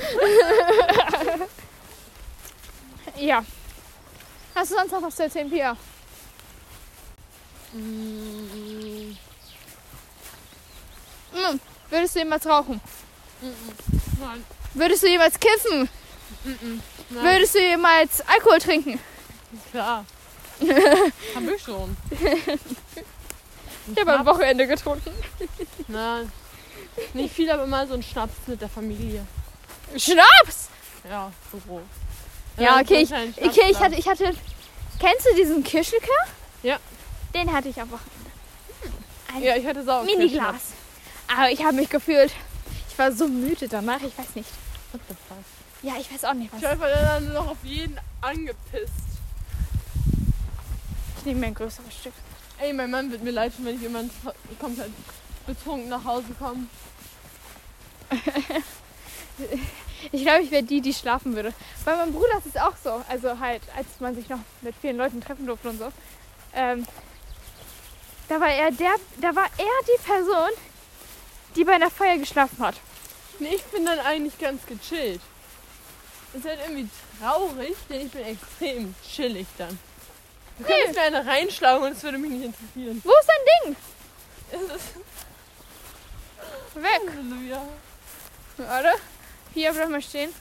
ja. 3.16 3.44
Hast 4.54 4.70
du 4.70 4.74
sonst 4.74 4.92
noch 4.92 5.02
was 5.02 5.16
zu 5.16 5.22
erzählen, 5.24 5.50
Pia? 5.50 5.76
Mm, 7.72 9.16
Hm, 11.32 11.60
würdest 11.90 12.14
du 12.14 12.18
jemals 12.20 12.46
rauchen? 12.46 12.80
Nein. 14.20 14.44
Würdest 14.78 15.02
du 15.02 15.08
jemals 15.08 15.38
kiffen? 15.40 15.88
Nein. 16.44 17.24
Würdest 17.24 17.54
du 17.54 17.58
jemals 17.60 18.20
Alkohol 18.28 18.58
trinken? 18.58 19.00
Klar. 19.72 20.04
Hab 20.60 21.42
ich 21.54 21.62
schon. 21.62 21.96
Ich 23.90 24.00
habe 24.00 24.12
am 24.12 24.26
Wochenende 24.26 24.66
getrunken. 24.66 25.10
Nein. 25.88 26.30
Nicht 27.14 27.34
viel, 27.34 27.50
aber 27.50 27.66
mal 27.66 27.88
so 27.88 27.94
ein 27.94 28.02
Schnaps 28.02 28.34
mit 28.46 28.60
der 28.60 28.68
Familie. 28.68 29.26
Schnaps! 29.96 30.68
Ja, 31.08 31.32
so 31.50 31.58
grob. 31.58 31.82
Ja, 32.56 32.80
okay, 32.80 33.02
ich, 33.02 33.12
okay, 33.12 33.70
ich 33.70 33.80
hatte, 33.80 33.94
ich 33.94 34.08
hatte. 34.08 34.34
Kennst 35.00 35.26
du 35.30 35.34
diesen 35.36 35.62
Kirschlikör? 35.64 36.08
Ja. 36.62 36.78
Den 37.34 37.52
hatte 37.52 37.68
ich 37.68 37.80
am 37.80 37.90
Wochenende. 37.90 38.30
da. 38.82 39.34
Ein 39.34 39.42
Ja, 39.42 39.56
ich 39.56 39.66
hatte 39.66 39.84
Sau. 39.84 40.02
Miniglas. 40.02 40.72
Aber 41.28 41.50
ich 41.50 41.64
habe 41.64 41.74
mich 41.74 41.88
gefühlt. 41.88 42.32
Ich 42.90 42.98
war 42.98 43.12
so 43.12 43.28
müde 43.28 43.68
danach, 43.68 44.02
ich 44.02 44.18
weiß 44.18 44.34
nicht. 44.34 44.48
What 44.92 45.00
the 45.08 45.14
fuck? 45.28 45.38
Ja, 45.82 45.94
ich 46.00 46.12
weiß 46.12 46.24
auch 46.24 46.34
nicht 46.34 46.52
Ich 46.56 46.62
was. 46.62 46.70
habe 46.70 46.88
dann 46.90 47.24
nur 47.24 47.34
noch 47.34 47.48
auf 47.48 47.64
jeden 47.64 47.98
angepisst. 48.20 48.92
Ich 51.18 51.24
nehme 51.24 51.40
mir 51.40 51.46
ein 51.48 51.54
größeres 51.54 51.94
Stück. 51.94 52.12
Ey, 52.58 52.72
mein 52.72 52.90
Mann 52.90 53.10
wird 53.10 53.22
mir 53.22 53.30
leid 53.30 53.54
tun, 53.54 53.64
wenn 53.66 53.76
ich 53.76 53.82
jemand 53.82 54.10
komplett 54.58 54.90
betrunken 55.46 55.88
nach 55.88 56.04
Hause 56.04 56.28
komme. 56.38 56.66
Ich 60.12 60.22
glaube, 60.22 60.42
ich 60.42 60.50
wäre 60.52 60.62
die, 60.62 60.80
die 60.80 60.94
schlafen 60.94 61.34
würde. 61.34 61.52
Bei 61.84 61.96
meinem 61.96 62.12
Bruder 62.12 62.38
ist 62.38 62.46
es 62.46 62.56
auch 62.56 62.74
so. 62.82 63.02
Also 63.08 63.38
halt, 63.40 63.62
als 63.76 63.86
man 63.98 64.14
sich 64.14 64.28
noch 64.28 64.38
mit 64.62 64.74
vielen 64.80 64.96
Leuten 64.96 65.20
treffen 65.20 65.44
durfte 65.46 65.70
und 65.70 65.78
so. 65.78 65.88
Ähm, 66.54 66.86
da 68.28 68.40
war 68.40 68.48
er 68.48 68.70
der, 68.70 68.94
da 69.20 69.34
war 69.34 69.46
er 69.56 69.84
die 69.86 70.02
Person, 70.06 70.50
die 71.56 71.64
bei 71.64 71.72
einer 71.74 71.90
Feier 71.90 72.16
geschlafen 72.18 72.58
hat. 72.60 72.76
Nee, 73.38 73.54
ich 73.54 73.62
bin 73.64 73.84
dann 73.86 73.98
eigentlich 74.00 74.36
ganz 74.38 74.64
gechillt. 74.66 75.20
Ist 76.34 76.44
halt 76.44 76.58
irgendwie 76.66 76.88
traurig, 77.20 77.74
denn 77.88 78.06
ich 78.06 78.12
bin 78.12 78.24
extrem 78.24 78.94
chillig 79.08 79.46
dann. 79.56 79.78
Du 80.58 80.64
Nee. 80.64 80.68
könntest 80.68 80.94
mir 80.96 81.02
eine 81.02 81.24
reinschlagen 81.26 81.84
und 81.84 81.92
es 81.92 82.02
würde 82.02 82.18
mich 82.18 82.30
nicht 82.30 82.44
interessieren. 82.44 83.00
Wo 83.04 83.10
ist 83.10 83.28
dein 83.28 83.44
Ding? 83.72 83.76
Es 84.50 84.62
ist 84.76 84.94
Weg. 86.74 87.00
Halleluja. 87.10 87.62
Warte. 88.58 88.90
Hier 89.54 89.72
bleib 89.72 89.88
mal 89.88 90.02
stehen. 90.02 90.32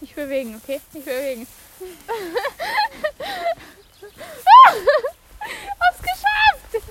Nicht 0.00 0.14
bewegen, 0.14 0.60
okay? 0.62 0.80
Nicht 0.92 1.04
bewegen. 1.04 1.46
Hab's 5.80 5.98
geschafft! 6.02 6.84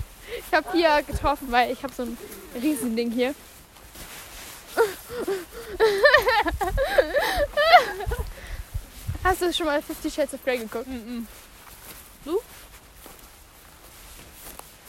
Ich 0.47 0.53
habe 0.53 0.71
hier 0.71 1.03
getroffen, 1.03 1.51
weil 1.51 1.71
ich 1.71 1.81
habe 1.83 1.93
so 1.93 2.03
ein 2.03 2.17
Riesending 2.61 3.11
hier. 3.11 3.33
Hast 9.23 9.41
du 9.41 9.51
schon 9.53 9.65
mal 9.65 9.81
Fifty 9.81 10.11
Shades 10.11 10.33
of 10.33 10.43
Grey 10.43 10.57
geguckt? 10.59 10.87
Mhm. 10.87 11.27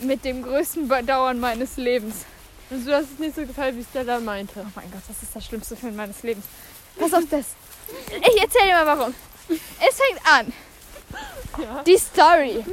Mit 0.01 0.25
dem 0.25 0.43
größten 0.43 0.89
Bedauern 0.89 1.41
meines 1.41 1.77
Lebens. 1.77 2.27
Also 2.71 2.85
du 2.85 2.95
hast 2.95 3.13
es 3.15 3.19
nicht 3.19 3.35
so 3.35 3.47
gefallen, 3.47 3.79
wie 3.79 3.85
Stella 3.85 4.21
meinte. 4.21 4.61
Oh 4.61 4.71
mein 4.75 4.91
Gott, 4.91 5.03
das 5.09 5.23
ist 5.23 5.35
der 5.35 5.41
schlimmste 5.41 5.77
Film 5.77 5.97
meines 5.97 6.23
Lebens. 6.23 6.45
Pass 6.99 7.15
auf 7.15 7.25
das. 7.31 7.47
Ich 8.11 8.43
erzähle 8.43 8.67
dir 8.67 8.85
mal 8.85 8.99
warum. 8.99 9.15
Es 9.49 9.97
fängt 9.97 10.21
an. 10.27 10.53
Ja. 11.63 11.83
Die 11.85 11.97
Story. 11.97 12.65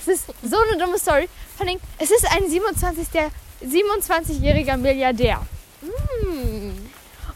Es 0.00 0.08
ist 0.08 0.26
so 0.42 0.56
eine 0.56 0.78
dumme 0.78 0.98
Story. 0.98 1.28
Vor 1.56 1.66
allem, 1.66 1.80
es 1.98 2.10
ist 2.10 2.24
ein 2.30 2.48
27. 2.48 3.08
der 3.08 3.30
27-jähriger 3.62 4.76
Milliardär. 4.76 5.44
Hm. 5.80 6.90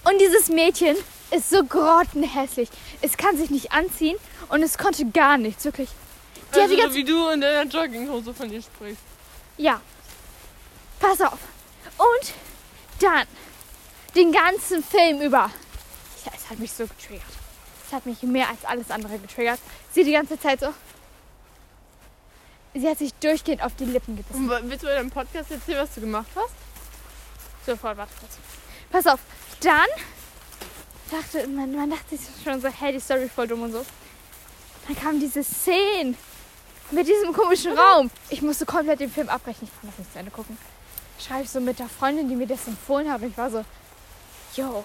Und 0.05 0.19
dieses 0.21 0.49
Mädchen 0.49 0.97
ist 1.31 1.51
so 1.51 1.65
grottenhässlich. 1.65 2.69
Es 3.03 3.17
kann 3.17 3.37
sich 3.37 3.51
nicht 3.51 3.73
anziehen 3.73 4.17
und 4.49 4.63
es 4.63 4.79
konnte 4.79 5.05
gar 5.07 5.37
nichts, 5.39 5.65
wirklich. 5.65 5.89
Die 6.55 6.61
Also, 6.61 6.77
ganze 6.77 6.95
wie 6.97 7.05
du 7.05 7.29
in 7.29 7.41
deiner 7.41 7.69
Jogginghose 7.71 8.35
von 8.35 8.49
dir 8.49 8.61
sprichst. 8.63 9.03
Ja. 9.57 9.81
Pass 10.99 11.21
auf. 11.21 11.39
Und 11.99 12.33
dann 13.01 13.27
den 14.17 14.33
ganzen 14.33 14.83
Film 14.83 15.21
über. 15.21 15.51
Ja, 16.25 16.33
es 16.35 16.51
hat 16.51 16.59
mich 16.59 16.73
so 16.73 16.87
getriggert. 16.87 17.23
Es 17.87 17.93
hat 17.93 18.07
mich 18.07 18.23
mehr 18.23 18.49
als 18.49 18.65
alles 18.65 18.91
andere 18.91 19.19
getriggert. 19.19 19.61
Sie 19.93 20.05
die 20.05 20.13
ganze 20.13 20.39
Zeit 20.39 20.61
so. 20.61 20.75
Sie 22.75 22.89
hat 22.89 22.99
sich 22.99 23.13
durchgehend 23.15 23.63
auf 23.63 23.75
die 23.77 23.85
Lippen 23.85 24.17
gebissen. 24.17 24.49
Und 24.51 24.71
willst 24.71 24.83
du 24.85 24.89
in 24.89 24.95
deinem 24.95 25.11
Podcast 25.11 25.51
erzählen, 25.51 25.79
was 25.79 25.95
du 25.95 26.01
gemacht 26.01 26.29
hast? 26.37 26.55
Sofort, 27.67 27.97
warte 27.97 28.13
kurz. 28.19 28.39
Pass 28.91 29.07
auf. 29.07 29.21
Dann 29.61 29.87
dachte 31.11 31.47
man, 31.49 31.73
man 31.75 31.91
dachte 31.91 32.17
sich 32.17 32.29
schon 32.43 32.61
so, 32.61 32.69
hey, 32.69 32.93
die 32.93 33.01
Story 33.01 33.29
voll 33.29 33.49
dumm 33.49 33.63
und 33.63 33.73
so. 33.73 33.85
Dann 34.87 34.97
kam 34.97 35.21
diese 35.21 35.45
Szene 35.45 36.15
mit 36.91 37.07
diesem 37.07 37.33
komischen 37.33 37.77
Raum. 37.79 38.11
Ich 38.31 38.43
musste 38.43 38.67
komplett 38.67 39.01
den 39.01 39.11
Film 39.13 39.29
abbrechen. 39.29 39.69
Ich 39.69 39.81
kann 39.81 39.91
das 39.91 39.99
nicht 39.99 40.13
zu 40.13 40.19
Ende 40.19 40.31
gucken. 40.31 40.57
Schreibe 41.19 41.43
ich 41.45 41.51
so 41.51 41.61
mit 41.61 41.79
der 41.79 41.89
Freundin, 41.89 42.29
die 42.29 42.37
mir 42.37 42.47
das 42.47 42.67
empfohlen 42.67 43.13
hat. 43.13 43.21
Und 43.21 43.29
ich 43.31 43.39
war 43.39 43.51
so, 43.51 43.65
yo, 44.57 44.85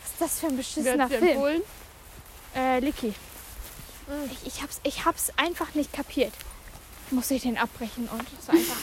was 0.00 0.10
ist 0.10 0.20
das 0.20 0.40
für 0.40 0.46
ein 0.46 0.52
Wer 0.52 0.56
beschissener 0.58 1.08
Film? 1.08 1.22
empfohlen? 1.22 1.62
Äh, 2.54 2.80
Licky. 2.80 3.14
Mhm. 4.08 4.30
Ich, 4.32 4.46
ich, 4.54 4.62
hab's, 4.62 4.80
ich 4.82 5.04
hab's 5.04 5.32
einfach 5.36 5.74
nicht 5.74 5.92
kapiert. 5.92 6.32
Musste 7.10 7.34
ich 7.34 7.42
den 7.42 7.58
abbrechen 7.58 8.08
und 8.08 8.48
war 8.48 8.54
einfach. 8.54 8.76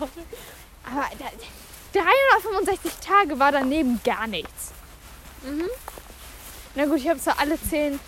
Aber 0.84 1.06
da, 1.18 1.26
365 1.94 2.92
Tage 3.06 3.38
war 3.38 3.52
daneben 3.52 4.00
gar 4.04 4.26
nichts. 4.26 4.72
Mhm. 5.42 5.68
Na 6.74 6.86
gut, 6.86 6.98
ich 6.98 7.08
habe 7.08 7.20
zwar 7.20 7.38
alle 7.38 7.60
zehn. 7.60 8.00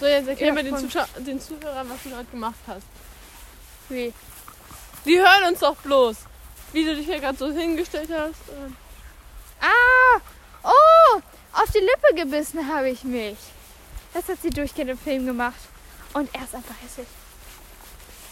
So, 0.00 0.06
jetzt 0.06 0.28
erklär 0.28 0.48
Ja, 0.48 0.54
mal 0.54 0.64
den. 0.64 0.76
Zuschau 0.76 1.04
den 1.18 1.40
Zuhörern, 1.40 1.88
was 1.88 2.02
du 2.02 2.10
gerade 2.10 2.24
gemacht 2.24 2.58
hast. 2.66 2.86
Wie? 3.88 4.12
Die 5.04 5.18
hören 5.18 5.44
uns 5.48 5.60
doch 5.60 5.76
bloß. 5.76 6.16
Wie 6.72 6.84
du 6.84 6.94
dich 6.94 7.06
hier 7.06 7.20
gerade 7.20 7.38
so 7.38 7.50
hingestellt 7.50 8.10
hast. 8.12 8.40
Ah! 9.60 10.20
Oh! 10.62 11.20
Auf 11.52 11.70
die 11.72 11.78
Lippe 11.80 12.14
gebissen 12.14 12.66
habe 12.72 12.90
ich 12.90 13.04
mich. 13.04 13.36
Das 14.14 14.28
hat 14.28 14.42
sie 14.42 14.50
durchgehend 14.50 14.90
im 14.90 14.98
Film 14.98 15.26
gemacht. 15.26 15.58
Und 16.14 16.28
er 16.34 16.42
ist 16.42 16.54
einfach 16.54 16.74
hässlich. 16.82 17.06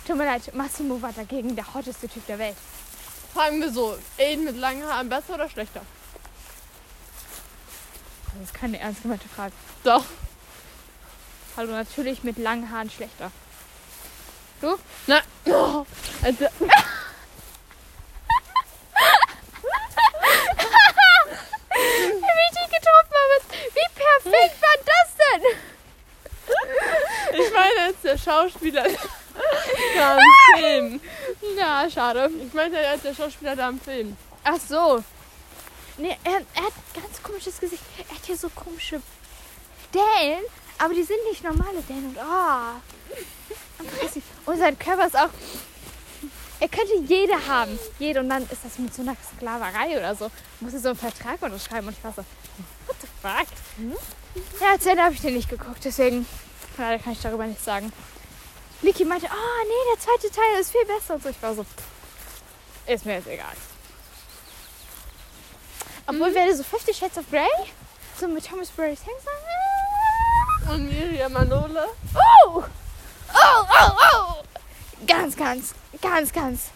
Tut 0.07 0.17
mir 0.17 0.25
leid, 0.25 0.55
Massimo 0.55 1.01
war 1.03 1.13
dagegen 1.13 1.55
der 1.55 1.75
hotteste 1.75 2.09
Typ 2.09 2.27
der 2.27 2.39
Welt. 2.39 2.57
Fragen 3.33 3.61
wir 3.61 3.73
so, 3.73 3.99
Aiden 4.19 4.45
mit 4.45 4.57
langen 4.57 4.87
Haaren 4.87 5.09
besser 5.09 5.35
oder 5.35 5.49
schlechter? 5.49 5.83
Das 8.35 8.43
ist 8.43 8.55
keine 8.55 8.79
ernst 8.79 9.03
gemeinte 9.03 9.29
Frage. 9.29 9.53
Doch. 9.85 10.05
Hallo, 11.57 11.73
natürlich 11.73 12.23
mit 12.23 12.39
langen 12.39 12.71
Haaren 12.71 12.91
schlechter. 12.91 13.31
Na, 15.07 15.21
oh, 15.47 15.87
also, 16.23 16.47
Wie 23.75 23.87
perfekt 23.95 24.63
war 24.63 24.77
das 24.85 25.09
denn? 25.19 25.43
ich 27.41 27.53
meine 27.53 27.91
jetzt 27.91 28.05
der 28.05 28.19
Schauspieler 28.19 28.85
da 29.97 30.17
im 30.17 30.61
Film. 30.61 31.01
Na, 31.57 31.91
schade. 31.91 32.31
Ich 32.47 32.53
meinte 32.53 32.79
als 32.87 33.03
der 33.03 33.15
Schauspieler 33.15 33.57
da 33.57 33.69
im 33.69 33.81
Film. 33.81 34.17
Ach 34.45 34.59
so. 34.59 35.03
Nee, 35.99 36.17
er, 36.25 36.33
er 36.33 36.63
hat 36.63 36.73
ein 36.95 37.03
ganz 37.03 37.23
komisches 37.23 37.59
Gesicht. 37.59 37.83
Er 37.99 38.15
hat 38.15 38.25
hier 38.25 38.37
so 38.37 38.49
komische 38.51 39.03
Dellen, 39.93 40.45
aber 40.79 40.95
die 40.95 41.03
sind 41.03 41.19
nicht 41.29 41.43
normale 41.43 41.83
Dellen. 41.89 42.07
Und, 42.07 42.19
oh. 42.19 42.75
Und 44.51 44.59
sein 44.59 44.79
Körper 44.79 45.07
ist 45.07 45.17
auch. 45.17 45.31
Er 46.61 46.69
könnte 46.69 46.97
jede 47.07 47.35
haben. 47.47 47.79
Jede. 47.99 48.21
Und 48.21 48.29
dann 48.29 48.43
ist 48.43 48.65
das 48.65 48.79
mit 48.79 48.95
so 48.95 49.03
einer 49.03 49.17
Sklaverei 49.37 49.97
oder 49.97 50.15
so. 50.15 50.31
Muss 50.61 50.75
er 50.75 50.81
so 50.81 50.89
einen 50.89 50.99
Vertrag 50.99 51.41
unterschreiben. 51.43 51.89
Und 51.89 51.97
ich 51.97 52.05
war 52.05 52.13
so, 52.13 52.25
what 52.87 52.97
the 53.01 53.09
fuck? 53.23 53.47
Ja, 54.61 54.79
zu 54.79 54.91
Ende 54.91 55.05
habe 55.05 55.15
ich 55.15 55.21
den 55.21 55.35
nicht 55.35 55.49
geguckt. 55.49 55.85
Deswegen 55.85 56.27
leider 56.77 57.03
kann 57.03 57.13
ich 57.13 57.21
darüber 57.21 57.47
nichts 57.47 57.65
sagen. 57.65 57.93
Licky 58.83 59.05
meinte, 59.05 59.27
oh 59.27 59.65
nee, 59.67 59.95
der 59.95 60.01
zweite 60.01 60.31
Teil 60.35 60.61
ist 60.61 60.71
viel 60.71 60.85
besser. 60.85 61.15
Und 61.15 61.23
so. 61.23 61.29
Ich 61.29 61.43
war 61.43 61.55
so, 61.55 61.67
ist 62.87 63.05
mir 63.05 63.15
jetzt 63.15 63.27
egal. 63.27 63.55
Obwohl, 66.07 66.35
wäre 66.35 66.55
so 66.55 66.63
50 66.63 66.97
Shades 66.97 67.19
of 67.19 67.31
Grey, 67.31 67.47
so 68.19 68.29
mit 68.29 68.47
Thomas 68.47 68.71
Brady 68.71 68.97
Sangster. 68.97 69.31
Und 70.73 70.89
Miriam 70.89 71.33
Manole. 71.33 71.87
Oh! 72.15 72.65
Oh, 73.35 73.67
oh, 73.69 73.91
oh! 74.15 74.43
Ganz, 75.07 75.37
ganz, 75.37 75.75
ganz, 76.01 76.33
ganz. 76.33 76.71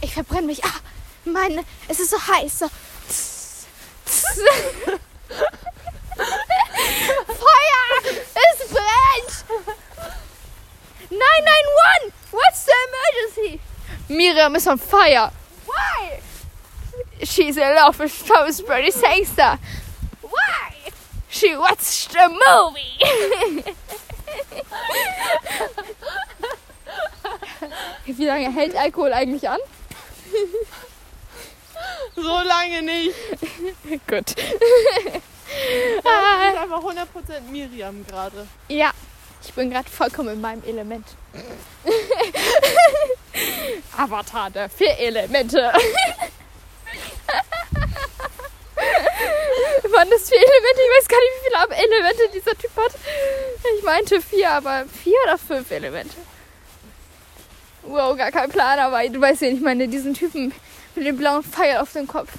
Ich 0.00 0.12
verbrenne 0.14 0.48
mich. 0.48 0.64
Ah, 0.64 0.80
meine, 1.24 1.64
es 1.88 2.00
ist 2.00 2.10
so 2.10 2.18
heiß. 2.18 2.58
So. 2.58 2.66
Tss, 3.08 3.66
tss. 4.04 4.40
Feuer! 7.26 7.91
Es 8.04 8.68
brennt! 8.68 9.44
991! 11.10 12.12
What's 12.30 12.64
the 12.64 12.74
emergency? 12.88 13.60
Miriam 14.08 14.56
is 14.56 14.66
on 14.66 14.78
fire. 14.78 15.30
Why? 15.66 16.20
She's 17.22 17.56
in 17.56 17.74
love 17.74 17.98
with 17.98 18.26
Thomas 18.26 18.60
Brody 18.60 18.90
Sangster. 18.90 19.58
Why? 20.22 20.74
She 21.28 21.56
watched 21.56 22.14
a 22.14 22.28
movie. 22.28 22.98
Wie 28.06 28.26
lange 28.26 28.50
hält 28.50 28.74
Alkohol 28.74 29.12
eigentlich 29.12 29.48
an? 29.48 29.60
So 32.14 32.42
lange 32.42 32.82
nicht. 32.82 33.14
Gut. 34.06 34.34
Das 36.02 36.54
ist 36.54 36.60
einfach 36.60 36.82
100% 36.82 37.40
Miriam 37.50 38.04
gerade. 38.06 38.46
Ja, 38.68 38.90
ich 39.44 39.52
bin 39.54 39.70
gerade 39.70 39.88
vollkommen 39.88 40.34
in 40.34 40.40
meinem 40.40 40.62
Element. 40.64 41.06
Avatar 43.96 44.50
der 44.50 44.68
vier 44.68 44.98
Elemente. 44.98 45.58
Waren 49.92 50.10
das 50.10 50.28
vier 50.28 50.38
Elemente? 50.38 50.80
Ich 50.80 50.90
weiß 50.98 51.08
gar 51.08 51.18
nicht, 51.18 51.32
wie 51.34 51.40
viele 51.46 51.58
Elemente 51.84 52.22
dieser 52.34 52.56
Typ 52.56 52.74
hat. 52.76 52.92
Ich 53.76 53.82
meinte 53.84 54.20
vier, 54.20 54.50
aber 54.50 54.84
vier 55.02 55.16
oder 55.24 55.38
fünf 55.38 55.70
Elemente. 55.70 56.16
Wow, 57.82 58.16
gar 58.16 58.30
kein 58.30 58.50
Plan, 58.50 58.78
aber 58.78 59.06
du 59.08 59.20
weißt, 59.20 59.40
wen 59.42 59.56
ich 59.56 59.62
meine. 59.62 59.88
Diesen 59.88 60.14
Typen 60.14 60.54
mit 60.94 61.06
dem 61.06 61.16
blauen 61.16 61.42
Pfeil 61.42 61.78
auf 61.78 61.92
dem 61.92 62.06
Kopf. 62.06 62.30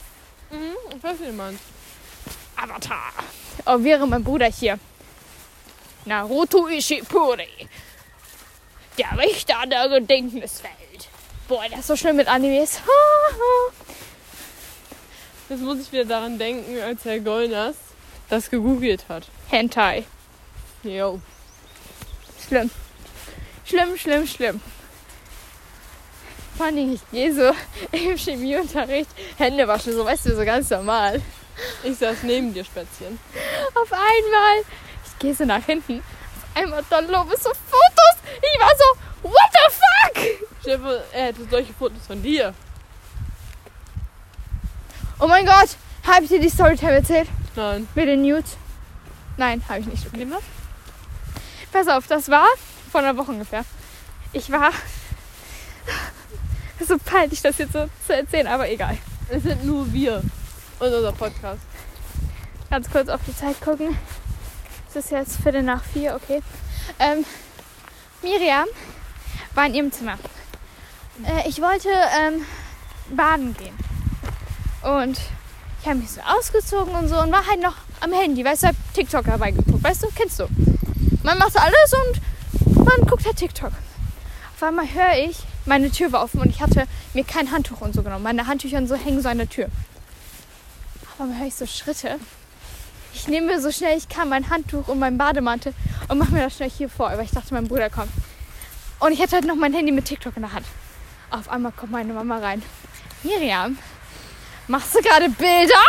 Mhm, 0.51 0.76
ich 0.95 1.03
weiß, 1.03 1.20
wie 1.20 1.26
du 1.26 1.34
meinst. 1.34 1.64
Avatar. 2.56 3.12
Oh, 3.66 3.84
wäre 3.84 4.08
mein 4.08 4.24
Bruder 4.24 4.47
hier. 4.47 4.80
Naruto 6.06 6.68
Ishipuri. 6.68 7.47
Der 8.97 9.18
Wächter 9.18 9.66
der 9.66 9.89
Gedächtniswelt. 9.89 11.08
Boah, 11.47 11.64
das 11.70 11.82
ist 11.82 11.88
so 11.88 11.95
schlimm 11.95 12.18
mit 12.18 12.28
Animes. 12.28 12.80
Jetzt 15.49 15.62
muss 15.62 15.80
ich 15.80 15.91
wieder 15.91 16.06
daran 16.06 16.38
denken, 16.38 16.80
als 16.82 17.04
Herr 17.06 17.20
Goldners 17.20 17.76
das 18.30 18.49
gegoogelt 18.49 19.06
hat. 19.10 19.28
Hentai. 19.49 20.06
Jo. 20.84 21.20
Schlimm. 22.47 22.70
Schlimm, 23.66 23.97
schlimm, 23.97 24.28
schlimm. 24.28 24.62
Vor 26.58 26.68
allem, 26.68 26.93
ich 26.93 27.01
gehe 27.12 27.34
so 27.34 27.51
im 27.91 28.18
Chemieunterricht 28.18 29.10
Hände 29.38 29.68
waschen, 29.68 29.93
so 29.93 30.06
weißt 30.06 30.28
du, 30.28 30.36
so 30.36 30.45
ganz 30.45 30.70
normal. 30.70 31.22
Ich 31.84 31.97
saß 31.97 32.24
neben 32.24 32.54
dir 32.54 32.64
Spätzchen. 32.64 33.20
Auf 33.76 33.91
einmal, 33.91 34.64
ich 35.06 35.20
gehe 35.20 35.36
so 35.36 35.45
nach 35.45 35.64
hinten. 35.64 35.99
Auf 35.99 36.62
einmal 36.62 36.84
dann 36.89 37.08
lobe 37.08 37.36
so 37.38 37.49
Fotos. 37.49 38.16
Ich 38.38 38.60
war 38.60 38.72
so, 38.78 39.30
what 39.30 39.49
the 39.51 39.74
fuck? 39.74 40.82
Vor, 40.82 41.04
er 41.12 41.26
hätte 41.26 41.45
solche 41.49 41.74
Fotos 41.74 42.08
von 42.08 42.22
dir. 42.22 42.54
Oh 45.20 45.28
mein 45.28 45.45
Gott, 45.45 45.70
habe 46.06 46.24
ich 46.24 46.30
dir 46.30 46.39
die 46.39 46.49
Storytime 46.49 46.93
erzählt? 46.93 47.28
Nein. 47.56 47.88
Mit 47.95 48.08
den 48.08 48.22
Nudes? 48.22 48.58
Nein, 49.38 49.64
habe 49.68 49.80
ich 49.80 49.86
nicht. 49.86 50.18
Wem 50.18 50.32
das? 50.32 50.43
Pass 51.72 51.88
auf, 51.88 52.08
das 52.08 52.30
war 52.30 52.47
vor 52.91 53.01
einer 53.01 53.18
Woche 53.18 53.32
ungefähr. 53.32 53.66
Ich 54.32 54.51
war. 54.51 54.72
So 56.86 56.97
peinlich, 56.97 57.41
das 57.41 57.58
jetzt 57.60 57.74
so 57.74 57.88
zu 58.06 58.14
erzählen, 58.14 58.47
aber 58.47 58.70
egal. 58.70 58.97
Es 59.30 59.43
sind 59.43 59.64
nur 59.64 59.91
wir 59.93 60.22
und 60.84 60.93
unser 60.93 61.13
Podcast. 61.13 61.61
Ganz 62.69 62.89
kurz 62.89 63.09
auf 63.09 63.21
die 63.25 63.36
Zeit 63.36 63.59
gucken. 63.61 63.97
Es 64.89 64.95
ist 64.95 65.11
jetzt 65.11 65.38
Viertel 65.41 65.63
nach 65.63 65.84
vier, 65.84 66.15
okay. 66.15 66.41
Ähm, 66.99 67.25
Miriam 68.21 68.67
war 69.55 69.65
in 69.65 69.75
ihrem 69.75 69.91
Zimmer. 69.91 70.17
Äh, 71.25 71.47
ich 71.47 71.61
wollte 71.61 71.89
ähm, 71.89 72.45
baden 73.15 73.55
gehen. 73.57 73.75
Und 74.84 75.19
ich 75.81 75.88
habe 75.88 75.99
mich 75.99 76.11
so 76.11 76.21
ausgezogen 76.21 76.93
und 76.95 77.07
so 77.07 77.19
und 77.19 77.31
war 77.31 77.47
halt 77.47 77.61
noch 77.61 77.75
am 78.01 78.11
Handy, 78.11 78.43
weißt 78.43 78.63
du, 78.63 78.67
hab 78.67 78.75
TikTok 78.93 79.25
dabei 79.25 79.51
geguckt, 79.51 79.84
weißt 79.84 80.03
du, 80.03 80.07
kennst 80.15 80.39
du. 80.39 80.47
Man 81.23 81.38
macht 81.38 81.57
alles 81.57 81.93
und 81.93 82.86
man 82.86 83.07
guckt 83.07 83.25
halt 83.25 83.38
TikTok. 83.38 83.71
Auf 84.55 84.63
einmal 84.63 84.86
höre 84.86 85.29
ich, 85.29 85.38
meine 85.65 85.89
Tür 85.89 86.11
war 86.11 86.23
offen 86.23 86.41
und 86.41 86.49
ich 86.49 86.61
hatte 86.61 86.86
mir 87.13 87.23
kein 87.23 87.51
Handtuch 87.51 87.81
und 87.81 87.93
so 87.93 88.03
genommen. 88.03 88.23
Meine 88.23 88.47
Handtücher 88.47 88.77
und 88.77 88.88
so 88.88 88.95
hängen 88.95 89.21
so 89.21 89.29
an 89.29 89.38
der 89.38 89.49
Tür. 89.49 89.67
Auf 91.14 91.22
einmal 91.22 91.38
höre 91.38 91.47
ich 91.47 91.53
so 91.53 91.68
Schritte. 91.68 92.20
Ich 93.14 93.28
nehme 93.28 93.45
mir 93.45 93.61
so 93.61 93.72
schnell 93.72 93.95
ich 93.95 94.09
kann 94.09 94.30
mein 94.30 94.49
Handtuch 94.49 94.88
und 94.88 94.97
meinen 94.97 95.20
Bademantel 95.20 95.76
und 96.07 96.18
mache 96.18 96.32
mir 96.32 96.41
das 96.41 96.55
schnell 96.55 96.72
hier 96.72 96.89
vor, 96.89 97.11
weil 97.11 97.26
ich 97.26 97.32
dachte, 97.32 97.53
mein 97.53 97.68
Bruder 97.68 97.91
kommt. 97.91 98.09
Und 98.99 99.11
ich 99.11 99.22
hatte 99.22 99.34
halt 99.34 99.45
noch 99.45 99.55
mein 99.55 99.74
Handy 99.74 99.91
mit 99.91 100.05
TikTok 100.05 100.36
in 100.38 100.41
der 100.41 100.53
Hand. 100.53 100.66
Auf 101.30 101.49
einmal 101.49 101.72
kommt 101.72 101.91
meine 101.91 102.14
Mama 102.14 102.39
rein. 102.39 102.64
Miriam, 103.22 103.78
machst 104.68 104.95
du 104.95 105.01
gerade 105.01 105.30
Bilder? 105.30 105.84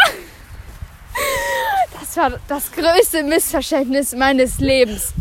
Das 1.98 2.16
war 2.18 2.38
das 2.46 2.70
größte 2.70 3.22
Missverständnis 3.22 4.12
meines 4.12 4.58
Lebens. 4.58 5.14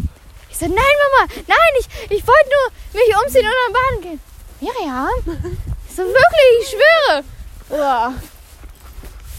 Ich 0.50 0.58
so, 0.58 0.66
nein, 0.66 0.76
Mama, 0.76 1.34
nein, 1.48 1.58
ich, 1.80 1.88
ich 2.12 2.28
wollte 2.28 2.50
nur 2.50 3.02
mich 3.02 3.16
umziehen 3.24 3.46
und 3.46 3.54
dann 3.66 3.74
baden 3.74 4.02
gehen. 4.02 4.22
Miriam? 4.60 5.54
Ich 5.88 5.96
so, 5.96 6.04
wirklich, 6.04 6.62
ich 6.62 6.70
schwöre. 6.70 7.24
Boah. 7.70 8.14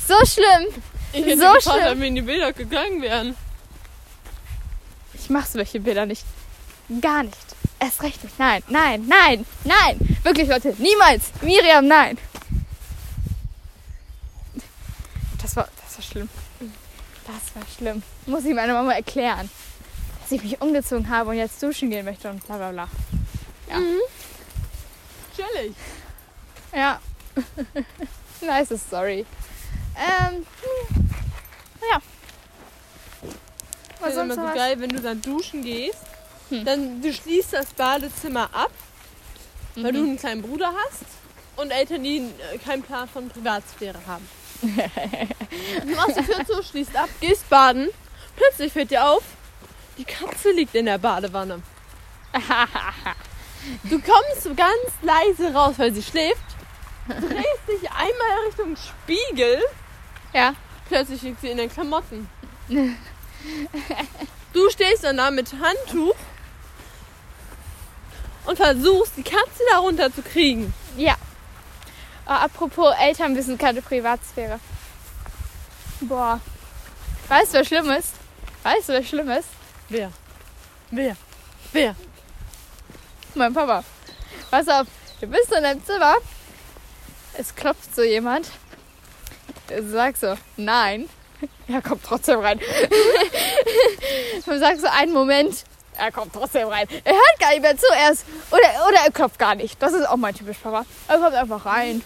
So 0.06 0.14
schlimm. 0.26 0.82
Ich 1.12 1.24
hätte 1.24 1.38
So 1.38 1.52
gefragt, 1.54 1.62
schlimm. 1.78 1.92
ob 1.92 1.98
wir 2.00 2.06
in 2.08 2.14
die 2.14 2.22
Bilder 2.22 2.52
gegangen 2.52 3.00
wären. 3.02 3.36
Ich 5.14 5.30
mach 5.30 5.46
solche 5.46 5.80
Bilder 5.80 6.06
nicht. 6.06 6.24
Gar 7.00 7.22
nicht. 7.24 7.36
Erst 7.80 8.02
recht 8.02 8.22
nicht. 8.22 8.38
Nein, 8.38 8.62
nein, 8.68 9.06
nein, 9.08 9.46
nein. 9.64 10.18
Wirklich, 10.22 10.48
Leute, 10.48 10.74
niemals. 10.78 11.24
Miriam, 11.42 11.86
nein. 11.86 12.18
Das 15.42 15.56
war, 15.56 15.68
das 15.82 15.96
war 15.96 16.02
schlimm. 16.04 16.28
Das 17.26 17.54
war 17.54 17.62
schlimm. 17.76 18.02
Muss 18.26 18.44
ich 18.44 18.54
meiner 18.54 18.74
Mama 18.74 18.92
erklären. 18.92 19.50
Dass 20.22 20.32
ich 20.32 20.42
mich 20.42 20.60
umgezogen 20.60 21.08
habe 21.08 21.30
und 21.30 21.36
jetzt 21.36 21.62
duschen 21.62 21.90
gehen 21.90 22.04
möchte 22.04 22.28
und 22.30 22.44
bla 22.46 22.56
bla 22.56 22.70
bla. 22.72 22.88
Ja. 23.70 23.78
Chillig. 25.36 25.74
Ja. 26.74 27.00
nice 28.40 28.78
Story. 28.86 29.24
Ähm, 29.96 30.46
hm. 30.60 31.10
ja. 31.90 31.98
Ich 33.22 34.00
Was 34.00 34.14
finde 34.14 34.34
immer 34.34 34.48
so 34.48 34.54
geil, 34.54 34.80
wenn 34.80 34.90
du 34.90 35.00
dann 35.00 35.22
duschen 35.22 35.62
gehst, 35.62 35.98
Hm. 36.50 36.64
dann 36.64 37.00
du 37.02 37.12
schließt 37.12 37.52
das 37.54 37.72
Badezimmer 37.72 38.50
ab, 38.52 38.70
weil 39.76 39.92
Mhm. 39.92 39.96
du 39.96 40.02
einen 40.02 40.18
kleinen 40.18 40.42
Bruder 40.42 40.72
hast 40.86 41.04
und 41.56 41.70
Eltern, 41.70 42.02
die 42.04 42.18
äh, 42.52 42.58
keinen 42.58 42.82
Plan 42.82 43.08
von 43.08 43.28
Privatsphäre 43.28 43.98
haben. 44.06 44.28
du 44.62 45.94
machst 45.94 46.16
die 46.18 46.24
Tür 46.24 46.44
zu, 46.46 46.62
schließt 46.62 46.94
ab, 46.96 47.08
gehst 47.20 47.48
baden, 47.48 47.88
plötzlich 48.36 48.72
fällt 48.72 48.90
dir 48.90 49.06
auf, 49.06 49.22
die 49.98 50.04
Katze 50.04 50.50
liegt 50.50 50.74
in 50.74 50.86
der 50.86 50.98
Badewanne. 50.98 51.62
Du 53.84 53.98
kommst 53.98 54.44
ganz 54.58 54.92
leise 55.00 55.54
raus, 55.54 55.76
weil 55.78 55.94
sie 55.94 56.02
schläft, 56.02 56.42
drehst 57.08 57.66
dich 57.66 57.90
einmal 57.90 58.46
Richtung 58.46 58.76
Spiegel, 58.76 59.58
ja. 60.34 60.54
plötzlich 60.88 61.22
liegt 61.22 61.40
sie 61.40 61.48
in 61.48 61.56
den 61.56 61.70
Klamotten. 61.70 62.28
Du 64.54 64.70
stehst 64.70 65.02
dann 65.02 65.16
da 65.16 65.32
mit 65.32 65.52
Handtuch 65.52 66.14
und 68.46 68.56
versuchst, 68.56 69.16
die 69.16 69.24
Katze 69.24 69.62
da 69.72 69.78
runter 69.78 70.14
zu 70.14 70.22
kriegen. 70.22 70.72
Ja. 70.96 71.16
Oh, 72.26 72.30
apropos 72.30 72.94
Eltern 73.00 73.34
wissen 73.36 73.58
keine 73.58 73.82
Privatsphäre. 73.82 74.60
Boah. 76.00 76.40
Weißt 77.28 77.52
du, 77.52 77.58
was 77.58 77.66
schlimm 77.66 77.90
ist? 77.90 78.14
Weißt 78.62 78.88
du, 78.88 78.92
was 78.98 79.08
schlimm 79.08 79.28
ist? 79.30 79.48
Wer? 79.88 80.12
Wer? 80.90 81.16
Wer? 81.72 81.96
Mein 83.34 83.52
Papa. 83.52 83.82
Pass 84.50 84.68
auf, 84.68 84.86
du 85.20 85.26
bist 85.26 85.52
in 85.52 85.64
deinem 85.64 85.84
Zimmer. 85.84 86.14
Es 87.36 87.54
klopft 87.54 87.94
so 87.94 88.02
jemand. 88.02 88.48
Sagst 89.90 90.22
so, 90.22 90.36
nein. 90.56 91.08
Er 91.68 91.82
kommt 91.82 92.02
trotzdem 92.04 92.38
rein. 92.40 92.60
Du 94.46 94.58
sagst 94.58 94.82
so, 94.82 94.88
einen 94.88 95.12
Moment. 95.12 95.64
Er 95.96 96.12
kommt 96.12 96.32
trotzdem 96.32 96.68
rein. 96.68 96.86
Er 97.04 97.12
hört 97.12 97.40
gar 97.40 97.50
nicht 97.50 97.62
mehr 97.62 97.76
zu 97.76 97.86
erst. 97.96 98.26
Oder, 98.50 98.88
oder 98.88 98.98
er 99.04 99.12
klopft 99.12 99.38
gar 99.38 99.54
nicht. 99.54 99.80
Das 99.80 99.92
ist 99.92 100.08
auch 100.08 100.16
mein 100.16 100.34
typisch 100.34 100.58
Papa. 100.58 100.84
Er 101.08 101.18
kommt 101.18 101.34
einfach 101.34 101.64
rein. 101.66 102.02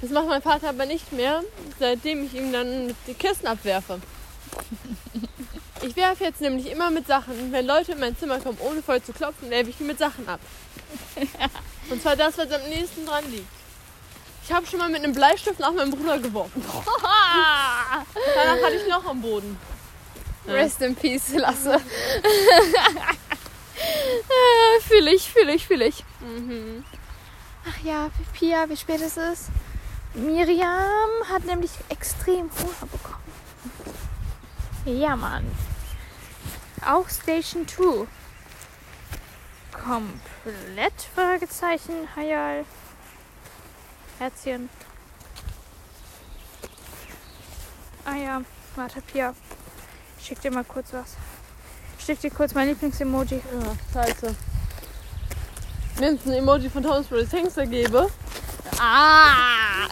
Das 0.00 0.10
macht 0.10 0.28
mein 0.28 0.42
Vater 0.42 0.70
aber 0.70 0.86
nicht 0.86 1.12
mehr, 1.12 1.42
seitdem 1.78 2.24
ich 2.24 2.34
ihm 2.34 2.52
dann 2.52 2.94
die 3.06 3.14
Kissen 3.14 3.46
abwerfe. 3.46 4.00
Ich 5.82 5.96
werfe 5.96 6.24
jetzt 6.24 6.40
nämlich 6.40 6.70
immer 6.70 6.90
mit 6.90 7.06
Sachen. 7.06 7.52
Wenn 7.52 7.66
Leute 7.66 7.92
in 7.92 8.00
mein 8.00 8.16
Zimmer 8.16 8.38
kommen, 8.38 8.58
ohne 8.60 8.82
voll 8.82 9.02
zu 9.02 9.12
klopfen, 9.12 9.50
werfe 9.50 9.70
ich 9.70 9.76
die 9.76 9.84
mit 9.84 9.98
Sachen 9.98 10.28
ab. 10.28 10.40
Und 11.90 12.02
zwar 12.02 12.16
das, 12.16 12.38
was 12.38 12.50
am 12.50 12.68
nächsten 12.68 13.04
dran 13.04 13.24
liegt. 13.30 13.61
Ich 14.44 14.52
habe 14.52 14.66
schon 14.66 14.80
mal 14.80 14.88
mit 14.90 15.04
einem 15.04 15.12
Bleistift 15.12 15.60
nach 15.60 15.72
meinem 15.72 15.92
Bruder 15.92 16.18
geworfen. 16.18 16.64
Danach 18.34 18.62
hatte 18.62 18.74
ich 18.74 18.88
noch 18.88 19.04
am 19.06 19.22
Boden. 19.22 19.56
Rest 20.46 20.82
in 20.82 20.96
Peace, 20.96 21.34
Lasse. 21.34 21.80
fühle 24.80 25.14
ich, 25.14 25.30
fühle 25.30 25.54
ich, 25.54 25.66
fühle 25.66 25.86
ich. 25.86 26.04
Mhm. 26.20 26.84
Ach 27.68 27.84
ja, 27.84 28.10
Pia, 28.32 28.68
wie 28.68 28.76
spät 28.76 29.00
es 29.00 29.16
ist. 29.16 29.50
Miriam 30.14 31.10
hat 31.30 31.44
nämlich 31.44 31.70
extrem 31.88 32.50
Hunger 32.50 32.88
bekommen. 32.90 33.22
Ja, 34.84 35.14
Mann. 35.14 35.46
Auch 36.84 37.08
Station 37.08 37.68
2. 37.68 38.06
Komplett? 39.72 40.92
Fragezeichen. 41.14 42.08
Hayal. 42.16 42.64
Herzchen. 44.18 44.68
Ah 48.04 48.14
ja, 48.16 48.40
warte, 48.76 49.00
Pia. 49.02 49.34
Ich 50.18 50.26
schick 50.26 50.40
dir 50.40 50.50
mal 50.50 50.64
kurz 50.64 50.92
was. 50.92 51.16
Ich 51.98 52.04
schick 52.04 52.20
dir 52.20 52.30
kurz 52.30 52.54
mein 52.54 52.68
Lieblingsemoji. 52.68 53.36
Ja, 53.36 53.76
scheiße. 53.92 54.34
Wenn 55.96 56.16
es 56.16 56.26
ein 56.26 56.32
Emoji 56.32 56.68
von 56.70 56.82
Thomas 56.82 57.06
Brothers 57.06 57.32
Hengster 57.32 57.66
gäbe, 57.66 58.08
Ah! 58.80 59.86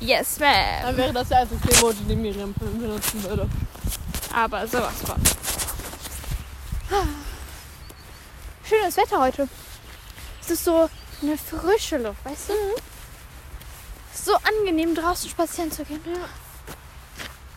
Yes, 0.00 0.36
dann 0.38 0.94
ma'am. 0.94 0.96
wäre 0.96 1.12
das 1.12 1.28
der 1.28 1.38
einzige 1.40 1.70
Emoji, 1.76 2.04
den 2.04 2.22
Miriam 2.22 2.54
benutzen 2.54 3.22
würde. 3.24 3.48
Aber 4.34 4.66
sowas 4.66 4.94
von. 5.04 5.20
Schönes 8.64 8.96
Wetter 8.96 9.20
heute. 9.20 9.48
Es 10.40 10.50
ist 10.50 10.64
so 10.64 10.88
eine 11.22 11.36
frische 11.36 11.98
Luft, 11.98 12.24
weißt 12.24 12.50
du? 12.50 12.52
So 14.16 14.34
angenehm, 14.36 14.94
draußen 14.94 15.30
spazieren 15.30 15.70
zu 15.70 15.84
gehen. 15.84 16.00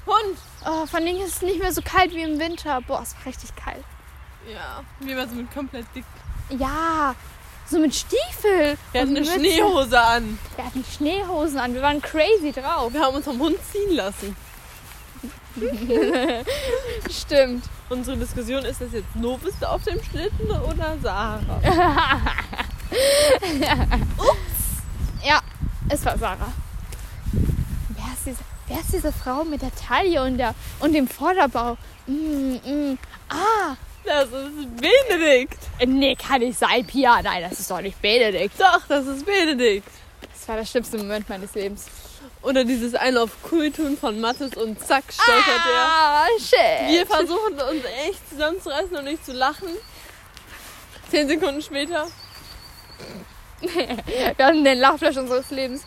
Hund! 0.06 0.38
Oh, 0.66 0.86
vor 0.86 1.00
allem 1.00 1.18
ist 1.18 1.36
es 1.36 1.42
nicht 1.42 1.60
mehr 1.60 1.72
so 1.72 1.82
kalt 1.82 2.12
wie 2.14 2.22
im 2.22 2.40
Winter. 2.40 2.82
Boah, 2.82 3.02
es 3.02 3.16
war 3.16 3.26
richtig 3.26 3.56
kalt. 3.56 3.84
Ja, 4.52 4.84
wir 5.00 5.18
waren 5.18 5.30
so 5.30 5.36
mit 5.36 5.54
komplett 5.54 5.86
dick. 5.96 6.06
Ja, 6.50 7.16
so 7.68 7.80
mit 7.80 7.94
Stiefel. 7.94 8.78
Wir 8.92 9.02
hatten 9.02 9.16
eine 9.16 9.20
Mütze. 9.22 9.34
Schneehose 9.34 10.00
an. 10.02 10.40
Wir 10.56 10.66
hatten 10.66 10.84
Schneehosen 10.84 11.60
an. 11.60 11.74
Wir 11.74 11.82
waren 11.82 12.02
crazy 12.02 12.52
drauf. 12.52 12.92
Wir 12.92 13.02
haben 13.02 13.16
uns 13.16 13.26
vom 13.26 13.40
Hund 13.40 13.58
ziehen 13.72 13.96
lassen. 13.96 14.36
Stimmt. 17.10 17.66
Unsere 17.90 18.18
Diskussion 18.18 18.64
ist 18.66 18.82
das 18.82 18.92
jetzt 18.94 19.16
Novus 19.16 19.54
da 19.60 19.70
auf 19.70 19.84
dem 19.84 20.02
Schlitten 20.04 20.50
oder 20.50 20.98
Sarah? 21.02 21.42
Ja, 23.62 23.86
es 25.90 26.06
war 26.06 26.18
Sarah. 26.18 26.52
Wer 27.90 28.14
ist 28.14 28.26
diese, 28.26 28.38
wer 28.68 28.80
ist 28.80 28.94
diese 28.94 29.12
Frau 29.12 29.44
mit 29.44 29.62
der 29.62 29.72
Taille 29.76 30.24
und, 30.24 30.38
der, 30.38 30.56
und 30.80 30.94
dem 30.94 31.08
Vorderbau? 31.08 31.78
Mm, 32.08 32.56
mm. 32.56 32.98
Ah, 33.30 33.76
Das 34.06 34.26
ist 34.26 34.76
Benedikt. 34.78 35.58
äh, 35.80 35.86
nee, 35.86 36.16
kann 36.16 36.40
nicht 36.42 36.58
sein, 36.58 36.86
Pia. 36.86 37.22
Nein, 37.22 37.46
das 37.50 37.60
ist 37.60 37.70
doch 37.70 37.82
nicht 37.82 38.02
Benedikt. 38.02 38.60
Doch, 38.60 38.82
das 38.88 39.06
ist 39.08 39.26
Benedikt. 39.26 39.88
Das 40.34 40.48
war 40.48 40.56
der 40.56 40.66
schlimmste 40.66 40.98
Moment 40.98 41.28
meines 41.30 41.54
Lebens. 41.54 41.86
Oder 42.42 42.64
dieses 42.64 42.96
ein 42.96 43.18
auf 43.18 43.32
cool 43.52 43.70
tun 43.72 43.98
von 43.98 44.20
Mattes 44.22 44.54
und 44.56 44.80
zack 44.80 45.04
stolpert 45.12 45.46
er. 45.74 45.86
Ah, 45.86 46.26
shit. 46.40 46.88
Wir 46.90 47.06
versuchen 47.06 47.54
uns 47.54 47.84
echt 48.08 48.30
zusammenzureißen 48.30 48.96
und 48.96 49.04
nicht 49.04 49.26
zu 49.26 49.34
lachen. 49.34 49.68
Zehn 51.12 51.28
Sekunden 51.28 51.62
später. 51.62 52.08
Wir 54.38 54.46
hatten 54.46 54.64
den 54.64 54.80
Lachflash 54.80 55.18
unseres 55.18 55.50
Lebens. 55.50 55.84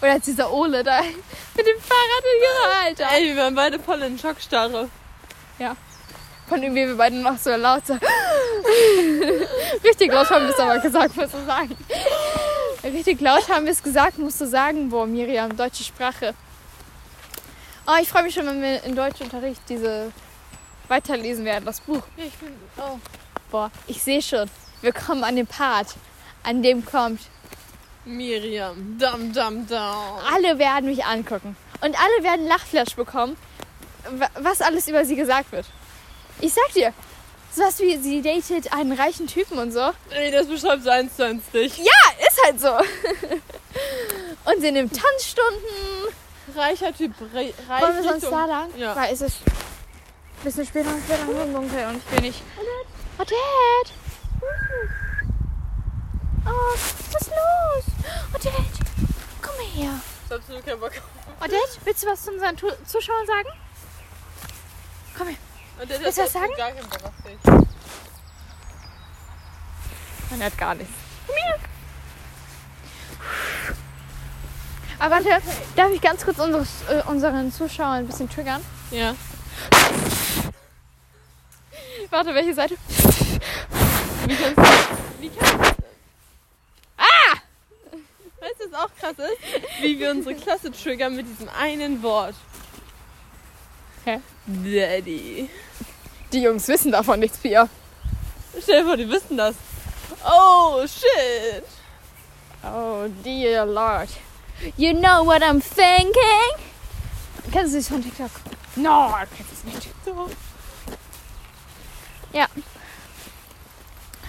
Und 0.00 0.08
als 0.08 0.24
dieser 0.24 0.52
Ole 0.52 0.82
da 0.82 1.00
mit 1.56 1.66
dem 1.66 1.80
Fahrrad 1.80 2.24
in 2.24 2.42
ihrer 2.42 2.86
Alter. 2.86 3.06
Ey, 3.16 3.26
wir 3.26 3.36
waren 3.42 3.54
beide 3.54 3.78
voll 3.78 4.02
in 4.02 4.18
Schockstarre. 4.18 4.88
Von 6.52 6.60
dem 6.60 6.74
wir 6.74 6.94
beide 6.96 7.16
noch 7.16 7.38
so 7.38 7.50
laut 7.50 7.86
so. 7.86 7.94
Richtig 9.84 10.12
laut 10.12 10.28
haben 10.28 10.44
wir 10.44 10.52
es 10.52 10.60
aber 10.60 10.78
gesagt, 10.80 11.16
musst 11.16 11.32
du 11.32 11.44
sagen. 11.46 11.76
Richtig 12.84 13.20
laut 13.22 13.48
haben 13.48 13.64
wir 13.64 13.72
es 13.72 13.82
gesagt, 13.82 14.18
musst 14.18 14.38
du 14.40 14.46
sagen. 14.46 14.90
Boah, 14.90 15.06
Miriam, 15.06 15.56
deutsche 15.56 15.82
Sprache. 15.82 16.34
Oh, 17.86 17.94
ich 18.02 18.08
freue 18.08 18.24
mich 18.24 18.34
schon, 18.34 18.46
wenn 18.46 18.60
wir 18.60 18.84
in 18.84 18.94
Deutschunterricht 18.94 19.62
diese 19.68 20.12
weiterlesen 20.88 21.44
werden, 21.44 21.64
das 21.64 21.80
Buch. 21.80 22.02
Ja, 22.18 22.24
ich 22.24 22.34
bin. 22.34 22.54
Oh. 22.76 22.98
Boah, 23.50 23.70
ich 23.86 24.02
sehe 24.02 24.20
schon. 24.20 24.50
Wir 24.82 24.92
kommen 24.92 25.24
an 25.24 25.36
den 25.36 25.46
Part, 25.46 25.94
an 26.42 26.62
dem 26.62 26.84
kommt. 26.84 27.20
Miriam. 28.04 28.96
Dam, 28.98 29.32
dam, 29.32 29.66
dam. 29.66 30.18
Alle 30.34 30.58
werden 30.58 30.86
mich 30.88 31.04
angucken. 31.04 31.56
Und 31.80 31.96
alle 32.00 32.22
werden 32.24 32.46
Lachflash 32.46 32.94
bekommen, 32.96 33.36
wa- 34.10 34.30
was 34.40 34.60
alles 34.60 34.88
über 34.88 35.04
sie 35.04 35.16
gesagt 35.16 35.52
wird. 35.52 35.66
Ich 36.40 36.52
sag 36.52 36.72
dir, 36.74 36.92
sowas 37.54 37.78
wie 37.80 37.96
sie 37.98 38.22
datet 38.22 38.72
einen 38.72 38.92
reichen 38.92 39.26
Typen 39.26 39.58
und 39.58 39.72
so. 39.72 39.90
Ey, 40.10 40.30
das 40.32 40.46
beschreibt 40.48 40.86
eins 40.88 41.16
zu 41.16 41.24
eins 41.24 41.44
dich. 41.52 41.76
Ja, 41.78 42.26
ist 42.26 42.40
halt 42.44 42.60
so. 42.60 42.68
Und 44.50 44.60
sie 44.60 44.72
nimmt 44.72 44.92
Tanzstunden. 44.92 45.62
Reicher 46.56 46.92
Typ. 46.92 47.12
Re 47.32 47.54
reich 47.68 47.82
Wollen 47.82 47.96
wir 47.96 48.02
sonst 48.02 48.24
da 48.24 48.44
lang? 48.44 48.68
Ja. 48.76 48.94
Weil 48.96 49.14
es 49.14 49.20
ist 49.20 49.36
ein 49.46 50.44
bisschen 50.44 50.66
später 50.66 50.90
und 50.90 51.00
später 51.04 51.22
im 51.44 51.52
Dunkel 51.54 51.86
und 51.86 51.96
ich 52.04 52.12
will 52.12 52.20
nicht. 52.28 52.42
Oh, 53.18 53.22
Dad. 53.22 53.92
Oh, 54.40 54.46
was 56.44 57.22
ist 57.22 57.30
los? 57.30 57.84
Oh, 58.34 58.38
Dad. 58.42 58.54
Komm 59.40 59.56
mal 59.56 59.66
her. 59.74 60.00
Ich 60.24 60.30
hab 60.30 60.38
absolut 60.38 60.64
keinen 60.66 60.80
Bock. 60.80 60.92
Oh, 61.40 61.44
Dad, 61.46 61.78
willst 61.84 62.02
du 62.02 62.06
was 62.08 62.22
zu 62.22 62.30
unseren 62.32 62.56
Tu- 62.56 62.72
Zuschauern 62.86 63.26
sagen? 63.26 63.48
Komm 65.16 65.28
her. 65.28 65.36
Der, 65.88 66.00
Willst 66.00 66.18
du 66.18 66.22
was 66.22 66.32
sagen? 66.32 66.52
Gar 66.56 66.72
keinen 66.72 66.88
Bock 66.88 67.04
auf 67.04 67.12
dich. 67.24 67.38
Man 70.30 70.42
hat 70.42 70.56
gar 70.58 70.74
nichts. 70.74 70.92
Komm 71.26 71.36
her. 71.36 71.58
Aber 74.98 75.16
warte, 75.16 75.28
darf 75.74 75.90
ich 75.92 76.00
ganz 76.00 76.24
kurz 76.24 76.38
unsere, 76.38 76.64
äh, 76.88 77.02
unseren 77.08 77.50
Zuschauern 77.52 77.98
ein 77.98 78.06
bisschen 78.06 78.30
triggern? 78.30 78.64
Ja. 78.92 79.14
Warte, 82.10 82.34
welche 82.34 82.54
Seite? 82.54 82.76
Wie 84.26 84.36
kannst 84.36 84.56
du. 84.58 84.62
Wie 85.20 85.28
kannst 85.30 85.54
du. 85.54 85.82
Ah! 86.98 87.36
Weißt 88.40 88.60
du, 88.60 88.70
was 88.70 88.80
auch 88.80 88.90
krass 89.02 89.16
ist? 89.18 89.82
Wie 89.82 89.98
wir 89.98 90.10
unsere 90.10 90.34
Klasse 90.34 90.70
triggern 90.70 91.16
mit 91.16 91.26
diesem 91.28 91.48
einen 91.48 92.02
Wort. 92.02 92.34
Hä? 94.04 94.20
Daddy. 94.46 95.48
Die 96.32 96.42
Jungs 96.42 96.68
wissen 96.68 96.92
davon 96.92 97.20
nichts, 97.20 97.38
Pia. 97.38 97.68
Stell 98.62 98.82
dir 98.82 98.86
vor, 98.86 98.96
die 98.96 99.08
wissen 99.08 99.36
das. 99.36 99.54
Oh, 100.24 100.86
shit. 100.86 101.64
Oh 102.64 103.08
dear 103.24 103.66
Lord. 103.66 104.08
You 104.76 104.92
know 104.92 105.24
what 105.24 105.42
I'm 105.42 105.60
thinking? 105.60 106.12
Kennst 107.50 107.74
du 107.74 107.78
das 107.78 107.88
von 107.88 108.02
TikTok? 108.02 108.30
No, 108.76 109.14
kennst 109.36 109.52
es 109.52 109.64
nicht. 109.64 109.88
So. 110.04 110.30
Ja. 112.32 112.46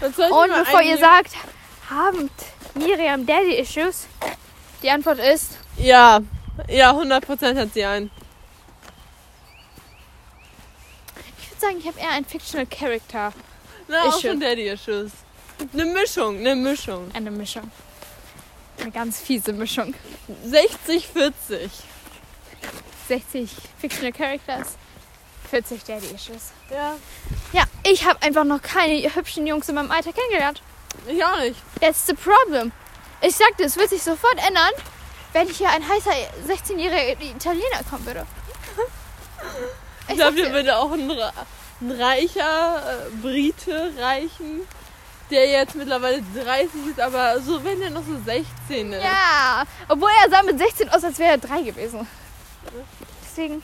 Und 0.02 0.16
bevor 0.18 0.82
ihr 0.82 0.98
sagt, 0.98 1.36
haben 1.90 2.30
Miriam 2.74 3.26
Daddy 3.26 3.56
Issues? 3.60 4.08
Die 4.84 4.90
Antwort 4.92 5.20
ist, 5.20 5.58
Ja. 5.78 6.20
Ja, 6.68 6.92
100% 6.92 7.58
hat 7.58 7.74
sie 7.74 7.84
einen. 7.84 8.12
ich 11.40 11.50
würde 11.50 11.60
sagen, 11.62 11.78
ich 11.80 11.88
habe 11.88 12.00
eher 12.00 12.12
einen 12.12 12.26
Fictional 12.26 12.68
Character. 12.68 13.34
Na, 13.88 14.04
auch 14.04 14.08
Ist 14.10 14.22
schon. 14.22 14.32
schon 14.32 14.40
Daddy-Issues. 14.40 15.12
Eine 15.74 15.86
Mischung, 15.86 16.38
eine 16.38 16.56
Mischung. 16.56 17.10
Eine 17.14 17.32
Mischung. 17.32 17.72
Eine 18.80 18.92
ganz 18.92 19.20
fiese 19.20 19.54
Mischung. 19.54 19.94
60, 20.46 21.08
40. 21.08 21.72
60 23.08 23.50
Fictional 23.80 24.12
Characters, 24.12 24.78
40 25.50 25.84
Daddy 25.84 26.08
Issues. 26.08 26.52
Ja. 26.72 26.96
Ja, 27.52 27.64
ich 27.84 28.06
habe 28.06 28.22
einfach 28.22 28.44
noch 28.44 28.62
keine 28.62 29.14
hübschen 29.14 29.46
Jungs 29.48 29.68
in 29.70 29.76
meinem 29.76 29.92
Alter 29.92 30.14
kennengelernt. 30.14 30.62
Ich 31.08 31.24
auch 31.24 31.40
nicht. 31.40 31.60
That's 31.82 32.06
the 32.06 32.14
problem. 32.14 32.72
Ich 33.24 33.36
sagte, 33.38 33.64
es 33.64 33.78
wird 33.78 33.90
sich 33.90 34.04
sofort 34.04 34.36
ändern, 34.46 34.72
wenn 35.32 35.48
hier 35.48 35.70
ein 35.70 35.82
heißer 35.88 36.12
16-jähriger 36.48 37.22
Italiener 37.22 37.84
kommen 37.90 38.06
würde. 38.06 38.26
Ich 40.10 40.16
glaube, 40.16 40.36
hier 40.36 40.52
würde 40.52 40.78
auch 40.78 40.92
ein, 40.92 41.10
ein 41.10 41.92
reicher 41.92 43.08
äh, 43.08 43.10
Brite 43.22 43.94
reichen, 43.98 44.62
der 45.32 45.48
jetzt 45.48 45.76
mittlerweile 45.76 46.22
30 46.44 46.70
ist, 46.90 47.00
aber 47.00 47.40
so, 47.40 47.64
wenn 47.64 47.82
er 47.82 47.90
noch 47.90 48.04
so 48.06 48.18
16 48.26 48.92
ist. 48.92 49.02
Ja, 49.02 49.64
obwohl 49.88 50.10
er 50.22 50.30
sah 50.30 50.44
mit 50.44 50.60
16 50.60 50.90
aus, 50.90 51.06
als 51.06 51.18
wäre 51.20 51.32
er 51.32 51.38
drei 51.38 51.62
gewesen. 51.62 52.06
Deswegen, 53.24 53.64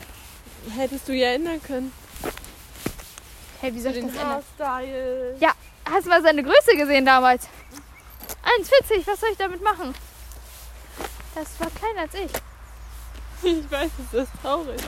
Hättest 0.75 1.07
du 1.09 1.13
ja 1.13 1.31
ändern 1.33 1.61
können. 1.61 1.91
hey, 3.59 3.73
wie 3.75 3.81
soll 3.81 3.91
ich 3.95 4.05
das 4.05 4.13
ändern? 4.13 4.43
Haarstyle. 4.59 5.35
Ja, 5.41 5.51
hast 5.91 6.05
du 6.05 6.09
mal 6.09 6.21
seine 6.23 6.41
Größe 6.41 6.77
gesehen 6.77 7.05
damals? 7.05 7.47
1,40, 8.43 9.05
was 9.07 9.19
soll 9.19 9.29
ich 9.31 9.37
damit 9.37 9.61
machen? 9.63 9.93
Das 11.35 11.59
war 11.59 11.69
kleiner 11.69 12.01
als 12.01 12.13
ich. 12.15 12.31
Ich 13.41 13.71
weiß, 13.71 13.89
es 14.11 14.23
ist 14.23 14.31
traurig. 14.41 14.81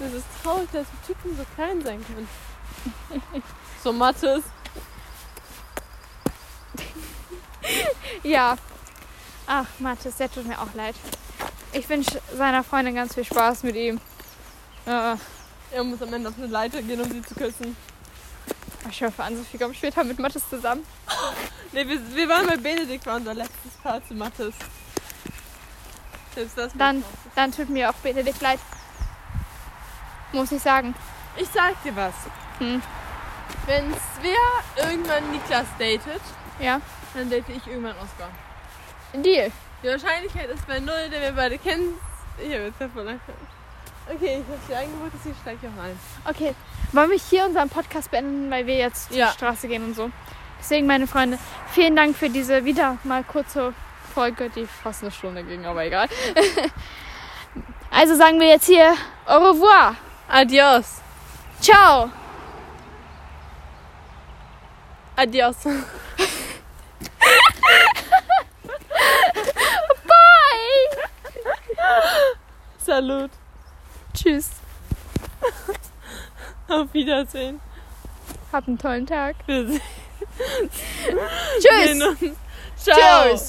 Es 0.00 0.12
ist 0.12 0.26
traurig, 0.42 0.68
dass 0.72 0.86
Typen 1.06 1.36
so 1.36 1.44
klein 1.54 1.80
sein 1.84 2.04
können. 2.04 2.28
so 3.84 3.92
Mattes. 3.92 4.42
Ja. 8.24 8.56
Ach, 9.46 9.66
Mathis, 9.78 10.16
der 10.16 10.30
tut 10.30 10.46
mir 10.46 10.60
auch 10.60 10.74
leid. 10.74 10.96
Ich 11.72 11.88
wünsche 11.88 12.20
seiner 12.36 12.64
Freundin 12.64 12.96
ganz 12.96 13.14
viel 13.14 13.24
Spaß 13.24 13.62
mit 13.62 13.76
ihm. 13.76 14.00
Äh, 14.86 15.16
Er 15.70 15.84
muss 15.84 16.02
am 16.02 16.12
Ende 16.12 16.28
auf 16.30 16.34
eine 16.38 16.46
Leiter 16.48 16.82
gehen, 16.82 17.00
um 17.00 17.10
sie 17.10 17.22
zu 17.22 17.34
küssen. 17.34 17.76
Ich 18.90 19.02
hoffe 19.02 19.22
an, 19.22 19.36
Sophie 19.36 19.58
kommt 19.58 19.76
später 19.76 20.04
mit 20.04 20.18
Mathis 20.18 20.48
zusammen. 20.48 20.84
Ne, 21.72 21.86
wir, 21.88 22.16
wir 22.16 22.28
waren 22.28 22.46
bei 22.46 22.56
Benedikt, 22.56 23.04
war 23.06 23.16
unser 23.16 23.34
letztes 23.34 23.72
Paar 23.82 24.02
zu 24.06 24.14
Mattes. 24.14 24.54
Selbst 26.34 26.56
das 26.56 26.72
Dann, 26.74 27.04
dann 27.34 27.52
tut 27.52 27.68
mir 27.68 27.90
auch 27.90 27.94
Benedikt 27.94 28.40
leid. 28.40 28.60
Muss 30.32 30.52
ich 30.52 30.62
sagen. 30.62 30.94
Ich 31.36 31.48
sag 31.48 31.82
dir 31.82 31.94
was. 31.96 32.14
Hm. 32.58 32.82
Wenn 33.66 33.92
Svea 33.92 34.88
irgendwann 34.88 35.30
Niklas 35.30 35.66
datet, 35.78 36.22
Ja, 36.58 36.80
dann 37.14 37.30
date 37.30 37.48
ich 37.48 37.66
irgendwann 37.66 37.96
Oscar. 37.96 38.28
Deal. 39.12 39.50
Die 39.82 39.88
Wahrscheinlichkeit 39.88 40.50
ist 40.50 40.66
bei 40.66 40.80
null, 40.80 41.08
denn 41.10 41.22
wir 41.22 41.32
beide 41.32 41.58
kennen. 41.58 41.94
Ich 42.38 42.52
habe 42.52 42.64
jetzt 42.64 42.80
davon 42.80 43.20
Okay, 44.10 44.42
ich 44.42 44.46
habe 44.48 44.58
sie 44.66 44.74
eingeholt, 44.74 45.12
sie 45.22 45.34
steigt 45.42 45.62
auch 45.64 45.82
ein. 45.82 45.98
Okay, 46.24 46.54
wollen 46.92 47.10
wir 47.10 47.18
hier 47.18 47.44
unseren 47.44 47.68
Podcast 47.68 48.10
beenden, 48.10 48.50
weil 48.50 48.66
wir 48.66 48.76
jetzt 48.76 49.10
ja. 49.10 49.26
zur 49.26 49.34
Straße 49.34 49.68
gehen 49.68 49.84
und 49.84 49.94
so. 49.94 50.10
Deswegen, 50.58 50.86
meine 50.86 51.06
Freunde, 51.06 51.38
vielen 51.72 51.94
Dank 51.94 52.16
für 52.16 52.30
diese 52.30 52.64
wieder 52.64 52.96
mal 53.04 53.22
kurze 53.22 53.74
Folge, 54.14 54.48
die 54.50 54.66
fast 54.66 55.02
eine 55.02 55.12
Stunde 55.12 55.44
ging, 55.44 55.66
aber 55.66 55.84
egal. 55.84 56.08
also 57.90 58.14
sagen 58.16 58.40
wir 58.40 58.48
jetzt 58.48 58.66
hier 58.66 58.94
au 59.26 59.50
revoir. 59.50 59.94
Adios. 60.26 61.02
Ciao. 61.60 62.10
Adios. 65.16 65.56
Bye. 65.64 65.76
Salut. 72.78 73.30
Tschüss. 74.14 74.50
Auf 76.68 76.92
Wiedersehen. 76.92 77.60
Habt 78.52 78.68
einen 78.68 78.78
tollen 78.78 79.06
Tag. 79.06 79.36
Wir 79.46 79.80
Tschüss. 81.58 81.98
Ciao. 82.76 83.30
Tschüss. 83.30 83.46